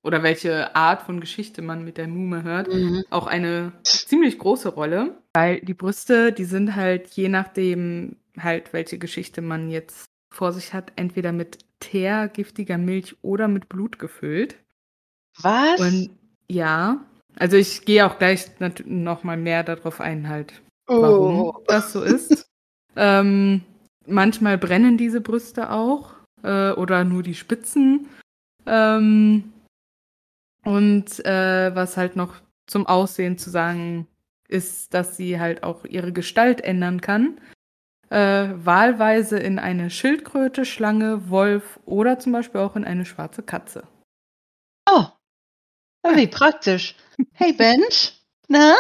oder 0.02 0.22
welche 0.22 0.74
Art 0.76 1.02
von 1.02 1.20
Geschichte 1.20 1.62
man 1.62 1.84
mit 1.84 1.96
der 1.96 2.08
Mume 2.08 2.42
hört, 2.42 2.68
mhm. 2.72 3.04
auch 3.10 3.26
eine 3.26 3.72
ziemlich 3.84 4.38
große 4.38 4.68
Rolle. 4.68 5.18
Weil 5.32 5.60
die 5.60 5.74
Brüste, 5.74 6.32
die 6.32 6.44
sind 6.44 6.76
halt 6.76 7.08
je 7.08 7.28
nachdem 7.28 8.16
halt, 8.38 8.72
welche 8.72 8.98
Geschichte 8.98 9.40
man 9.40 9.70
jetzt 9.70 10.06
vor 10.30 10.52
sich 10.52 10.74
hat, 10.74 10.92
entweder 10.96 11.32
mit 11.32 11.58
Teer, 11.84 12.28
giftiger 12.28 12.78
Milch 12.78 13.16
oder 13.22 13.48
mit 13.48 13.68
Blut 13.68 13.98
gefüllt. 13.98 14.56
Was? 15.42 15.80
Und 15.80 16.10
ja, 16.48 17.04
also 17.36 17.56
ich 17.56 17.84
gehe 17.84 18.06
auch 18.06 18.18
gleich 18.18 18.46
noch 18.84 19.24
mal 19.24 19.36
mehr 19.36 19.64
darauf 19.64 20.00
ein, 20.00 20.28
halt, 20.28 20.62
warum 20.86 21.40
oh. 21.40 21.64
das 21.66 21.92
so 21.92 22.02
ist. 22.02 22.48
ähm, 22.96 23.62
manchmal 24.06 24.58
brennen 24.58 24.96
diese 24.96 25.20
Brüste 25.20 25.70
auch 25.70 26.14
äh, 26.42 26.70
oder 26.72 27.04
nur 27.04 27.22
die 27.22 27.34
Spitzen. 27.34 28.08
Ähm, 28.66 29.52
und 30.64 31.24
äh, 31.24 31.74
was 31.74 31.96
halt 31.96 32.16
noch 32.16 32.36
zum 32.66 32.86
Aussehen 32.86 33.36
zu 33.36 33.50
sagen 33.50 34.06
ist, 34.48 34.94
dass 34.94 35.16
sie 35.16 35.38
halt 35.38 35.62
auch 35.62 35.84
ihre 35.84 36.12
Gestalt 36.12 36.60
ändern 36.62 37.00
kann. 37.00 37.40
Äh, 38.14 38.64
wahlweise 38.64 39.40
in 39.40 39.58
eine 39.58 39.90
Schildkröte, 39.90 40.64
Schlange, 40.64 41.30
Wolf 41.30 41.80
oder 41.84 42.20
zum 42.20 42.30
Beispiel 42.30 42.60
auch 42.60 42.76
in 42.76 42.84
eine 42.84 43.04
schwarze 43.04 43.42
Katze. 43.42 43.88
Oh, 44.88 45.06
ja. 46.06 46.16
wie 46.16 46.28
praktisch. 46.28 46.94
Hey 47.32 47.52
Bench, 47.52 48.24
na, 48.46 48.76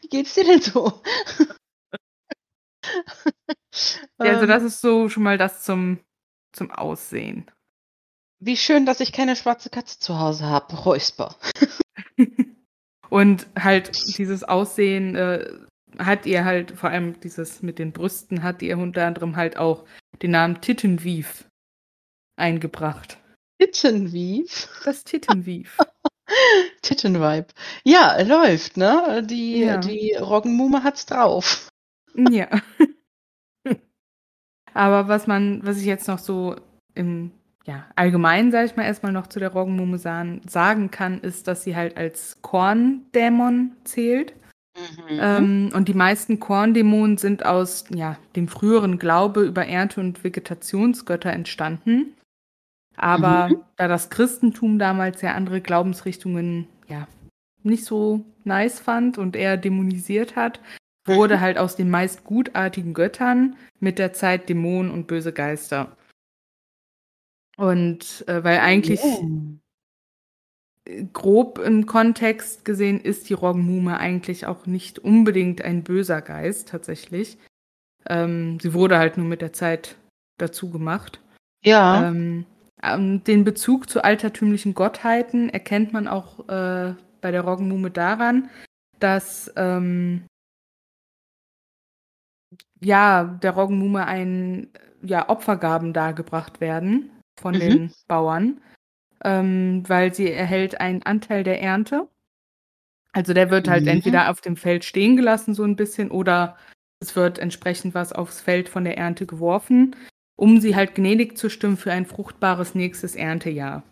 wie 0.00 0.08
geht's 0.08 0.32
dir 0.32 0.44
denn 0.44 0.62
so? 0.62 1.02
ja, 4.18 4.32
also 4.32 4.46
das 4.46 4.62
ist 4.62 4.80
so 4.80 5.10
schon 5.10 5.24
mal 5.24 5.36
das 5.36 5.62
zum, 5.62 6.00
zum 6.52 6.70
Aussehen. 6.70 7.50
Wie 8.40 8.56
schön, 8.56 8.86
dass 8.86 9.00
ich 9.00 9.12
keine 9.12 9.36
schwarze 9.36 9.68
Katze 9.68 9.98
zu 9.98 10.18
Hause 10.18 10.46
habe. 10.46 10.74
Räusper. 10.74 11.36
Und 13.10 13.46
halt 13.58 14.16
dieses 14.16 14.42
Aussehen 14.42 15.16
äh, 15.16 15.52
hat 15.98 16.26
ihr 16.26 16.44
halt, 16.44 16.72
vor 16.72 16.90
allem 16.90 17.20
dieses 17.20 17.62
mit 17.62 17.78
den 17.78 17.92
Brüsten, 17.92 18.42
hat 18.42 18.62
ihr 18.62 18.78
unter 18.78 19.06
anderem 19.06 19.36
halt 19.36 19.56
auch 19.56 19.84
den 20.22 20.32
Namen 20.32 20.60
Tittenwief 20.60 21.48
eingebracht. 22.36 23.18
Tittenwief? 23.58 24.68
Das 24.84 25.04
Tittenwief. 25.04 25.78
Tittenvibe. 26.82 27.46
Ja, 27.84 28.20
läuft, 28.22 28.76
ne? 28.76 29.22
Die, 29.24 29.60
ja. 29.60 29.78
die 29.78 30.14
Roggenmume 30.14 30.82
hat's 30.82 31.06
drauf. 31.06 31.68
Ja. 32.14 32.48
Aber 34.74 35.08
was 35.08 35.26
man, 35.26 35.64
was 35.64 35.78
ich 35.78 35.86
jetzt 35.86 36.08
noch 36.08 36.18
so 36.18 36.56
im 36.94 37.32
ja, 37.66 37.86
allgemein, 37.96 38.52
sage 38.52 38.66
ich 38.66 38.76
mal, 38.76 38.84
erstmal 38.84 39.12
noch 39.12 39.26
zu 39.26 39.38
der 39.40 39.52
Roggenmumme 39.52 39.96
sagen 39.96 40.90
kann, 40.90 41.20
ist, 41.20 41.48
dass 41.48 41.64
sie 41.64 41.74
halt 41.74 41.96
als 41.96 42.42
Korndämon 42.42 43.72
zählt. 43.84 44.34
Mhm. 44.76 45.18
Ähm, 45.20 45.70
und 45.74 45.88
die 45.88 45.94
meisten 45.94 46.40
Korndämonen 46.40 47.16
sind 47.16 47.44
aus 47.44 47.84
ja, 47.90 48.18
dem 48.34 48.48
früheren 48.48 48.98
Glaube 48.98 49.44
über 49.44 49.66
Ernte- 49.66 50.00
und 50.00 50.24
Vegetationsgötter 50.24 51.32
entstanden. 51.32 52.14
Aber 52.96 53.48
mhm. 53.48 53.56
da 53.76 53.88
das 53.88 54.10
Christentum 54.10 54.78
damals 54.78 55.22
ja 55.22 55.34
andere 55.34 55.60
Glaubensrichtungen 55.60 56.68
ja 56.88 57.06
nicht 57.62 57.84
so 57.84 58.24
nice 58.44 58.80
fand 58.80 59.18
und 59.18 59.36
eher 59.36 59.56
dämonisiert 59.56 60.36
hat, 60.36 60.60
wurde 61.06 61.36
mhm. 61.36 61.40
halt 61.40 61.58
aus 61.58 61.76
den 61.76 61.90
meist 61.90 62.24
gutartigen 62.24 62.94
Göttern 62.94 63.56
mit 63.80 63.98
der 63.98 64.12
Zeit 64.12 64.48
Dämonen 64.48 64.90
und 64.90 65.06
böse 65.06 65.32
Geister. 65.32 65.96
Und 67.56 68.24
äh, 68.26 68.42
weil 68.42 68.58
eigentlich 68.58 69.00
oh. 69.02 69.24
Grob 71.12 71.58
im 71.58 71.86
Kontext 71.86 72.64
gesehen 72.64 73.00
ist 73.00 73.28
die 73.28 73.34
Roggenmume 73.34 73.98
eigentlich 73.98 74.46
auch 74.46 74.66
nicht 74.66 74.98
unbedingt 74.98 75.62
ein 75.62 75.82
böser 75.82 76.20
Geist 76.20 76.68
tatsächlich. 76.68 77.38
Ähm, 78.06 78.58
sie 78.60 78.74
wurde 78.74 78.98
halt 78.98 79.16
nur 79.16 79.26
mit 79.26 79.40
der 79.40 79.52
Zeit 79.52 79.96
dazu 80.38 80.70
gemacht. 80.70 81.20
Ja. 81.64 82.08
Ähm, 82.08 82.44
ähm, 82.82 83.24
den 83.24 83.44
Bezug 83.44 83.88
zu 83.88 84.04
altertümlichen 84.04 84.74
Gottheiten 84.74 85.48
erkennt 85.48 85.92
man 85.92 86.06
auch 86.06 86.40
äh, 86.48 86.94
bei 87.20 87.30
der 87.30 87.40
Roggenmume 87.40 87.90
daran, 87.90 88.50
dass 89.00 89.50
ähm, 89.56 90.26
ja 92.80 93.24
der 93.24 93.52
Roggenmume 93.52 94.06
ein 94.06 94.68
ja 95.02 95.30
Opfergaben 95.30 95.94
dargebracht 95.94 96.60
werden 96.60 97.10
von 97.40 97.54
mhm. 97.54 97.60
den 97.60 97.92
Bauern, 98.06 98.60
ähm, 99.24 99.82
weil 99.88 100.14
sie 100.14 100.30
erhält 100.30 100.80
einen 100.80 101.02
Anteil 101.02 101.42
der 101.42 101.60
Ernte. 101.60 102.08
Also 103.12 103.32
der 103.32 103.50
wird 103.50 103.68
halt 103.68 103.82
mhm. 103.82 103.88
entweder 103.88 104.30
auf 104.30 104.40
dem 104.40 104.56
Feld 104.56 104.84
stehen 104.84 105.16
gelassen, 105.16 105.54
so 105.54 105.64
ein 105.64 105.76
bisschen, 105.76 106.10
oder 106.10 106.56
es 107.00 107.16
wird 107.16 107.38
entsprechend 107.38 107.94
was 107.94 108.12
aufs 108.12 108.40
Feld 108.40 108.68
von 108.68 108.84
der 108.84 108.98
Ernte 108.98 109.26
geworfen, 109.26 109.96
um 110.36 110.60
sie 110.60 110.74
halt 110.74 110.94
gnädig 110.94 111.38
zu 111.38 111.48
stimmen 111.48 111.76
für 111.76 111.92
ein 111.92 112.06
fruchtbares 112.06 112.74
nächstes 112.74 113.14
Erntejahr. 113.14 113.82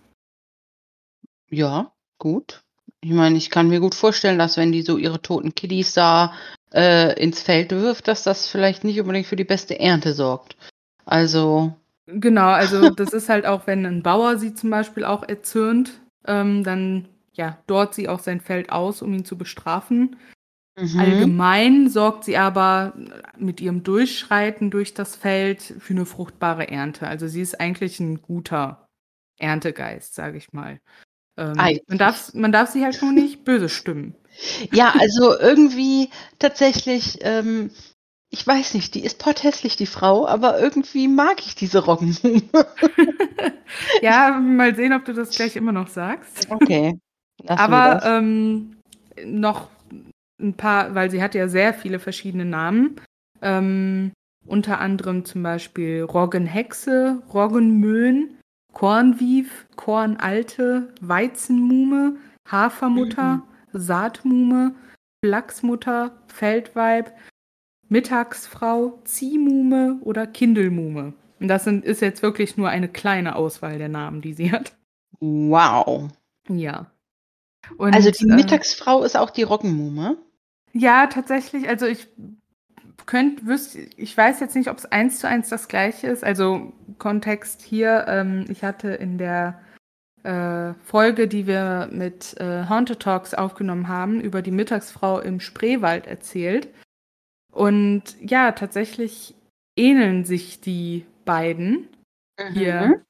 Ja, 1.50 1.92
gut. 2.18 2.62
Ich 3.00 3.10
meine, 3.10 3.36
ich 3.36 3.50
kann 3.50 3.68
mir 3.68 3.80
gut 3.80 3.94
vorstellen, 3.94 4.38
dass 4.38 4.56
wenn 4.56 4.72
die 4.72 4.82
so 4.82 4.96
ihre 4.96 5.20
toten 5.20 5.54
Kiddies 5.54 5.92
da 5.92 6.34
äh, 6.72 7.20
ins 7.20 7.42
Feld 7.42 7.70
wirft, 7.70 8.08
dass 8.08 8.22
das 8.22 8.48
vielleicht 8.48 8.84
nicht 8.84 9.00
unbedingt 9.00 9.26
für 9.26 9.36
die 9.36 9.44
beste 9.44 9.78
Ernte 9.78 10.14
sorgt. 10.14 10.56
Also, 11.04 11.74
Genau, 12.06 12.48
also 12.48 12.90
das 12.90 13.12
ist 13.12 13.28
halt 13.28 13.46
auch, 13.46 13.66
wenn 13.66 13.86
ein 13.86 14.02
Bauer 14.02 14.36
sie 14.38 14.54
zum 14.54 14.70
Beispiel 14.70 15.04
auch 15.04 15.22
erzürnt, 15.22 16.00
ähm, 16.26 16.64
dann 16.64 17.08
ja, 17.32 17.58
dort 17.66 17.94
sie 17.94 18.08
auch 18.08 18.18
sein 18.18 18.40
Feld 18.40 18.70
aus, 18.70 19.02
um 19.02 19.14
ihn 19.14 19.24
zu 19.24 19.38
bestrafen. 19.38 20.16
Mhm. 20.78 20.98
Allgemein 20.98 21.88
sorgt 21.88 22.24
sie 22.24 22.36
aber 22.36 22.94
mit 23.38 23.60
ihrem 23.60 23.82
Durchschreiten 23.82 24.70
durch 24.70 24.94
das 24.94 25.16
Feld 25.16 25.62
für 25.62 25.92
eine 25.92 26.06
fruchtbare 26.06 26.68
Ernte. 26.68 27.06
Also 27.06 27.28
sie 27.28 27.40
ist 27.40 27.60
eigentlich 27.60 28.00
ein 28.00 28.22
guter 28.22 28.86
Erntegeist, 29.38 30.14
sage 30.14 30.38
ich 30.38 30.52
mal. 30.52 30.80
Ähm, 31.36 31.80
man, 31.88 31.98
darf, 31.98 32.34
man 32.34 32.52
darf 32.52 32.70
sie 32.70 32.84
halt 32.84 33.00
nur 33.02 33.12
nicht 33.12 33.44
böse 33.44 33.68
stimmen. 33.68 34.14
Ja, 34.72 34.94
also 34.98 35.38
irgendwie 35.38 36.10
tatsächlich 36.38 37.18
ähm, 37.20 37.70
ich 38.32 38.46
weiß 38.46 38.72
nicht, 38.72 38.94
die 38.94 39.04
ist 39.04 39.18
potthässlich, 39.18 39.76
die 39.76 39.86
Frau, 39.86 40.26
aber 40.26 40.58
irgendwie 40.58 41.06
mag 41.06 41.40
ich 41.40 41.54
diese 41.54 41.84
Roggenmume. 41.84 42.42
ja, 44.00 44.40
mal 44.40 44.74
sehen, 44.74 44.94
ob 44.94 45.04
du 45.04 45.12
das 45.12 45.36
gleich 45.36 45.54
immer 45.54 45.72
noch 45.72 45.88
sagst. 45.88 46.50
Okay. 46.50 46.98
aber 47.46 48.02
ähm, 48.06 48.78
noch 49.22 49.68
ein 50.40 50.54
paar, 50.54 50.94
weil 50.94 51.10
sie 51.10 51.22
hat 51.22 51.34
ja 51.34 51.46
sehr 51.46 51.74
viele 51.74 51.98
verschiedene 51.98 52.46
Namen. 52.46 52.96
Ähm, 53.42 54.12
unter 54.46 54.80
anderem 54.80 55.26
zum 55.26 55.42
Beispiel 55.42 56.02
Roggenhexe, 56.02 57.22
Roggenmöhn, 57.34 58.38
Kornwief, 58.72 59.66
Kornalte, 59.76 60.88
Weizenmume, 61.02 62.16
Hafermutter, 62.50 63.36
mhm. 63.36 63.42
Saatmume, 63.78 64.74
Flachsmutter, 65.22 66.12
Feldweib, 66.28 67.12
Mittagsfrau, 67.92 68.98
Ziehmume 69.04 69.98
oder 70.00 70.26
Kindelmume. 70.26 71.12
Und 71.38 71.48
das 71.48 71.64
sind, 71.64 71.84
ist 71.84 72.00
jetzt 72.00 72.22
wirklich 72.22 72.56
nur 72.56 72.70
eine 72.70 72.88
kleine 72.88 73.36
Auswahl 73.36 73.76
der 73.76 73.90
Namen, 73.90 74.22
die 74.22 74.32
sie 74.32 74.50
hat. 74.50 74.72
Wow. 75.20 76.08
Ja. 76.48 76.90
Und, 77.76 77.94
also 77.94 78.10
die 78.10 78.28
äh, 78.28 78.34
Mittagsfrau 78.34 79.02
ist 79.04 79.14
auch 79.14 79.28
die 79.28 79.42
Roggenmume? 79.42 80.16
Ja, 80.72 81.06
tatsächlich. 81.06 81.68
Also 81.68 81.84
ich 81.84 82.08
könnte, 83.04 83.44
wüsste, 83.46 83.80
ich 83.96 84.16
weiß 84.16 84.40
jetzt 84.40 84.56
nicht, 84.56 84.70
ob 84.70 84.78
es 84.78 84.86
eins 84.86 85.18
zu 85.18 85.28
eins 85.28 85.50
das 85.50 85.68
gleiche 85.68 86.06
ist. 86.06 86.24
Also 86.24 86.72
Kontext 86.96 87.60
hier, 87.60 88.06
ähm, 88.08 88.46
ich 88.48 88.64
hatte 88.64 88.88
in 88.88 89.18
der 89.18 89.60
äh, 90.22 90.72
Folge, 90.82 91.28
die 91.28 91.46
wir 91.46 91.90
mit 91.92 92.40
äh, 92.40 92.64
Haunted 92.70 93.00
Talks 93.00 93.34
aufgenommen 93.34 93.88
haben, 93.88 94.18
über 94.18 94.40
die 94.40 94.50
Mittagsfrau 94.50 95.20
im 95.20 95.40
Spreewald 95.40 96.06
erzählt. 96.06 96.68
Und 97.52 98.16
ja, 98.20 98.52
tatsächlich 98.52 99.34
ähneln 99.76 100.24
sich 100.24 100.60
die 100.60 101.06
beiden 101.24 101.88
mhm. 102.38 102.52
hier 102.54 103.02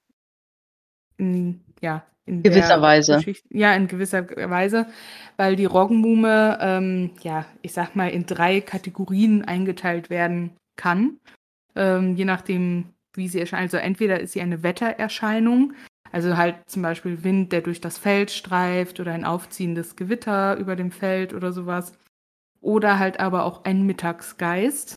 in, 1.16 1.60
ja, 1.80 2.04
in 2.26 2.42
gewisser 2.42 2.82
Weise. 2.82 3.16
Geschichte. 3.16 3.48
Ja, 3.50 3.74
in 3.74 3.86
gewisser 3.86 4.28
Weise, 4.28 4.86
weil 5.36 5.56
die 5.56 5.64
Roggenmume, 5.64 6.58
ähm, 6.60 7.10
ja, 7.22 7.46
ich 7.62 7.72
sag 7.72 7.96
mal, 7.96 8.08
in 8.08 8.26
drei 8.26 8.60
Kategorien 8.60 9.44
eingeteilt 9.44 10.10
werden 10.10 10.50
kann, 10.76 11.18
ähm, 11.76 12.16
je 12.16 12.24
nachdem, 12.24 12.90
wie 13.14 13.28
sie 13.28 13.40
erscheint. 13.40 13.62
Also 13.62 13.76
entweder 13.76 14.20
ist 14.20 14.32
sie 14.32 14.40
eine 14.40 14.62
Wettererscheinung, 14.62 15.74
also 16.10 16.36
halt 16.36 16.56
zum 16.66 16.82
Beispiel 16.82 17.24
Wind, 17.24 17.52
der 17.52 17.60
durch 17.60 17.80
das 17.80 17.98
Feld 17.98 18.30
streift 18.30 19.00
oder 19.00 19.12
ein 19.12 19.24
aufziehendes 19.24 19.96
Gewitter 19.96 20.56
über 20.56 20.76
dem 20.76 20.90
Feld 20.90 21.32
oder 21.32 21.52
sowas 21.52 21.92
oder 22.62 22.98
halt 22.98 23.20
aber 23.20 23.44
auch 23.44 23.64
ein 23.64 23.82
Mittagsgeist, 23.82 24.94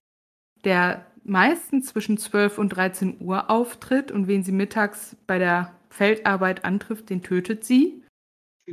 der 0.64 1.06
meistens 1.24 1.88
zwischen 1.88 2.18
12 2.18 2.58
und 2.60 2.70
13 2.70 3.18
Uhr 3.20 3.50
auftritt 3.50 4.12
und 4.12 4.28
wen 4.28 4.44
sie 4.44 4.52
mittags 4.52 5.18
bei 5.28 5.40
der 5.40 5.74
Feldarbeit 5.90 6.64
antrifft, 6.64 7.10
den 7.10 7.24
tötet 7.24 7.66
sie. 7.66 8.04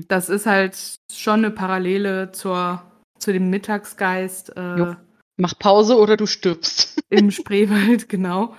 Das 0.09 0.29
ist 0.29 0.47
halt 0.47 0.97
schon 1.11 1.45
eine 1.45 1.51
Parallele 1.51 2.33
zur, 2.33 2.83
zu 3.19 3.33
dem 3.33 3.51
Mittagsgeist. 3.51 4.57
Äh, 4.57 4.95
Mach 5.37 5.59
Pause 5.59 5.99
oder 5.99 6.17
du 6.17 6.27
stirbst. 6.27 7.03
Im 7.11 7.31
Spreewald, 7.31 8.09
genau. 8.09 8.55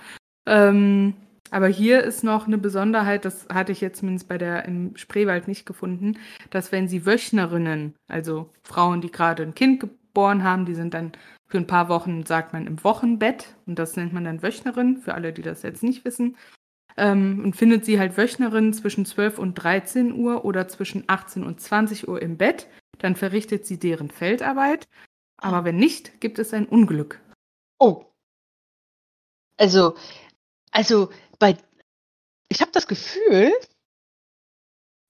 Ähm, 0.46 1.14
aber 1.50 1.68
hier 1.68 2.02
ist 2.02 2.24
noch 2.24 2.46
eine 2.46 2.58
Besonderheit, 2.58 3.24
das 3.24 3.46
hatte 3.48 3.72
ich 3.72 3.80
jetzt 3.80 4.00
zumindest 4.00 4.28
bei 4.28 4.38
der 4.38 4.64
im 4.64 4.96
Spreewald 4.96 5.46
nicht 5.46 5.66
gefunden, 5.66 6.18
dass 6.50 6.72
wenn 6.72 6.88
sie 6.88 7.06
Wöchnerinnen, 7.06 7.94
also 8.08 8.50
Frauen, 8.64 9.00
die 9.00 9.12
gerade 9.12 9.44
ein 9.44 9.54
Kind 9.54 9.84
geboren 10.14 10.44
haben. 10.44 10.64
Die 10.64 10.74
sind 10.74 10.94
dann 10.94 11.12
für 11.46 11.58
ein 11.58 11.66
paar 11.66 11.88
Wochen, 11.88 12.24
sagt 12.24 12.52
man, 12.52 12.66
im 12.66 12.82
Wochenbett. 12.84 13.54
Und 13.66 13.78
das 13.78 13.96
nennt 13.96 14.12
man 14.12 14.24
dann 14.24 14.42
Wöchnerin, 14.42 14.98
für 14.98 15.14
alle, 15.14 15.32
die 15.32 15.42
das 15.42 15.62
jetzt 15.62 15.82
nicht 15.82 16.04
wissen. 16.04 16.36
ähm, 16.96 17.42
und 17.44 17.56
findet 17.56 17.84
sie 17.84 17.98
halt 17.98 18.16
Wöchnerin 18.16 18.72
zwischen 18.72 19.04
12 19.04 19.38
und 19.40 19.54
13 19.56 20.12
Uhr 20.12 20.44
oder 20.44 20.68
zwischen 20.68 21.04
18 21.08 21.42
und 21.44 21.60
20 21.60 22.08
Uhr 22.08 22.22
im 22.22 22.36
Bett, 22.38 22.68
dann 22.98 23.16
verrichtet 23.16 23.66
sie 23.66 23.78
deren 23.78 24.10
Feldarbeit. 24.10 24.86
Aber 25.38 25.64
wenn 25.64 25.76
nicht, 25.76 26.20
gibt 26.20 26.38
es 26.38 26.54
ein 26.54 26.66
Unglück. 26.66 27.20
Oh. 27.80 28.04
Also, 29.58 29.96
also 30.70 31.10
bei, 31.40 31.56
ich 32.48 32.60
habe 32.60 32.70
das 32.72 32.86
Gefühl, 32.86 33.52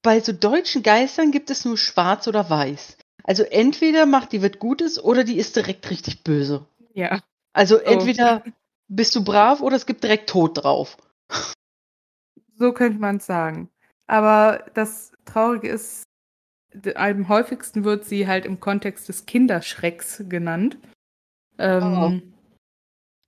bei 0.02 0.20
so 0.20 0.32
deutschen 0.32 0.82
Geistern 0.82 1.30
gibt 1.30 1.50
es 1.50 1.66
nur 1.66 1.76
schwarz 1.76 2.26
oder 2.28 2.48
weiß. 2.48 2.96
Also 3.24 3.42
entweder 3.42 4.04
macht 4.06 4.32
die 4.32 4.42
was 4.42 4.58
Gutes 4.58 5.02
oder 5.02 5.24
die 5.24 5.38
ist 5.38 5.56
direkt 5.56 5.90
richtig 5.90 6.22
böse. 6.22 6.66
Ja. 6.92 7.20
Also 7.54 7.78
entweder 7.78 8.44
bist 8.88 9.16
du 9.16 9.24
brav 9.24 9.60
oder 9.62 9.76
es 9.76 9.86
gibt 9.86 10.04
direkt 10.04 10.28
Tod 10.28 10.62
drauf. 10.62 10.98
So 12.56 12.72
könnte 12.72 13.00
man 13.00 13.16
es 13.16 13.26
sagen. 13.26 13.70
Aber 14.06 14.66
das 14.74 15.12
Traurige 15.24 15.68
ist, 15.68 16.04
am 16.94 17.28
häufigsten 17.28 17.84
wird 17.84 18.04
sie 18.04 18.28
halt 18.28 18.44
im 18.44 18.60
Kontext 18.60 19.08
des 19.08 19.24
Kinderschrecks 19.24 20.22
genannt. 20.28 20.76
Ähm, 21.58 21.96
oh. 21.96 22.20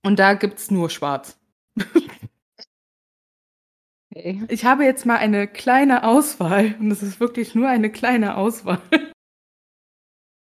Und 0.07 0.19
da 0.19 0.35
gibt 0.35 0.59
es 0.59 0.69
nur 0.69 0.91
Schwarz. 0.91 1.39
okay. 4.15 4.43
Ich 4.47 4.65
habe 4.65 4.83
jetzt 4.83 5.07
mal 5.07 5.17
eine 5.17 5.47
kleine 5.47 6.03
Auswahl 6.03 6.75
und 6.79 6.91
es 6.91 7.01
ist 7.01 7.19
wirklich 7.19 7.55
nur 7.55 7.67
eine 7.67 7.91
kleine 7.91 8.37
Auswahl. 8.37 8.81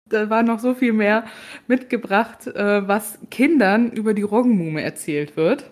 Da 0.10 0.30
war 0.30 0.44
noch 0.44 0.60
so 0.60 0.74
viel 0.74 0.94
mehr 0.94 1.26
mitgebracht, 1.68 2.48
äh, 2.48 2.88
was 2.88 3.20
Kindern 3.30 3.92
über 3.92 4.14
die 4.14 4.24
Roggenmume 4.24 4.82
erzählt 4.82 5.38
wird. 5.38 5.70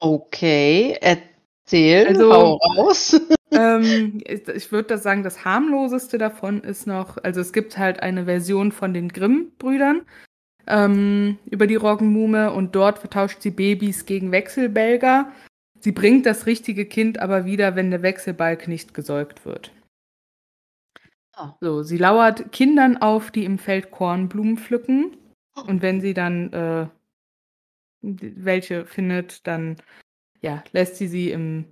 Okay, 0.00 0.96
erzähl, 1.00 2.06
also, 2.06 2.32
hau 2.32 2.54
raus. 2.56 3.20
ähm, 3.50 4.22
ich 4.26 4.72
würde 4.72 4.98
sagen, 4.98 5.22
das 5.22 5.44
harmloseste 5.44 6.18
davon 6.18 6.62
ist 6.62 6.86
noch, 6.86 7.18
also 7.22 7.40
es 7.40 7.52
gibt 7.52 7.76
halt 7.76 8.00
eine 8.00 8.24
Version 8.24 8.72
von 8.72 8.94
den 8.94 9.10
Grimm-Brüdern 9.10 10.02
ähm, 10.66 11.38
über 11.50 11.66
die 11.66 11.76
Roggenmume 11.76 12.52
und 12.52 12.74
dort 12.74 12.98
vertauscht 12.98 13.42
sie 13.42 13.50
Babys 13.50 14.06
gegen 14.06 14.32
Wechselbälger. 14.32 15.30
Sie 15.80 15.92
bringt 15.92 16.26
das 16.26 16.46
richtige 16.46 16.86
Kind 16.86 17.18
aber 17.18 17.44
wieder, 17.44 17.76
wenn 17.76 17.90
der 17.90 18.02
Wechselbalg 18.02 18.68
nicht 18.68 18.94
gesäugt 18.94 19.44
wird. 19.44 19.72
Oh. 21.40 21.48
So, 21.60 21.82
sie 21.82 21.96
lauert 21.96 22.52
Kindern 22.52 22.98
auf, 22.98 23.30
die 23.30 23.44
im 23.44 23.58
Feld 23.58 23.90
Kornblumen 23.90 24.58
pflücken. 24.58 25.16
Oh. 25.56 25.62
Und 25.62 25.80
wenn 25.80 26.00
sie 26.00 26.12
dann 26.12 26.52
äh, 26.52 26.86
welche 28.02 28.84
findet, 28.84 29.46
dann 29.46 29.76
ja, 30.40 30.62
lässt 30.72 30.96
sie 30.96 31.08
sie 31.08 31.30
im, 31.30 31.64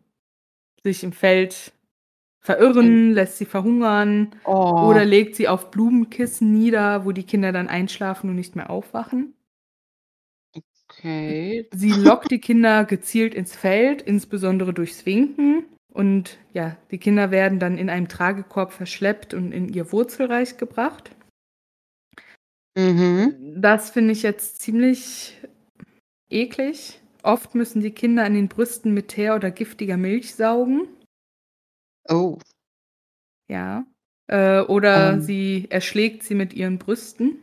sich 0.83 1.05
im 1.05 1.12
Feld 1.12 1.73
verirren, 2.41 3.12
lässt 3.12 3.39
sie 3.39 3.45
verhungern 3.45 4.35
oh. 4.45 4.89
oder 4.89 5.05
legt 5.05 5.37
sie 5.37 5.49
auf 5.49 5.71
Blumenkissen 5.71 6.53
nieder, 6.53 7.05
wo 7.05 7.12
die 7.12 7.25
Kinder 7.25 7.53
dann 7.53 7.69
einschlafen 7.69 8.31
und 8.31 8.37
nicht 8.37 8.57
mehr 8.57 8.71
aufwachen. 8.71 9.35
Okay. 10.91 11.69
Sie 11.75 11.91
lockt 11.91 12.31
die 12.31 12.41
Kinder 12.41 12.85
gezielt 12.85 13.35
ins 13.35 13.55
Feld, 13.55 14.01
insbesondere 14.01 14.73
durchs 14.73 15.05
Winken. 15.05 15.66
Und 15.93 16.39
ja, 16.53 16.76
die 16.91 16.99
Kinder 16.99 17.30
werden 17.30 17.59
dann 17.59 17.78
in 17.78 17.91
einem 17.91 18.09
Tragekorb 18.09 18.72
verschleppt 18.72 19.34
und 19.34 19.53
in 19.53 19.68
ihr 19.68 19.91
Wurzelreich 19.93 20.57
gebracht. 20.57 21.11
Mhm. 22.76 23.61
Das 23.61 23.91
finde 23.91 24.12
ich 24.12 24.22
jetzt 24.22 24.61
ziemlich 24.61 25.36
eklig. 26.30 27.01
Oft 27.22 27.55
müssen 27.55 27.80
die 27.80 27.91
Kinder 27.91 28.24
an 28.24 28.34
den 28.34 28.49
Brüsten 28.49 28.95
mit 28.95 29.09
Teer 29.09 29.34
oder 29.34 29.51
giftiger 29.51 29.97
Milch 29.97 30.34
saugen. 30.34 30.89
Oh. 32.09 32.39
Ja. 33.49 33.84
Äh, 34.28 34.61
oder 34.61 35.09
um. 35.09 35.14
Ähm. 35.16 35.20
sie 35.22 35.66
erschlägt 35.70 36.22
sie 36.22 36.34
mit 36.34 36.55
ihren 36.55 36.78
Brüsten. 36.78 37.39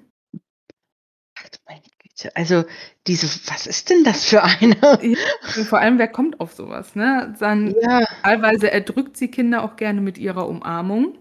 Also, 2.33 2.63
diese, 3.07 3.27
was 3.51 3.67
ist 3.67 3.89
denn 3.89 4.03
das 4.05 4.25
für 4.25 4.41
eine? 4.43 4.77
Ja, 5.01 5.63
vor 5.65 5.79
allem, 5.79 5.97
wer 5.97 6.07
kommt 6.07 6.39
auf 6.39 6.53
sowas, 6.53 6.95
ne? 6.95 7.35
Dann 7.39 7.75
ja. 7.81 8.05
teilweise 8.23 8.71
erdrückt 8.71 9.17
sie 9.17 9.27
Kinder 9.27 9.63
auch 9.63 9.75
gerne 9.75 9.99
mit 9.99 10.17
ihrer 10.17 10.47
Umarmung. 10.47 11.17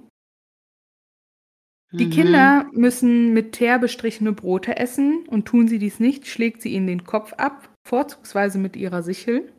Die 1.93 2.07
mhm. 2.07 2.11
Kinder 2.11 2.67
müssen 2.73 3.33
mit 3.35 3.53
Teer 3.53 3.79
bestrichene 3.79 4.33
Brote 4.33 4.77
essen 4.77 5.27
und 5.29 5.47
tun 5.47 5.69
sie 5.69 5.79
dies 5.79 6.01
nicht, 6.01 6.27
schlägt 6.27 6.63
sie 6.63 6.73
ihnen 6.73 6.87
den 6.87 7.05
Kopf 7.05 7.33
ab, 7.35 7.69
vorzugsweise 7.87 8.59
mit 8.59 8.75
ihrer 8.77 9.03
Sichel. 9.03 9.53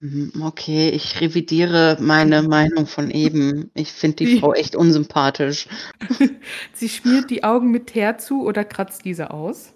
Mhm, 0.00 0.42
okay, 0.42 0.90
ich 0.90 1.20
revidiere 1.22 1.96
meine 2.00 2.42
Meinung 2.48 2.86
von 2.86 3.10
eben. 3.10 3.70
Ich 3.74 3.92
finde 3.92 4.16
die, 4.16 4.26
die 4.26 4.40
Frau 4.40 4.52
echt 4.52 4.76
unsympathisch. 4.76 5.66
sie 6.74 6.88
schmiert 6.90 7.30
die 7.30 7.42
Augen 7.42 7.70
mit 7.70 7.86
Teer 7.86 8.18
zu 8.18 8.44
oder 8.44 8.64
kratzt 8.64 9.06
diese 9.06 9.30
aus. 9.30 9.72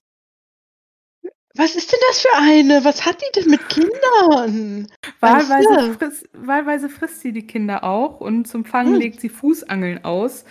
Was 1.54 1.74
ist 1.74 1.92
denn 1.92 2.00
das 2.08 2.20
für 2.20 2.36
eine? 2.36 2.84
Was 2.84 3.04
hat 3.04 3.20
die 3.20 3.40
denn 3.40 3.50
mit 3.50 3.68
Kindern? 3.68 4.86
Wahlweise, 5.20 5.94
frisst, 5.94 6.28
wahlweise 6.32 6.88
frisst 6.88 7.20
sie 7.20 7.32
die 7.32 7.46
Kinder 7.46 7.84
auch 7.84 8.20
und 8.20 8.46
zum 8.46 8.64
Fangen 8.64 8.94
hm. 8.94 9.00
legt 9.00 9.20
sie 9.20 9.28
Fußangeln 9.28 10.04
aus, 10.04 10.44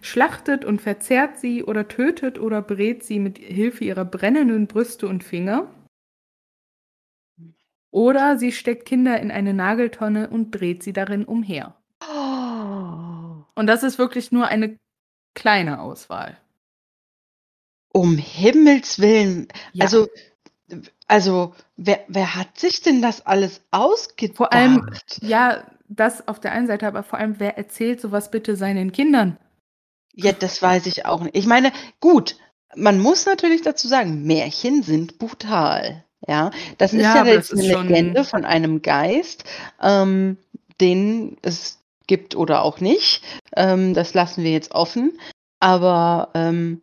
schlachtet 0.00 0.64
und 0.64 0.80
verzehrt 0.80 1.38
sie 1.38 1.64
oder 1.64 1.88
tötet 1.88 2.38
oder 2.38 2.62
brät 2.62 3.04
sie 3.04 3.18
mit 3.18 3.38
Hilfe 3.38 3.84
ihrer 3.84 4.04
brennenden 4.04 4.66
Brüste 4.66 5.08
und 5.08 5.24
Finger. 5.24 5.68
Oder 7.90 8.38
sie 8.38 8.50
steckt 8.50 8.86
Kinder 8.86 9.20
in 9.20 9.30
eine 9.30 9.54
Nageltonne 9.54 10.28
und 10.28 10.50
dreht 10.50 10.82
sie 10.82 10.92
darin 10.92 11.24
umher. 11.24 11.76
Oh. 12.02 13.44
Und 13.54 13.66
das 13.66 13.82
ist 13.82 13.98
wirklich 13.98 14.32
nur 14.32 14.48
eine 14.48 14.76
kleine 15.34 15.80
Auswahl. 15.80 16.36
Um 17.92 18.18
Himmels 18.18 18.98
Willen. 18.98 19.46
Ja. 19.72 19.84
Also, 19.84 20.08
also 21.06 21.54
wer, 21.76 22.00
wer 22.08 22.34
hat 22.34 22.58
sich 22.58 22.82
denn 22.82 23.02
das 23.02 23.26
alles 23.26 23.62
ausgedacht? 23.70 24.36
Vor 24.36 24.52
allem, 24.52 24.88
ja, 25.20 25.64
das 25.88 26.26
auf 26.28 26.40
der 26.40 26.52
einen 26.52 26.66
Seite, 26.66 26.86
aber 26.86 27.02
vor 27.02 27.18
allem, 27.18 27.36
wer 27.38 27.58
erzählt 27.58 28.00
sowas 28.00 28.30
bitte 28.30 28.56
seinen 28.56 28.92
Kindern? 28.92 29.38
Ja, 30.14 30.32
das 30.32 30.62
weiß 30.62 30.86
ich 30.86 31.06
auch 31.06 31.22
nicht. 31.22 31.36
Ich 31.36 31.46
meine, 31.46 31.72
gut, 32.00 32.36
man 32.76 33.00
muss 33.00 33.26
natürlich 33.26 33.62
dazu 33.62 33.88
sagen, 33.88 34.24
Märchen 34.24 34.82
sind 34.82 35.18
brutal. 35.18 36.04
Ja, 36.26 36.50
das 36.78 36.94
ist 36.94 37.02
ja, 37.02 37.24
ja 37.24 37.32
jetzt 37.32 37.52
eine 37.52 37.62
Legende 37.62 38.24
von 38.24 38.44
einem 38.44 38.80
Geist, 38.80 39.44
ähm, 39.82 40.38
den 40.80 41.36
es 41.42 41.80
gibt 42.06 42.34
oder 42.34 42.62
auch 42.62 42.80
nicht. 42.80 43.22
Ähm, 43.54 43.92
das 43.94 44.14
lassen 44.14 44.42
wir 44.42 44.50
jetzt 44.50 44.72
offen. 44.74 45.18
Aber, 45.60 46.30
ähm, 46.34 46.80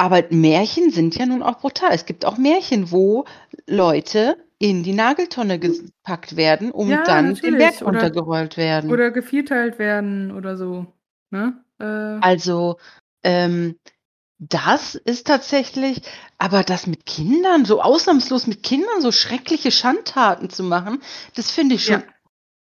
aber 0.00 0.24
Märchen 0.30 0.90
sind 0.90 1.14
ja 1.16 1.26
nun 1.26 1.42
auch 1.42 1.58
brutal. 1.58 1.90
Es 1.92 2.06
gibt 2.06 2.24
auch 2.24 2.38
Märchen, 2.38 2.90
wo 2.90 3.26
Leute 3.66 4.38
in 4.58 4.82
die 4.82 4.94
Nageltonne 4.94 5.58
gepackt 5.58 6.36
werden, 6.36 6.70
um 6.70 6.88
ja, 6.88 7.02
dann 7.04 7.34
natürlich. 7.34 7.50
den 7.50 7.58
Berg 7.58 7.82
runtergerollt 7.82 8.56
werden. 8.56 8.90
Oder 8.90 9.10
gevierteilt 9.10 9.78
werden 9.78 10.32
oder 10.32 10.56
so. 10.56 10.86
Ne? 11.28 11.62
Äh. 11.78 11.84
Also, 11.84 12.78
ähm, 13.22 13.76
das 14.38 14.94
ist 14.94 15.26
tatsächlich, 15.26 16.00
aber 16.38 16.62
das 16.62 16.86
mit 16.86 17.04
Kindern, 17.04 17.66
so 17.66 17.82
ausnahmslos 17.82 18.46
mit 18.46 18.62
Kindern 18.62 19.02
so 19.02 19.12
schreckliche 19.12 19.70
Schandtaten 19.70 20.48
zu 20.48 20.62
machen, 20.62 21.02
das 21.34 21.50
finde 21.50 21.74
ich 21.74 21.84
schon, 21.84 22.00
ja. 22.00 22.06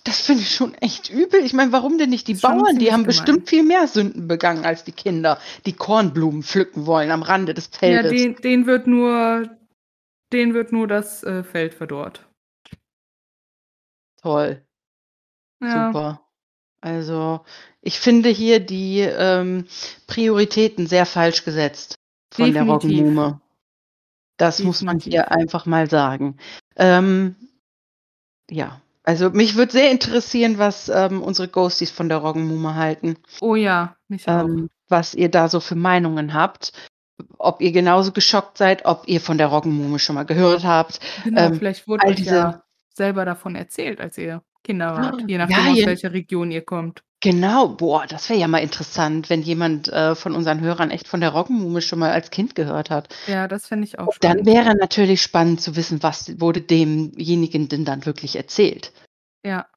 Das 0.04 0.20
finde 0.20 0.42
ich 0.42 0.54
schon 0.54 0.74
echt 0.74 1.10
übel. 1.10 1.44
Ich 1.44 1.52
meine, 1.52 1.72
warum 1.72 1.98
denn 1.98 2.10
nicht 2.10 2.26
die 2.26 2.34
Bauern? 2.34 2.78
Die 2.78 2.92
haben 2.92 3.02
gemein. 3.02 3.06
bestimmt 3.06 3.48
viel 3.48 3.62
mehr 3.62 3.86
Sünden 3.86 4.26
begangen 4.26 4.64
als 4.64 4.84
die 4.84 4.92
Kinder, 4.92 5.38
die 5.64 5.74
Kornblumen 5.74 6.42
pflücken 6.42 6.86
wollen 6.86 7.10
am 7.10 7.22
Rande 7.22 7.54
des 7.54 7.68
Feldes. 7.68 8.12
Ja, 8.12 8.18
den, 8.18 8.36
den 8.36 8.66
wird 8.66 8.86
nur, 8.86 9.48
den 10.32 10.54
wird 10.54 10.72
nur 10.72 10.88
das 10.88 11.22
äh, 11.22 11.44
Feld 11.44 11.74
verdorrt. 11.74 12.26
Toll. 14.20 14.64
Ja. 15.60 15.86
Super. 15.86 16.20
Also, 16.80 17.44
ich 17.80 18.00
finde 18.00 18.28
hier 18.28 18.58
die 18.58 19.00
ähm, 19.00 19.66
Prioritäten 20.08 20.88
sehr 20.88 21.06
falsch 21.06 21.44
gesetzt 21.44 21.94
von 22.32 22.46
Definitiv. 22.46 22.54
der 22.54 22.74
Roggenmume. 22.74 23.40
Das 24.36 24.56
Definitiv. 24.56 24.66
muss 24.66 24.82
man 24.82 24.98
hier 24.98 25.30
einfach 25.30 25.66
mal 25.66 25.88
sagen. 25.88 26.38
Ähm, 26.74 27.36
ja, 28.50 28.80
also 29.04 29.30
mich 29.30 29.56
würde 29.56 29.72
sehr 29.72 29.90
interessieren, 29.90 30.58
was 30.58 30.88
ähm, 30.88 31.22
unsere 31.22 31.48
Ghosties 31.48 31.90
von 31.90 32.08
der 32.08 32.18
Roggenmume 32.18 32.74
halten. 32.74 33.16
Oh 33.40 33.54
ja, 33.54 33.96
mich 34.08 34.28
auch. 34.28 34.44
Ähm, 34.44 34.70
was 34.88 35.14
ihr 35.14 35.30
da 35.30 35.48
so 35.48 35.60
für 35.60 35.74
Meinungen 35.74 36.34
habt. 36.34 36.72
Ob 37.38 37.60
ihr 37.60 37.72
genauso 37.72 38.12
geschockt 38.12 38.58
seid, 38.58 38.84
ob 38.84 39.04
ihr 39.06 39.20
von 39.20 39.38
der 39.38 39.48
Roggenmume 39.48 39.98
schon 39.98 40.14
mal 40.14 40.24
gehört 40.24 40.64
habt. 40.64 41.00
Genau, 41.24 41.46
ähm, 41.46 41.54
vielleicht 41.54 41.88
wurde 41.88 42.06
euch 42.06 42.20
ja 42.20 42.62
selber 42.94 43.24
davon 43.24 43.54
erzählt, 43.54 44.00
als 44.00 44.18
ihr 44.18 44.42
Kinder 44.62 44.94
wart, 44.94 45.22
je 45.26 45.38
nachdem, 45.38 45.56
ja, 45.56 45.72
aus 45.72 45.86
welcher 45.86 46.12
Region 46.12 46.50
ihr 46.50 46.62
kommt. 46.62 47.02
Genau, 47.22 47.68
boah, 47.68 48.04
das 48.08 48.28
wäre 48.28 48.40
ja 48.40 48.48
mal 48.48 48.58
interessant, 48.58 49.30
wenn 49.30 49.42
jemand, 49.42 49.86
äh, 49.88 50.16
von 50.16 50.34
unseren 50.34 50.60
Hörern 50.60 50.90
echt 50.90 51.06
von 51.06 51.20
der 51.20 51.30
Roggenmuhme 51.30 51.80
schon 51.80 52.00
mal 52.00 52.10
als 52.10 52.30
Kind 52.32 52.56
gehört 52.56 52.90
hat. 52.90 53.14
Ja, 53.28 53.46
das 53.46 53.68
fände 53.68 53.84
ich 53.84 53.98
auch 54.00 54.12
Dann 54.20 54.38
spannend. 54.38 54.46
wäre 54.46 54.74
natürlich 54.74 55.22
spannend 55.22 55.60
zu 55.60 55.76
wissen, 55.76 56.02
was 56.02 56.40
wurde 56.40 56.60
demjenigen 56.60 57.68
denn 57.68 57.84
dann 57.84 58.04
wirklich 58.06 58.34
erzählt. 58.34 58.92
Ja. 59.44 59.68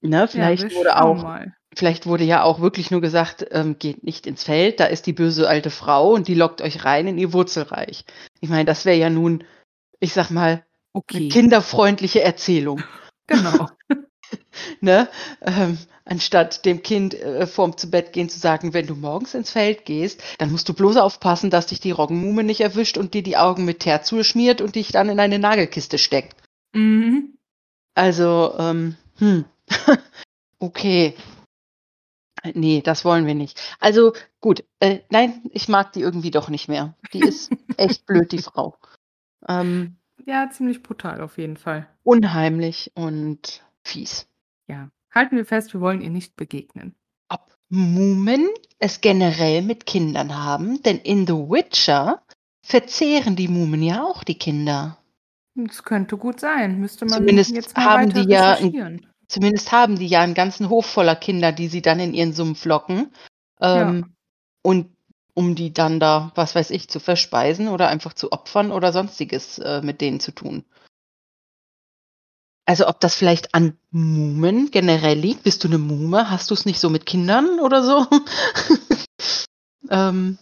Ne, 0.00 0.18
Ja, 0.18 0.26
vielleicht 0.26 0.64
wir 0.64 0.76
wurde 0.76 1.00
auch 1.00 1.22
mal. 1.22 1.54
vielleicht 1.76 2.06
wurde 2.06 2.24
ja 2.24 2.42
auch 2.42 2.60
wirklich 2.60 2.90
nur 2.90 3.00
gesagt, 3.00 3.46
ähm: 3.52 3.76
„Geht 3.78 4.02
nicht 4.02 4.26
ins 4.26 4.42
Feld, 4.42 4.80
da 4.80 4.86
ist 4.86 5.06
die 5.06 5.12
böse 5.12 5.48
alte 5.48 5.70
Frau 5.70 6.12
und 6.12 6.26
die 6.26 6.34
lockt 6.34 6.60
euch 6.60 6.84
rein 6.84 7.06
in 7.06 7.18
ihr 7.18 7.32
Wurzelreich.“ 7.32 8.04
Ich 8.40 8.48
meine, 8.48 8.64
das 8.64 8.84
wäre 8.84 8.96
ja 8.98 9.10
nun, 9.10 9.44
ich 10.00 10.12
sage 10.12 10.34
mal, 10.34 10.64
Okay. 10.92 11.28
kinderfreundliche 11.28 12.22
Erzählung, 12.22 12.82
Genau. 13.28 13.68
ne? 14.80 15.08
Ähm, 15.42 15.78
anstatt 16.04 16.64
dem 16.64 16.82
Kind, 16.82 17.14
äh, 17.14 17.46
vorm 17.46 17.76
Zubettgehen 17.76 18.28
zu 18.28 18.38
sagen: 18.38 18.74
„Wenn 18.74 18.86
du 18.86 18.94
morgens 18.94 19.34
ins 19.34 19.50
Feld 19.50 19.84
gehst, 19.84 20.22
dann 20.38 20.50
musst 20.50 20.68
du 20.68 20.74
bloß 20.74 20.96
aufpassen, 20.96 21.50
dass 21.50 21.66
dich 21.66 21.80
die 21.80 21.90
Roggenmuhme 21.90 22.44
nicht 22.44 22.60
erwischt 22.60 22.98
und 22.98 23.14
dir 23.14 23.22
die 23.22 23.36
Augen 23.36 23.64
mit 23.64 23.80
Teer 23.80 24.02
zuschmiert 24.02 24.60
und 24.60 24.74
dich 24.74 24.92
dann 24.92 25.08
in 25.08 25.20
eine 25.20 25.38
Nagelkiste 25.38 25.98
steckt.“ 25.98 26.36
Mhm. 26.74 27.34
Also, 27.94 28.54
ähm, 28.58 28.96
hm. 29.18 29.44
Okay. 30.60 31.14
Äh, 32.42 32.52
ne, 32.58 32.82
das 32.82 33.04
wollen 33.04 33.26
wir 33.26 33.34
nicht. 33.34 33.60
Also, 33.80 34.12
gut, 34.40 34.64
äh, 34.80 35.00
nein, 35.10 35.42
ich 35.52 35.68
mag 35.68 35.92
die 35.92 36.00
irgendwie 36.00 36.30
doch 36.30 36.48
nicht 36.48 36.68
mehr. 36.68 36.94
Die 37.12 37.20
ist 37.20 37.50
echt 37.76 38.06
blöd, 38.06 38.32
die 38.32 38.38
Frau. 38.38 38.76
Ähm 39.48 39.96
Ja, 40.26 40.50
ziemlich 40.50 40.82
brutal 40.82 41.20
auf 41.20 41.38
jeden 41.38 41.56
Fall. 41.56 41.88
unheimlich 42.02 42.90
und 42.94 43.62
fies. 43.88 44.28
Ja. 44.68 44.90
Halten 45.14 45.36
wir 45.36 45.46
fest, 45.46 45.72
wir 45.74 45.80
wollen 45.80 46.00
ihr 46.02 46.10
nicht 46.10 46.36
begegnen. 46.36 46.94
Ob 47.30 47.54
Muhmen 47.68 48.48
es 48.78 49.00
generell 49.02 49.60
mit 49.62 49.84
Kindern 49.84 50.34
haben, 50.34 50.82
denn 50.82 50.96
in 50.98 51.26
The 51.26 51.34
Witcher 51.34 52.22
verzehren 52.64 53.36
die 53.36 53.48
Muhmen 53.48 53.82
ja 53.82 54.02
auch 54.02 54.24
die 54.24 54.38
Kinder. 54.38 54.98
Das 55.56 55.82
könnte 55.82 56.16
gut 56.16 56.40
sein. 56.40 56.78
Müsste 56.78 57.04
man 57.06 57.20
Zumindest 57.20 57.54
jetzt 57.54 57.76
mal 57.76 57.84
haben 57.84 58.02
weiter 58.02 58.22
die 58.22 58.28
ja 58.28 58.54
'n 58.54 58.74
recherchieren. 58.74 59.06
zumindest 59.28 59.72
haben 59.72 59.98
die 59.98 60.06
ja 60.06 60.22
'n 60.24 60.34
ganzen 60.34 60.68
Hof 60.68 60.86
voller 60.86 61.16
Kinder, 61.16 61.52
die 61.52 61.68
sie 61.68 61.82
dann 61.82 62.00
in 62.00 62.14
ihren 62.14 62.32
Sumpf 62.32 62.64
locken, 62.64 63.12
Ja. 63.72 63.90
ähm, 63.90 64.14
und 64.62 64.96
um 65.34 65.54
die 65.54 65.72
dann 65.72 66.00
da, 66.00 66.32
was 66.34 66.54
weiß 66.54 66.70
ich, 66.70 66.88
zu 66.90 67.00
verspeisen 67.00 67.68
oder 67.68 67.88
einfach 67.88 68.12
zu 68.14 68.32
opfern 68.32 68.72
oder 68.72 68.92
Sonstiges, 68.92 69.58
äh, 69.58 69.82
mit 69.82 70.00
denen 70.00 70.20
zu 70.20 70.32
tun. 70.32 70.64
Also, 72.68 72.86
ob 72.86 73.00
das 73.00 73.14
vielleicht 73.14 73.54
an 73.54 73.78
Muhmen 73.92 74.70
generell 74.70 75.18
liegt? 75.18 75.42
Bist 75.44 75.64
du 75.64 75.68
'ne 75.68 75.78
Muhme? 75.78 76.28
Hast 76.30 76.50
du's 76.50 76.66
nicht 76.66 76.78
so 76.80 76.90
mit 76.90 77.06
Kindern 77.06 77.60
oder 77.60 77.82
so? 77.82 78.06
Ähm 79.90 80.38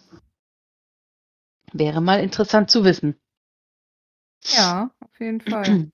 wäre 1.73 2.01
mal 2.01 2.21
interessant 2.21 2.71
zu 2.71 2.85
wissen. 2.85 3.17
Ja, 4.45 4.91
auf 5.01 5.21
jeden 5.21 5.41
Fall. 5.41 5.81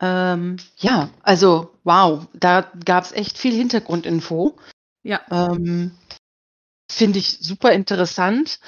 Ähm, 0.00 0.56
ja, 0.78 1.10
also, 1.22 1.70
wow, 1.84 2.26
da 2.34 2.70
gab's 2.84 3.12
echt 3.12 3.38
viel 3.38 3.54
Hintergrundinfo. 3.54 4.56
Ja. 5.02 5.20
Ähm, 5.30 5.92
finde 6.90 7.18
ich 7.20 7.38
super 7.40 7.72
interessant. 7.72 8.60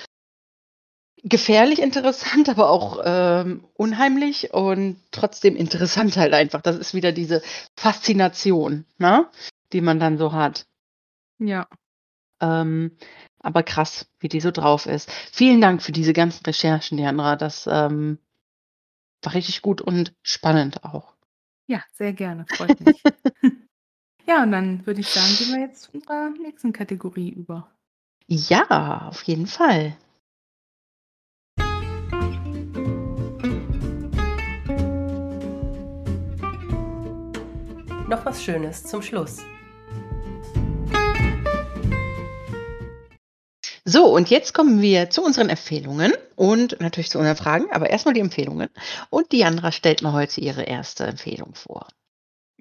Gefährlich 1.29 1.81
interessant, 1.81 2.49
aber 2.49 2.71
auch, 2.71 3.01
ähm, 3.05 3.65
unheimlich 3.75 4.53
und 4.55 5.01
trotzdem 5.11 5.57
interessant 5.57 6.17
halt 6.17 6.33
einfach. 6.33 6.63
Das 6.63 6.77
ist 6.77 6.95
wieder 6.95 7.13
diese 7.13 7.43
Faszination, 7.77 8.85
ne, 8.99 9.29
die 9.73 9.81
man 9.81 9.99
dann 9.99 10.19
so 10.19 10.33
hat. 10.33 10.67
Ja. 11.39 11.67
Ähm, 12.41 12.97
aber 13.41 13.63
krass, 13.63 14.07
wie 14.21 14.29
die 14.29 14.41
so 14.41 14.51
drauf 14.51 14.87
ist. 14.87 15.11
Vielen 15.33 15.61
Dank 15.61 15.83
für 15.83 15.93
diese 15.93 16.13
ganzen 16.13 16.45
Recherchen, 16.45 16.99
Diandra. 16.99 17.37
Das, 17.37 17.69
ähm, 17.71 18.19
war 19.23 19.35
richtig 19.35 19.63
gut 19.63 19.81
und 19.81 20.15
spannend 20.23 20.85
auch. 20.85 21.15
Ja, 21.67 21.83
sehr 21.93 22.13
gerne, 22.13 22.47
freut 22.49 22.81
mich. 22.81 23.03
Ja, 24.27 24.43
und 24.43 24.53
dann 24.53 24.87
würde 24.87 25.01
ich 25.01 25.09
sagen, 25.09 25.35
gehen 25.39 25.55
wir 25.55 25.61
jetzt 25.67 25.85
zu 25.85 25.93
unserer 25.93 26.29
nächsten 26.29 26.75
Kategorie 26.75 27.31
über. 27.31 27.67
Ja, 28.27 29.09
auf 29.09 29.23
jeden 29.23 29.47
Fall. 29.47 29.97
Noch 38.09 38.25
was 38.25 38.43
Schönes 38.43 38.85
zum 38.85 39.03
Schluss. 39.03 39.37
So, 43.85 44.07
und 44.07 44.31
jetzt 44.31 44.55
kommen 44.55 44.81
wir 44.81 45.11
zu 45.11 45.23
unseren 45.23 45.51
Empfehlungen 45.51 46.13
und 46.35 46.81
natürlich 46.81 47.11
zu 47.11 47.19
unseren 47.19 47.37
Fragen, 47.37 47.67
aber 47.71 47.91
erst 47.91 48.07
mal 48.07 48.15
die 48.15 48.21
Empfehlungen. 48.21 48.71
Und 49.11 49.33
Diandra 49.33 49.73
stellt 49.73 50.03
mir 50.03 50.15
heute 50.15 50.41
ihre 50.41 50.63
erste 50.63 51.05
Empfehlung 51.05 51.55
vor. 51.55 51.87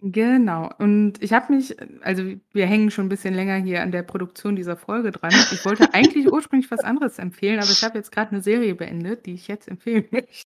Genau. 0.01 0.69
Und 0.77 1.21
ich 1.23 1.33
habe 1.33 1.53
mich 1.53 1.75
also, 2.01 2.23
wir 2.53 2.67
hängen 2.67 2.91
schon 2.91 3.05
'n 3.05 3.09
bisschen 3.09 3.33
länger 3.33 3.55
hier 3.55 3.81
an 3.81 3.91
der 3.91 4.03
Produktion 4.03 4.55
dieser 4.55 4.77
Folge 4.77 5.11
dran. 5.11 5.33
Ich 5.51 5.65
wollte 5.65 5.91
eigentlich 5.93 6.31
ursprünglich 6.31 6.69
was 6.69 6.81
anderes 6.81 7.17
empfehlen, 7.19 7.59
aber 7.59 7.71
ich 7.71 7.83
habe 7.83 7.97
jetzt 7.97 8.11
grad 8.11 8.31
'ne 8.31 8.41
Serie 8.41 8.75
beendet, 8.75 9.25
die 9.25 9.33
ich 9.33 9.47
jetzt 9.47 9.67
empfehlen 9.67 10.05
möchte. 10.11 10.43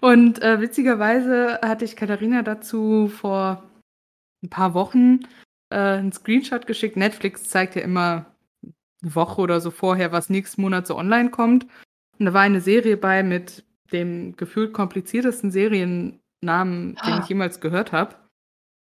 Und, 0.00 0.42
äh, 0.42 0.60
witzigerweise 0.60 1.60
hatte 1.62 1.84
ich 1.84 1.96
Katharina 1.96 2.42
dazu 2.42 3.08
vor 3.08 3.62
'n 4.46 4.50
paar 4.50 4.74
Wochen, 4.74 5.20
äh, 5.70 5.98
'n 5.98 6.12
Screenshot 6.12 6.66
geschickt. 6.66 6.96
Netflix 6.96 7.44
zeigt 7.48 7.74
ja 7.76 7.82
immer 7.82 8.26
'ne 9.02 9.14
Woche 9.14 9.40
oder 9.42 9.60
so 9.60 9.70
vorher, 9.70 10.12
was 10.12 10.30
nächsten 10.30 10.62
Monat 10.62 10.86
so 10.86 10.96
online 10.96 11.30
kommt. 11.30 11.66
Und 12.18 12.26
da 12.26 12.32
war 12.32 12.42
eine 12.42 12.60
Serie 12.60 12.96
bei 12.96 13.22
mit 13.22 13.64
dem 13.92 14.36
gefühlt 14.36 14.72
kompliziertesten 14.72 15.50
Seriennamen, 15.50 16.96
den 17.06 17.20
ich 17.22 17.28
jemals 17.28 17.60
gehört 17.60 17.92
habe. 17.92 18.16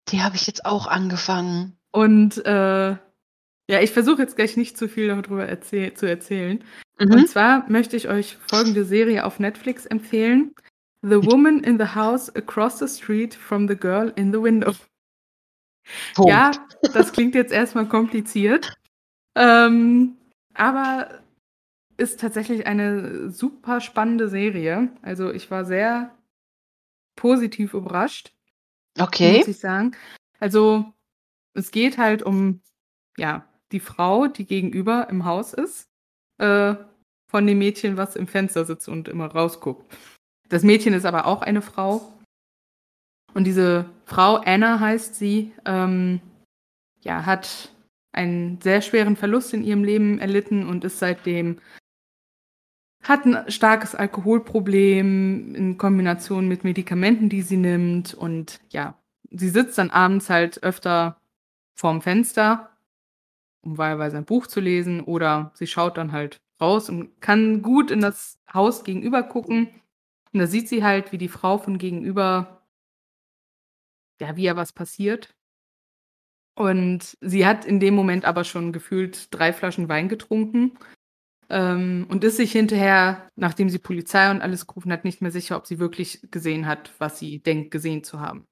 Die 0.09 0.21
habe 0.21 0.35
ich 0.35 0.47
jetzt 0.47 0.65
auch 0.65 0.87
angefangen. 0.87 1.77
Und, 1.91 2.45
äh, 2.45 2.91
ja, 3.67 3.79
ich 3.81 3.91
versuche 3.91 4.21
jetzt 4.21 4.35
gleich 4.35 4.57
nicht 4.57 4.77
zu 4.77 4.87
viel 4.87 5.07
darüber 5.07 5.45
erzäh 5.47 5.93
zu 5.93 6.07
erzählen. 6.07 6.63
Mhm. 6.99 7.11
Und 7.11 7.29
zwar 7.29 7.69
möchte 7.69 7.97
ich 7.97 8.07
euch 8.09 8.37
folgende 8.47 8.85
Serie 8.85 9.25
auf 9.25 9.39
Netflix 9.39 9.85
empfehlen: 9.85 10.53
„The 11.01 11.25
Woman 11.25 11.63
in 11.63 11.79
the 11.79 11.95
House 11.95 12.33
Across 12.35 12.79
the 12.79 12.87
Street 12.87 13.33
from 13.33 13.67
the 13.67 13.75
Girl 13.75 14.13
in 14.15 14.31
the 14.31 14.41
Window.“ 14.41 14.73
Punkt. 16.15 16.29
Ja, 16.29 16.51
das 16.93 17.11
klingt 17.13 17.35
jetzt 17.35 17.51
erst 17.51 17.75
mal 17.75 17.87
kompliziert, 17.87 18.73
ähm, 19.35 20.17
aber 20.53 21.21
ist 21.97 22.19
tatsächlich 22.19 22.67
eine 22.67 23.29
super 23.29 23.79
spannende 23.81 24.27
Serie. 24.27 24.89
Also, 25.01 25.31
ich 25.31 25.49
war 25.51 25.65
sehr 25.65 26.13
positiv 27.15 27.73
überrascht, 27.73 28.33
Okay. 28.99 29.37
muss 29.37 29.47
ich 29.47 29.59
sagen. 29.59 29.95
Also, 30.39 30.93
es 31.53 31.71
geht 31.71 31.97
halt 31.97 32.23
um, 32.23 32.61
ja, 33.17 33.47
die 33.71 33.79
Frau, 33.79 34.27
die 34.27 34.45
gegenüber 34.45 35.07
im 35.09 35.25
Haus 35.25 35.53
ist, 35.53 35.87
äh, 36.37 36.75
von 37.29 37.47
dem 37.47 37.57
Mädchen, 37.57 37.97
was 37.97 38.15
im 38.15 38.27
Fenster 38.27 38.65
sitzt 38.65 38.87
und 38.89 39.07
immer 39.07 39.27
rausguckt. 39.27 39.85
Das 40.49 40.63
Mädchen 40.63 40.93
ist 40.93 41.05
aber 41.05 41.25
auch 41.25 41.41
eine 41.41 41.61
Frau. 41.61 42.13
Und 43.35 43.43
diese 43.43 43.85
Frau, 44.05 44.37
Anna 44.37 44.79
heißt 44.79 45.15
sie, 45.15 45.51
ähm, 45.65 46.21
ja, 47.01 47.25
hat 47.25 47.75
einen 48.13 48.61
sehr 48.61 48.81
schweren 48.81 49.17
Verlust 49.17 49.53
in 49.53 49.61
ihrem 49.63 49.83
Leben 49.83 50.19
erlitten 50.19 50.65
und 50.65 50.85
ist 50.85 50.99
seitdem 50.99 51.57
hat 53.03 53.25
'n 53.25 53.37
starkes 53.51 53.93
Alkoholproblem 53.93 55.53
in 55.53 55.77
Kombination 55.77 56.47
mit 56.47 56.63
Medikamenten, 56.63 57.29
die 57.29 57.41
sie 57.41 57.57
nimmt. 57.57 58.13
Und 58.13 58.61
ja, 58.69 58.97
sie 59.29 59.49
sitzt 59.49 59.77
dann 59.77 59.91
abends 59.91 60.29
halt 60.29 60.63
öfter 60.63 61.17
vorm 61.75 62.01
Fenster, 62.01 62.69
um 63.63 63.77
wahlweise 63.77 64.17
ein 64.17 64.25
Buch 64.25 64.47
zu 64.47 64.61
lesen, 64.61 65.01
oder 65.01 65.51
sie 65.55 65.67
schaut 65.67 65.97
dann 65.97 66.13
halt 66.13 66.37
raus 66.61 66.89
und 66.89 67.21
kann 67.21 67.61
gut 67.61 67.91
in 67.91 68.01
das 68.01 68.39
Haus 68.53 68.83
gegenüber 68.85 69.23
gucken. 69.23 69.69
Und 70.33 70.39
da 70.39 70.47
sieht 70.47 70.69
sie 70.69 70.83
halt, 70.83 71.11
wie 71.11 71.17
die 71.19 71.29
Frau 71.29 71.57
von 71.57 71.77
gegenüber 71.77 72.61
ja, 74.21 74.35
wie 74.37 74.43
ihr 74.45 74.55
was 74.55 74.73
passiert. 74.73 75.33
Und 76.57 77.17
sie 77.19 77.45
hat 77.45 77.65
in 77.65 77.81
dem 77.81 77.93
Moment 77.95 78.23
aber 78.23 78.45
schon 78.45 78.71
gefühlt 78.71 79.27
3 79.33 79.51
Flaschen 79.51 79.89
Wein 79.89 80.07
getrunken, 80.07 80.71
ähm, 81.49 82.07
und 82.09 82.23
ist 82.23 82.37
sich 82.37 82.51
hinterher, 82.53 83.29
nachdem 83.35 83.69
sie 83.69 83.79
Polizei 83.79 84.31
und 84.31 84.41
alles 84.41 84.67
gerufen 84.67 84.91
hat, 84.93 85.05
nicht 85.05 85.21
mehr 85.21 85.31
sicher, 85.31 85.57
ob 85.57 85.67
sie 85.67 85.79
wirklich 85.79 86.21
gesehen 86.31 86.67
hat, 86.67 86.91
was 86.99 87.19
sie 87.19 87.39
denkt, 87.41 87.71
gesehen 87.71 88.03
zu 88.03 88.19
haben. 88.21 88.45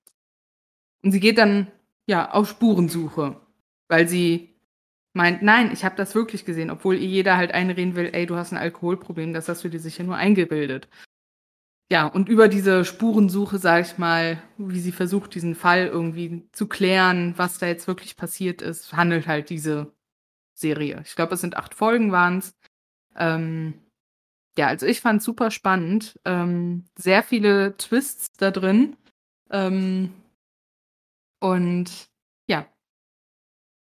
Und 1.04 1.12
sie 1.12 1.20
geht 1.20 1.38
dann, 1.38 1.68
ja, 2.08 2.32
auf 2.32 2.50
Spurensuche, 2.50 3.36
weil 3.90 4.08
sie 4.08 4.56
meint: 5.14 5.42
„Nein, 5.44 5.72
ich 5.74 5.84
habe 5.86 5.96
das 5.98 6.16
wirklich 6.16 6.46
gesehen“, 6.46 6.72
obwohl 6.72 6.96
ihr 6.96 7.08
jeder 7.08 7.38
halt 7.38 7.52
einreden 7.54 7.96
will: 7.96 8.10
„Ey, 8.14 8.26
du 8.26 8.36
hast 8.38 8.54
'n 8.54 8.58
Alkoholproblem, 8.58 9.34
das 9.34 9.50
hast 9.50 9.64
du 9.64 9.70
dir 9.70 9.80
sicher 9.80 10.04
nur 10.04 10.16
eingebildet.“ 10.16 10.88
Ja, 11.92 12.08
und 12.08 12.30
über 12.30 12.48
diese 12.48 12.86
Spurensuche, 12.86 13.58
sage 13.60 13.86
ich 13.86 13.98
mal, 13.98 14.42
wie 14.58 14.80
sie 14.80 14.92
versucht, 14.92 15.36
diesen 15.36 15.56
Fall 15.56 15.88
irgendwie 15.88 16.48
zu 16.52 16.68
klären, 16.68 17.34
was 17.38 17.60
da 17.60 17.68
jetzt 17.68 17.88
wirklich 17.88 18.16
passiert 18.16 18.62
ist, 18.62 18.94
handelt 18.94 19.28
halt 19.28 19.50
diese 19.50 19.94
Serie. 20.56 21.02
Ich 21.06 21.16
glaube, 21.16 21.36
es 21.36 21.42
sind 21.42 21.58
acht 21.58 21.74
Folgen 21.74 22.12
waren 22.12 22.40
es. 22.40 22.56
Ähm, 23.16 23.76
ja, 24.58 24.68
also 24.68 24.86
ich 24.86 25.02
fand 25.02 25.20
es 25.20 25.26
super 25.26 25.52
spannend. 25.52 26.20
Ähm, 26.26 26.86
sehr 26.98 27.24
viele 27.24 27.76
Twists 27.78 28.32
da 28.38 28.52
drin. 28.52 28.96
Ähm, 29.52 30.14
und 31.40 31.92
ja, 32.48 32.66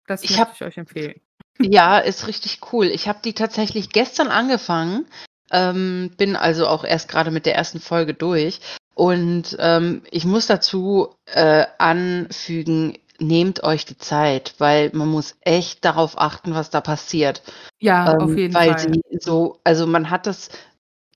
das 0.06 0.22
Ich 0.22 0.30
möchte 0.30 0.40
habe 0.44 0.52
ich 0.54 0.62
euch 0.62 0.78
empfehlen. 0.78 1.20
ja, 1.60 1.98
ist 1.98 2.26
richtig 2.26 2.60
cool. 2.72 2.86
Ich 2.86 3.08
habe 3.08 3.20
die 3.24 3.32
tatsächlich 3.34 3.90
gestern 3.90 4.28
angefangen, 4.28 5.06
ähm, 5.50 6.10
bin 6.16 6.36
also 6.36 6.66
auch 6.66 6.84
erst 6.84 7.08
gerade 7.08 7.30
mit 7.30 7.46
der 7.46 7.54
ersten 7.54 7.80
Folge 7.80 8.14
durch. 8.14 8.60
Und 8.94 9.56
ähm, 9.60 10.02
ich 10.10 10.24
muss 10.24 10.46
dazu 10.46 11.14
äh, 11.26 11.66
anfügen, 11.78 12.98
nehmt 13.20 13.62
euch 13.62 13.84
die 13.84 13.98
Zeit, 13.98 14.54
weil 14.58 14.90
man 14.92 15.08
muss 15.08 15.36
echt 15.40 15.84
darauf 15.84 16.18
achten, 16.18 16.54
was 16.54 16.70
da 16.70 16.80
passiert. 16.80 17.42
Ja, 17.78 18.16
auf 18.16 18.30
Ähm, 18.30 18.38
jeden 18.38 18.54
weil 18.54 18.78
Fall. 18.78 18.92
sie 18.94 19.02
so, 19.20 19.60
also 19.64 19.86
man 19.86 20.10
hat 20.10 20.26
das, 20.26 20.48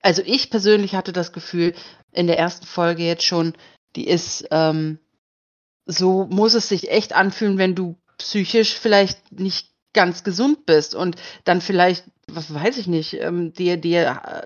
also 0.01 0.21
ich 0.25 0.49
persönlich 0.49 0.95
hatte 0.95 1.13
das 1.13 1.33
Gefühl, 1.33 1.73
in 2.11 2.27
der 2.27 2.37
ersten 2.37 2.65
Folge 2.65 3.03
jetzt 3.03 3.25
schon, 3.25 3.53
die 3.95 4.07
ist, 4.07 4.47
ähm, 4.51 4.99
so 5.85 6.25
muss 6.29 6.53
es 6.53 6.69
sich 6.69 6.89
echt 6.89 7.13
anfühlen, 7.13 7.57
wenn 7.57 7.75
du 7.75 7.97
psychisch 8.17 8.77
vielleicht 8.77 9.31
nicht 9.31 9.72
ganz 9.93 10.23
gesund 10.23 10.65
bist 10.65 10.95
und 10.95 11.15
dann 11.43 11.61
vielleicht, 11.61 12.05
was 12.27 12.53
weiß 12.53 12.77
ich 12.77 12.87
nicht, 12.87 13.13
ähm, 13.13 13.53
dir, 13.53 13.77
dir 13.77 14.21
äh, 14.25 14.45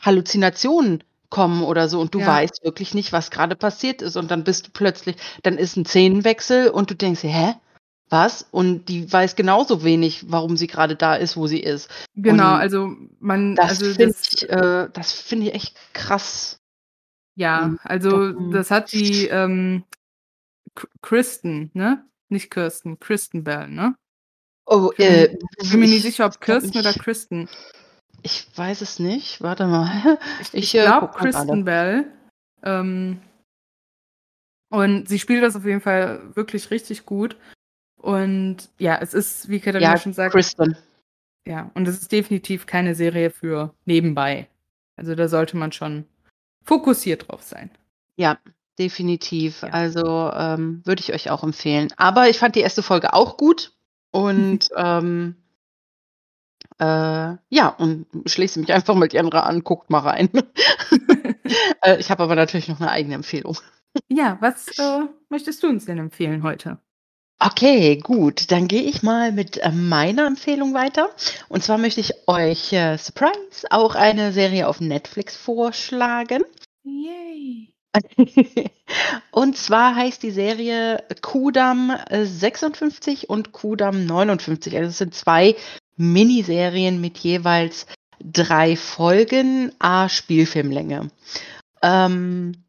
Halluzinationen 0.00 1.02
kommen 1.28 1.62
oder 1.64 1.88
so 1.88 2.00
und 2.00 2.14
du 2.14 2.20
Ja. 2.20 2.26
weißt 2.28 2.64
wirklich 2.64 2.94
nicht, 2.94 3.12
was 3.12 3.30
gerade 3.30 3.56
passiert 3.56 4.00
ist 4.02 4.16
und 4.16 4.30
dann 4.30 4.44
bist 4.44 4.68
du 4.68 4.70
plötzlich, 4.72 5.16
dann 5.42 5.58
ist 5.58 5.76
ein 5.76 5.84
Szenenwechsel 5.84 6.70
und 6.70 6.90
du 6.90 6.94
denkst, 6.94 7.24
hä? 7.24 7.54
Was? 8.08 8.46
Und 8.52 8.88
die 8.88 9.12
weiß 9.12 9.34
genauso 9.34 9.82
wenig, 9.82 10.30
warum 10.30 10.56
sie 10.56 10.68
gerade 10.68 10.94
da 10.94 11.16
ist, 11.16 11.36
wo 11.36 11.48
sie 11.48 11.58
ist. 11.58 11.90
Genau, 12.14 12.54
Und 12.54 12.60
also 12.60 12.92
man, 13.18 13.56
das 13.56 13.78
also 13.78 13.94
finde 13.94 14.12
das, 14.12 14.32
ich, 14.32 14.48
äh, 14.48 14.88
das 14.92 15.12
finde 15.12 15.46
ich 15.48 15.54
echt 15.54 15.76
krass. 15.92 16.60
ja, 17.34 17.66
Mhm. 17.66 17.78
also 17.82 18.18
Mhm. 18.18 18.52
das 18.52 18.70
hat 18.70 18.92
die 18.92 19.26
ähm, 19.26 19.82
Kristen, 21.02 21.70
ne? 21.74 22.04
Nicht 22.28 22.50
Kirsten, 22.50 22.98
Kristen 23.00 23.42
Bell, 23.44 23.68
ne? 23.68 23.96
Oh, 24.66 24.90
Ich 24.92 24.96
bin 24.98 25.06
mir, 25.06 25.12
äh, 25.28 25.32
nicht- 25.32 25.42
ich 25.62 25.70
bin 25.70 25.80
mir 25.80 25.86
nicht 25.86 25.96
ich 25.98 26.02
sicher, 26.02 26.26
ob 26.26 26.40
Kirsten 26.40 26.78
oder. 26.78 26.92
Kristen. 26.92 27.48
Ich 28.22 28.46
weiß 28.56 28.80
es 28.80 28.98
nicht. 28.98 29.40
Warte 29.42 29.66
mal. 29.66 30.18
Ich, 30.40 30.48
Ich 30.54 30.74
ich 30.74 30.74
äh, 30.80 30.82
glaube 30.84 31.08
Kristen. 31.16 31.64
Bell. 31.64 32.04
Ähm, 32.62 33.20
und 34.70 35.08
sie 35.08 35.18
spielt 35.18 35.42
das 35.42 35.54
auf 35.56 35.64
jeden 35.64 35.80
Fall 35.80 36.20
wirklich 36.34 36.70
richtig 36.70 37.06
gut. 37.06 37.36
Und 38.00 38.68
ja, 38.78 38.98
es 39.00 39.14
ist, 39.14 39.48
wie 39.48 39.60
Katharina 39.60 39.92
Ja, 39.92 39.98
schon 39.98 40.12
sagt, 40.12 40.32
Kristen. 40.32 40.76
ja, 41.46 41.70
und 41.74 41.86
es 41.88 42.00
ist 42.00 42.12
definitiv 42.12 42.66
keine 42.66 42.94
Serie 42.94 43.30
für 43.30 43.72
nebenbei. 43.84 44.48
Also 44.96 45.14
da 45.14 45.28
sollte 45.28 45.56
man 45.56 45.72
schon 45.72 46.04
fokussiert 46.64 47.28
drauf 47.28 47.42
sein. 47.42 47.70
Ja, 48.16 48.38
definitiv. 48.78 49.62
Ja. 49.62 49.68
Also 49.68 50.30
ähm, 50.34 50.82
würde 50.84 51.00
ich 51.00 51.12
euch 51.12 51.30
auch 51.30 51.42
empfehlen. 51.44 51.88
Aber 51.96 52.28
ich 52.28 52.38
fand 52.38 52.56
die 52.56 52.60
erste 52.60 52.82
Folge 52.82 53.12
auch 53.14 53.36
gut. 53.36 53.72
Und 54.16 54.70
ähm, 54.76 55.36
äh, 56.78 56.84
ja, 57.48 57.68
und 57.78 58.06
schließe 58.26 58.60
mich 58.60 58.72
einfach 58.72 58.94
mit 58.94 59.12
Jenra 59.12 59.40
an, 59.40 59.62
guckt 59.62 59.90
mal 59.90 60.00
rein. 60.00 60.30
äh, 61.82 61.98
ich 61.98 62.10
habe 62.10 62.22
aber 62.22 62.34
natürlich 62.34 62.68
noch 62.68 62.80
eine 62.80 62.90
eigene 62.90 63.14
Empfehlung. 63.14 63.56
Ja, 64.08 64.36
was 64.40 64.78
äh, 64.78 65.06
möchtest 65.28 65.62
du 65.62 65.68
uns 65.68 65.86
denn 65.86 65.98
empfehlen 65.98 66.42
heute? 66.42 66.78
Okay, 67.38 67.98
gut. 67.98 68.50
Dann 68.50 68.66
gehe 68.66 68.82
ich 68.82 69.02
mal 69.02 69.32
mit 69.32 69.58
äh, 69.58 69.70
meiner 69.70 70.26
Empfehlung 70.26 70.72
weiter. 70.74 71.10
Und 71.48 71.62
zwar 71.62 71.78
möchte 71.78 72.00
ich 72.00 72.12
euch, 72.26 72.72
äh, 72.72 72.96
Surprise, 72.96 73.66
auch 73.70 73.94
eine 73.94 74.32
Serie 74.32 74.68
auf 74.68 74.80
Netflix 74.80 75.36
vorschlagen. 75.36 76.44
Yay. 76.82 77.75
Und 79.30 79.56
zwar 79.56 79.94
heißt 79.94 80.22
die 80.22 80.30
Serie 80.30 81.02
Kudam 81.22 81.92
äh, 82.08 82.24
56 82.24 83.28
und 83.28 83.52
Kudam 83.52 84.06
59. 84.06 84.76
Also 84.76 84.88
es 84.88 84.98
sind 84.98 85.14
zwei 85.14 85.56
Miniserien 85.96 87.00
mit 87.00 87.18
jeweils 87.18 87.86
drei 88.20 88.76
Folgen 88.76 89.72
a 89.78 90.08
Spielfilmlänge. 90.08 91.10
Ähm, 91.82 92.65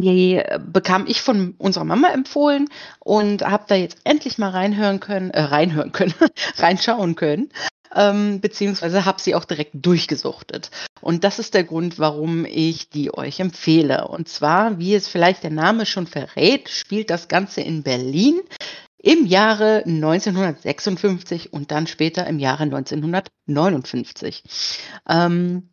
die 0.00 0.36
äh, 0.36 0.58
bekam 0.62 1.06
ich 1.06 1.20
von 1.22 1.54
unserer 1.58 1.84
Mama 1.84 2.08
empfohlen 2.08 2.68
und 3.00 3.42
habe 3.42 3.64
da 3.68 3.74
jetzt 3.74 3.98
endlich 4.04 4.38
mal 4.38 4.50
reinhören 4.50 5.00
können, 5.00 5.30
äh, 5.30 5.40
reinhören 5.40 5.92
können, 5.92 6.14
reinschauen 6.56 7.14
können, 7.14 7.50
ähm, 7.94 8.40
beziehungsweise 8.40 9.04
habe 9.04 9.20
sie 9.20 9.34
auch 9.34 9.44
direkt 9.44 9.72
durchgesuchtet. 9.74 10.70
Und 11.00 11.24
das 11.24 11.38
ist 11.38 11.54
der 11.54 11.64
Grund, 11.64 11.98
warum 11.98 12.44
ich 12.44 12.90
die 12.90 13.12
euch 13.14 13.40
empfehle. 13.40 14.08
Und 14.08 14.28
zwar, 14.28 14.78
wie 14.78 14.94
es 14.94 15.08
vielleicht 15.08 15.42
der 15.42 15.50
Name 15.50 15.86
schon 15.86 16.06
verrät, 16.06 16.68
spielt 16.68 17.10
das 17.10 17.28
Ganze 17.28 17.60
in 17.60 17.82
Berlin 17.82 18.40
im 19.00 19.26
Jahre 19.26 19.84
1956 19.86 21.52
und 21.52 21.70
dann 21.70 21.86
später 21.86 22.26
im 22.26 22.38
Jahre 22.38 22.64
1959. 22.64 24.42
Ähm, 25.08 25.70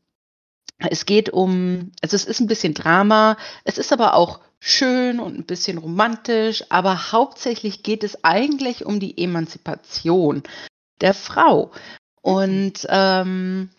es 0.78 1.06
geht 1.06 1.30
um, 1.30 1.92
also 2.02 2.16
es 2.16 2.26
ist 2.26 2.40
ein 2.40 2.48
bisschen 2.48 2.74
Drama, 2.74 3.38
es 3.64 3.78
ist 3.78 3.94
aber 3.94 4.16
auch 4.16 4.40
schön 4.60 5.20
und 5.20 5.38
ein 5.38 5.46
bisschen 5.46 5.78
romantisch, 5.78 6.64
aber 6.70 7.12
hauptsächlich 7.12 7.84
geht 7.84 8.04
es 8.04 8.24
eigentlich 8.24 8.86
um 8.86 9.00
die 9.00 9.18
Emanzipation 9.18 10.44
der 11.02 11.14
Frau. 11.14 11.72
Und 12.22 12.88
ähm, 12.90 13.70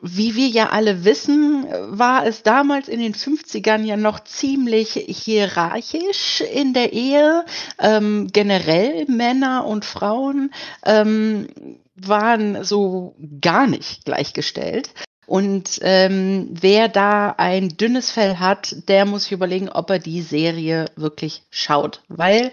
wie 0.00 0.34
wir 0.34 0.48
ja 0.48 0.70
alle 0.70 1.04
wissen, 1.04 1.66
war 1.88 2.26
es 2.26 2.42
damals 2.42 2.88
in 2.88 3.00
den 3.00 3.14
50ern 3.14 3.82
ja 3.84 3.96
noch 3.96 4.20
ziemlich 4.20 4.92
hierarchisch 4.92 6.42
in 6.42 6.74
der 6.74 6.92
Ehe. 6.92 7.44
Ähm, 7.78 8.28
generell 8.32 9.06
Männer 9.06 9.64
und 9.64 9.84
Frauen 9.84 10.52
ähm, 10.84 11.48
waren 11.94 12.62
so 12.62 13.14
gar 13.40 13.66
nicht 13.66 14.04
gleichgestellt. 14.04 14.90
Und 15.26 15.80
ähm, 15.82 16.48
wer 16.50 16.88
da 16.88 17.34
ein 17.36 17.76
dünnes 17.76 18.10
Fell 18.10 18.38
hat, 18.38 18.88
der 18.88 19.04
muss 19.04 19.24
sich 19.24 19.32
überlegen, 19.32 19.68
ob 19.68 19.90
er 19.90 19.98
die 19.98 20.22
Serie 20.22 20.86
wirklich 20.96 21.42
schaut. 21.50 22.02
Weil 22.08 22.52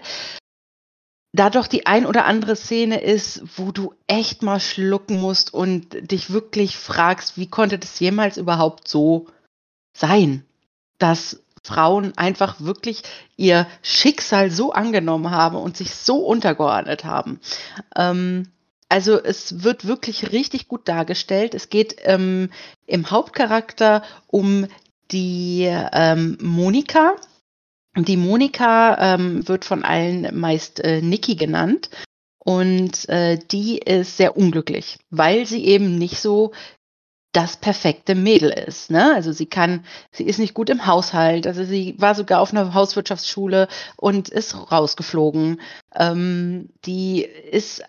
da 1.32 1.50
doch 1.50 1.66
die 1.66 1.86
ein 1.86 2.06
oder 2.06 2.26
andere 2.26 2.54
Szene 2.54 3.00
ist, 3.00 3.42
wo 3.56 3.72
du 3.72 3.94
echt 4.06 4.42
mal 4.42 4.60
schlucken 4.60 5.20
musst 5.20 5.52
und 5.52 6.10
dich 6.10 6.30
wirklich 6.30 6.76
fragst, 6.76 7.36
wie 7.36 7.48
konnte 7.48 7.78
das 7.78 7.98
jemals 7.98 8.36
überhaupt 8.36 8.86
so 8.86 9.26
sein, 9.96 10.44
dass 10.98 11.40
Frauen 11.64 12.16
einfach 12.16 12.60
wirklich 12.60 13.02
ihr 13.36 13.66
Schicksal 13.82 14.50
so 14.50 14.72
angenommen 14.72 15.30
haben 15.30 15.56
und 15.56 15.76
sich 15.76 15.94
so 15.94 16.18
untergeordnet 16.18 17.04
haben. 17.04 17.40
Ähm, 17.96 18.50
also 18.88 19.22
es 19.22 19.64
wird 19.64 19.86
wirklich 19.86 20.32
richtig 20.32 20.68
gut 20.68 20.88
dargestellt. 20.88 21.54
Es 21.54 21.68
geht 21.68 21.96
ähm, 22.02 22.50
im 22.86 23.10
Hauptcharakter 23.10 24.02
um 24.26 24.66
die 25.10 25.64
ähm, 25.64 26.38
Monika. 26.40 27.16
Die 27.96 28.16
Monika 28.16 29.14
ähm, 29.14 29.46
wird 29.48 29.64
von 29.64 29.84
allen 29.84 30.38
meist 30.38 30.80
äh, 30.80 31.00
Niki 31.00 31.36
genannt. 31.36 31.90
Und 32.38 33.08
äh, 33.08 33.38
die 33.38 33.78
ist 33.78 34.18
sehr 34.18 34.36
unglücklich, 34.36 34.98
weil 35.10 35.46
sie 35.46 35.64
eben 35.64 35.96
nicht 35.96 36.18
so 36.18 36.52
das 37.34 37.56
perfekte 37.56 38.14
Mädel 38.14 38.50
ist. 38.50 38.90
Ne? 38.90 39.12
Also 39.14 39.32
sie 39.32 39.46
kann, 39.46 39.84
sie 40.12 40.24
ist 40.24 40.38
nicht 40.38 40.54
gut 40.54 40.70
im 40.70 40.86
Haushalt. 40.86 41.46
Also 41.46 41.64
sie 41.64 41.94
war 41.98 42.14
sogar 42.14 42.40
auf 42.40 42.52
einer 42.52 42.74
Hauswirtschaftsschule 42.74 43.66
und 43.96 44.28
ist 44.28 44.70
rausgeflogen. 44.70 45.60
Ähm, 45.94 46.68
die 46.84 47.22
ist 47.22 47.82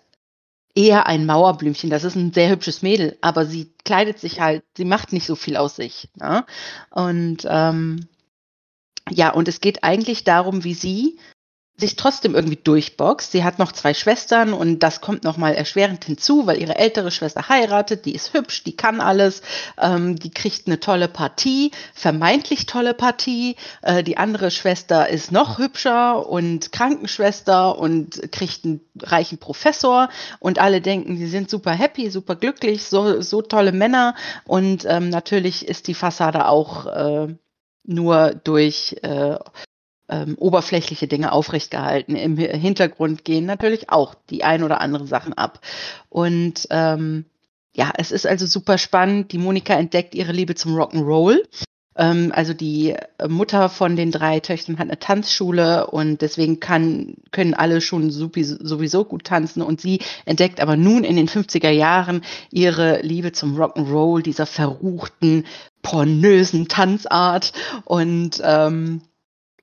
eher 0.76 1.06
ein 1.06 1.26
Mauerblümchen. 1.26 1.90
Das 1.90 2.04
ist 2.04 2.14
ein 2.14 2.32
sehr 2.32 2.50
hübsches 2.50 2.82
Mädel, 2.82 3.16
aber 3.22 3.46
sie 3.46 3.72
kleidet 3.84 4.20
sich 4.20 4.40
halt, 4.40 4.62
sie 4.76 4.84
macht 4.84 5.12
nicht 5.12 5.26
so 5.26 5.34
viel 5.34 5.56
aus 5.56 5.74
sich. 5.74 6.08
Ne? 6.14 6.44
Und 6.90 7.46
ähm, 7.48 8.06
ja, 9.10 9.30
und 9.30 9.48
es 9.48 9.60
geht 9.60 9.82
eigentlich 9.82 10.24
darum, 10.24 10.62
wie 10.62 10.74
sie 10.74 11.18
sich 11.78 11.96
trotzdem 11.96 12.34
irgendwie 12.34 12.56
durchboxt. 12.56 13.32
Sie 13.32 13.44
hat 13.44 13.58
noch 13.58 13.72
zwei 13.72 13.92
Schwestern 13.92 14.54
und 14.54 14.78
das 14.78 15.02
kommt 15.02 15.24
nochmal 15.24 15.54
erschwerend 15.54 16.04
hinzu, 16.04 16.46
weil 16.46 16.60
ihre 16.60 16.76
ältere 16.76 17.10
Schwester 17.10 17.48
heiratet, 17.50 18.06
die 18.06 18.14
ist 18.14 18.32
hübsch, 18.32 18.64
die 18.64 18.76
kann 18.76 19.02
alles, 19.02 19.42
ähm, 19.78 20.16
die 20.18 20.30
kriegt 20.30 20.66
eine 20.66 20.80
tolle 20.80 21.08
Partie, 21.08 21.72
vermeintlich 21.92 22.64
tolle 22.64 22.94
Partie. 22.94 23.56
Äh, 23.82 24.02
die 24.02 24.16
andere 24.16 24.50
Schwester 24.50 25.08
ist 25.10 25.32
noch 25.32 25.58
hübscher 25.58 26.26
und 26.26 26.72
Krankenschwester 26.72 27.78
und 27.78 28.32
kriegt 28.32 28.64
einen 28.64 28.80
reichen 29.02 29.36
Professor 29.36 30.08
und 30.38 30.58
alle 30.58 30.80
denken, 30.80 31.18
sie 31.18 31.28
sind 31.28 31.50
super 31.50 31.72
happy, 31.72 32.10
super 32.10 32.36
glücklich, 32.36 32.84
so, 32.84 33.20
so 33.20 33.42
tolle 33.42 33.72
Männer 33.72 34.14
und 34.46 34.86
ähm, 34.88 35.10
natürlich 35.10 35.68
ist 35.68 35.88
die 35.88 35.94
Fassade 35.94 36.48
auch 36.48 36.86
äh, 36.86 37.34
nur 37.84 38.34
durch 38.44 38.96
äh, 39.02 39.36
ähm, 40.08 40.36
oberflächliche 40.38 41.08
Dinge 41.08 41.32
aufrecht 41.32 41.70
gehalten. 41.70 42.16
Im 42.16 42.36
Hintergrund 42.36 43.24
gehen 43.24 43.46
natürlich 43.46 43.90
auch 43.90 44.14
die 44.30 44.44
ein 44.44 44.62
oder 44.62 44.80
anderen 44.80 45.06
Sachen 45.06 45.34
ab. 45.34 45.60
Und 46.08 46.66
ähm, 46.70 47.24
ja, 47.74 47.92
es 47.96 48.12
ist 48.12 48.26
also 48.26 48.46
super 48.46 48.78
spannend. 48.78 49.32
Die 49.32 49.38
Monika 49.38 49.74
entdeckt 49.74 50.14
ihre 50.14 50.32
Liebe 50.32 50.54
zum 50.54 50.74
Rock'n'Roll. 50.74 51.38
Ähm, 51.96 52.32
also 52.34 52.54
die 52.54 52.94
Mutter 53.26 53.68
von 53.68 53.96
den 53.96 54.10
drei 54.10 54.40
Töchtern 54.40 54.78
hat 54.78 54.88
eine 54.88 54.98
Tanzschule 54.98 55.86
und 55.88 56.22
deswegen 56.22 56.60
kann, 56.60 57.14
können 57.32 57.54
alle 57.54 57.80
schon 57.80 58.10
sowieso 58.10 59.04
gut 59.04 59.24
tanzen. 59.24 59.62
Und 59.62 59.80
sie 59.80 60.00
entdeckt 60.24 60.60
aber 60.60 60.76
nun 60.76 61.04
in 61.04 61.16
den 61.16 61.28
50er 61.28 61.70
Jahren 61.70 62.22
ihre 62.50 63.02
Liebe 63.02 63.32
zum 63.32 63.60
Rock'n'Roll, 63.60 64.22
dieser 64.22 64.46
verruchten, 64.46 65.44
pornösen 65.82 66.68
Tanzart. 66.68 67.52
Und 67.84 68.40
ähm, 68.44 69.02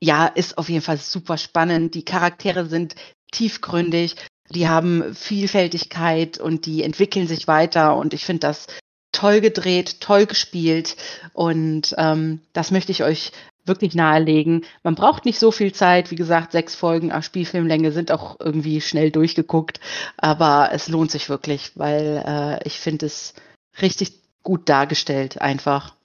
ja, 0.04 0.28
ist 0.28 0.58
auf 0.58 0.68
jeden 0.68 0.82
Fall 0.82 0.98
super 0.98 1.38
spannend. 1.38 1.96
Die 1.96 2.04
Charaktere 2.04 2.66
sind 2.66 2.96
tiefgründig, 3.32 4.18
die 4.50 4.68
haben 4.68 5.16
Vielfältigkeit 5.16 6.38
und 6.38 6.66
die 6.66 6.84
entwickeln 6.84 7.26
sich 7.26 7.48
weiter 7.48 7.96
und 7.96 8.14
ich 8.14 8.26
finde 8.26 8.42
das 8.42 8.68
toll 9.14 9.40
gedreht, 9.40 10.02
toll 10.02 10.26
gespielt 10.26 10.98
und 11.32 11.96
ähm, 11.98 12.42
das 12.52 12.72
möchte 12.72 12.92
ich 12.92 13.04
euch 13.04 13.32
wirklich 13.66 13.96
nahelegen. 13.96 14.66
Man 14.84 14.96
braucht 14.96 15.24
nicht 15.24 15.40
so 15.40 15.52
viel 15.52 15.72
Zeit, 15.72 16.12
wie 16.12 16.18
gesagt, 16.18 16.52
sechs 16.52 16.76
Folgen 16.76 17.14
auf 17.14 17.24
Spielfilmlänge 17.24 17.94
sind 17.94 18.12
auch 18.12 18.42
irgendwie 18.42 18.82
schnell 18.82 19.10
durchgeguckt, 19.10 19.80
aber 20.18 20.72
es 20.74 20.90
lohnt 20.90 21.12
sich 21.12 21.30
wirklich, 21.30 21.72
weil 21.76 22.24
äh, 22.28 22.68
ich 22.68 22.78
finde 22.78 23.06
es 23.06 23.36
richtig 23.82 24.20
gut 24.44 24.68
dargestellt 24.68 25.40
einfach. 25.42 25.96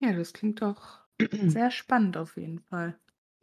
Ja, 0.00 0.12
das 0.14 0.32
klingt 0.32 0.62
doch 0.62 1.01
sehr 1.46 1.70
spannend 1.70 2.16
auf 2.16 2.36
jeden 2.36 2.60
Fall. 2.60 2.94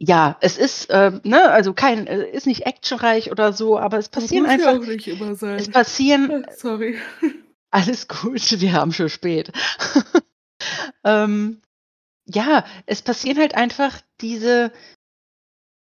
Ja, 0.02 0.38
es 0.40 0.56
ist, 0.56 0.88
äh, 0.88 1.20
ne, 1.24 1.50
also 1.50 1.74
kein, 1.74 2.06
äh, 2.06 2.30
ist 2.30 2.46
nicht 2.46 2.64
actionreich 2.64 3.30
oder 3.30 3.52
so, 3.52 3.78
aber 3.78 3.98
es 3.98 4.08
passieren 4.08 4.44
muss 4.44 4.52
einfach. 4.52 4.72
Ja 4.72 4.78
auch 4.80 4.86
nicht 4.86 5.06
immer 5.06 5.34
sein. 5.34 5.58
Es 5.58 5.70
passieren. 5.70 6.46
Sorry. 6.56 6.98
Alles 7.70 8.08
gut, 8.08 8.60
wir 8.60 8.72
haben 8.72 8.92
schon 8.92 9.10
spät. 9.10 9.52
ähm, 11.04 11.60
ja, 12.24 12.64
es 12.86 13.02
passieren 13.02 13.38
halt 13.38 13.54
einfach 13.54 14.00
diese 14.20 14.72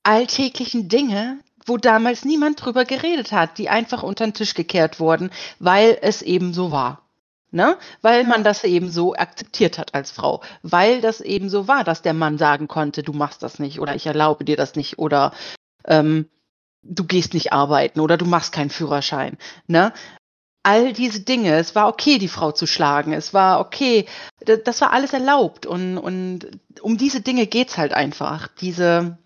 alltäglichen 0.04 0.88
Dinge, 0.88 1.40
wo 1.66 1.78
damals 1.78 2.26
niemand 2.26 2.64
drüber 2.64 2.86
geredet 2.86 3.32
hat, 3.32 3.58
die 3.58 3.70
einfach 3.70 4.04
unter 4.04 4.26
den 4.26 4.34
Tisch 4.36 4.54
gekehrt 4.54 5.00
wurden, 5.00 5.32
weil 5.60 5.98
es 6.02 6.22
eben 6.22 6.54
so 6.54 6.72
war. 6.72 7.05
Ne? 7.56 7.78
Weil 8.02 8.26
man 8.26 8.44
das 8.44 8.66
eben 8.66 8.92
so 8.92 9.16
akzeptiert 9.16 9.78
hat 9.78 9.96
als 9.96 10.12
Frau. 10.12 10.42
Weil 10.62 11.00
das 11.00 11.22
eben 11.22 11.50
so 11.50 11.70
war, 11.70 11.86
dass 11.86 12.02
der 12.02 12.14
Mann 12.14 12.38
sagen 12.38 12.68
konnte, 12.68 13.02
du 13.02 13.14
machst 13.14 13.42
das 13.44 13.60
nicht 13.60 13.80
oder 13.80 13.96
ich 13.96 14.06
erlaube 14.06 14.44
dir 14.44 14.58
das 14.58 14.76
nicht 14.76 15.00
oder 15.00 15.32
ähm, 15.86 16.28
du 16.84 17.06
gehst 17.06 17.34
nicht 17.34 17.54
arbeiten 17.54 18.02
oder 18.02 18.18
du 18.18 18.26
machst 18.26 18.52
keinen 18.52 18.70
Führerschein. 18.70 19.38
Ne? 19.68 19.94
All 20.64 20.92
diese 20.92 21.22
Dinge, 21.22 21.56
es 21.56 21.76
war 21.76 21.88
okay, 21.88 22.18
die 22.18 22.28
Frau 22.28 22.52
zu 22.52 22.68
schlagen, 22.68 23.14
es 23.14 23.34
war 23.34 23.62
okay, 23.62 24.06
das 24.44 24.82
war 24.82 24.92
alles 24.92 25.14
erlaubt 25.14 25.66
und, 25.66 25.98
und 25.98 26.60
um 26.82 26.98
diese 26.98 27.22
Dinge 27.22 27.48
geht's 27.48 27.78
halt 27.78 27.94
einfach. 27.94 28.50
Diese, 28.60 29.18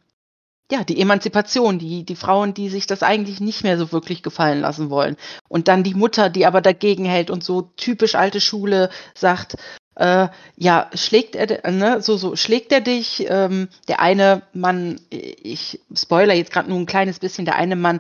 ja, 0.72 0.84
die 0.84 1.02
Emanzipation, 1.02 1.80
die, 1.80 2.04
die 2.04 2.16
Frauen, 2.16 2.54
die 2.54 2.70
sich 2.70 2.86
das 2.86 3.02
eigentlich 3.02 3.40
nicht 3.40 3.64
mehr 3.64 3.78
so 3.78 3.92
wirklich 3.92 4.22
gefallen 4.22 4.62
lassen 4.62 4.90
wollen. 4.90 5.18
Und 5.48 5.68
dann 5.68 5.84
die 5.84 5.96
Mutter, 5.96 6.30
die 6.30 6.46
aber 6.46 6.62
dagegen 6.62 7.06
hält 7.06 7.32
und 7.32 7.44
so 7.44 7.72
typisch 7.76 8.16
alte 8.16 8.40
Schule 8.40 8.90
sagt, 9.16 9.56
äh, 9.96 10.28
ja, 10.56 10.90
schlägt 10.94 11.36
er, 11.36 11.72
ne, 11.72 12.02
so, 12.02 12.18
so, 12.18 12.36
schlägt 12.36 12.72
er 12.72 12.82
dich, 12.82 13.26
ähm, 13.30 13.68
der 13.88 14.00
eine 14.00 14.44
Mann, 14.54 15.02
ich 15.10 15.82
spoiler 15.94 16.34
jetzt 16.34 16.54
gerade 16.54 16.70
nur 16.70 16.80
ein 16.80 16.86
kleines 16.86 17.20
bisschen, 17.20 17.46
der 17.46 17.56
eine 17.56 17.76
Mann 17.76 18.00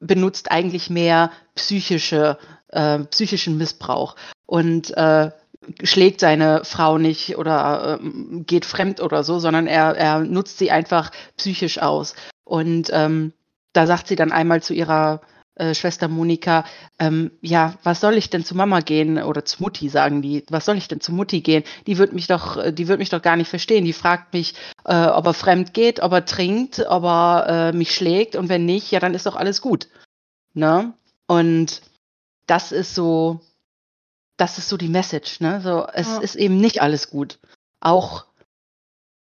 benutzt 0.00 0.50
eigentlich 0.50 0.90
mehr 0.90 1.30
psychische, 1.54 2.36
äh, 2.68 2.98
psychischen 3.04 3.56
Missbrauch. 3.56 4.16
Und 4.46 4.96
äh, 4.96 5.30
schlägt 5.82 6.20
seine 6.20 6.64
Frau 6.64 6.98
nicht 6.98 7.38
oder 7.38 7.98
ähm, 8.00 8.44
geht 8.46 8.64
fremd 8.64 9.00
oder 9.00 9.24
so, 9.24 9.38
sondern 9.38 9.66
er, 9.66 9.96
er 9.96 10.20
nutzt 10.20 10.58
sie 10.58 10.70
einfach 10.70 11.10
psychisch 11.36 11.78
aus. 11.78 12.14
Und 12.44 12.90
ähm, 12.92 13.32
da 13.72 13.86
sagt 13.86 14.08
sie 14.08 14.16
dann 14.16 14.32
einmal 14.32 14.62
zu 14.62 14.74
ihrer 14.74 15.20
äh, 15.54 15.74
Schwester 15.74 16.08
Monika, 16.08 16.64
ähm, 16.98 17.30
ja, 17.40 17.74
was 17.82 18.00
soll 18.00 18.14
ich 18.14 18.30
denn 18.30 18.44
zu 18.44 18.54
Mama 18.54 18.80
gehen 18.80 19.22
oder 19.22 19.44
zu 19.44 19.62
Mutti 19.62 19.88
sagen 19.88 20.22
die, 20.22 20.44
was 20.48 20.64
soll 20.64 20.76
ich 20.76 20.88
denn 20.88 21.00
zu 21.00 21.12
Mutti 21.12 21.40
gehen? 21.40 21.62
Die 21.86 21.98
wird 21.98 22.12
mich 22.12 22.26
doch, 22.26 22.56
äh, 22.56 22.72
die 22.72 22.88
wird 22.88 22.98
mich 22.98 23.10
doch 23.10 23.22
gar 23.22 23.36
nicht 23.36 23.48
verstehen. 23.48 23.84
Die 23.84 23.92
fragt 23.92 24.32
mich, 24.32 24.54
äh, 24.84 25.06
ob 25.06 25.26
er 25.26 25.34
fremd 25.34 25.74
geht, 25.74 26.00
ob 26.00 26.12
er 26.12 26.24
trinkt, 26.24 26.84
ob 26.88 27.04
er 27.04 27.46
äh, 27.48 27.76
mich 27.76 27.94
schlägt 27.94 28.34
und 28.34 28.48
wenn 28.48 28.64
nicht, 28.64 28.90
ja, 28.90 29.00
dann 29.00 29.14
ist 29.14 29.26
doch 29.26 29.36
alles 29.36 29.60
gut. 29.60 29.88
Ne? 30.54 30.94
Und 31.26 31.82
das 32.46 32.72
ist 32.72 32.94
so, 32.94 33.40
das 34.36 34.58
ist 34.58 34.68
so 34.68 34.76
die 34.76 34.88
Message, 34.88 35.40
ne? 35.40 35.60
So, 35.60 35.86
es 35.92 36.08
ja. 36.08 36.18
ist 36.18 36.34
eben 36.34 36.56
nicht 36.56 36.82
alles 36.82 37.10
gut. 37.10 37.38
Auch 37.80 38.26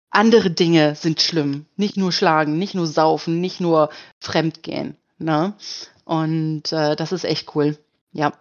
andere 0.09 0.51
Dinge 0.51 0.95
sind 0.95 1.21
schlimm. 1.21 1.65
Nicht 1.75 1.97
nur 1.97 2.11
schlagen, 2.11 2.57
nicht 2.57 2.75
nur 2.75 2.87
saufen, 2.87 3.41
nicht 3.41 3.59
nur 3.59 3.89
fremdgehen, 4.19 4.95
ne? 5.17 5.55
Und 6.05 6.71
äh, 6.71 6.95
das 6.95 7.11
ist 7.11 7.23
echt 7.23 7.55
cool. 7.55 7.77
Ja. 8.11 8.33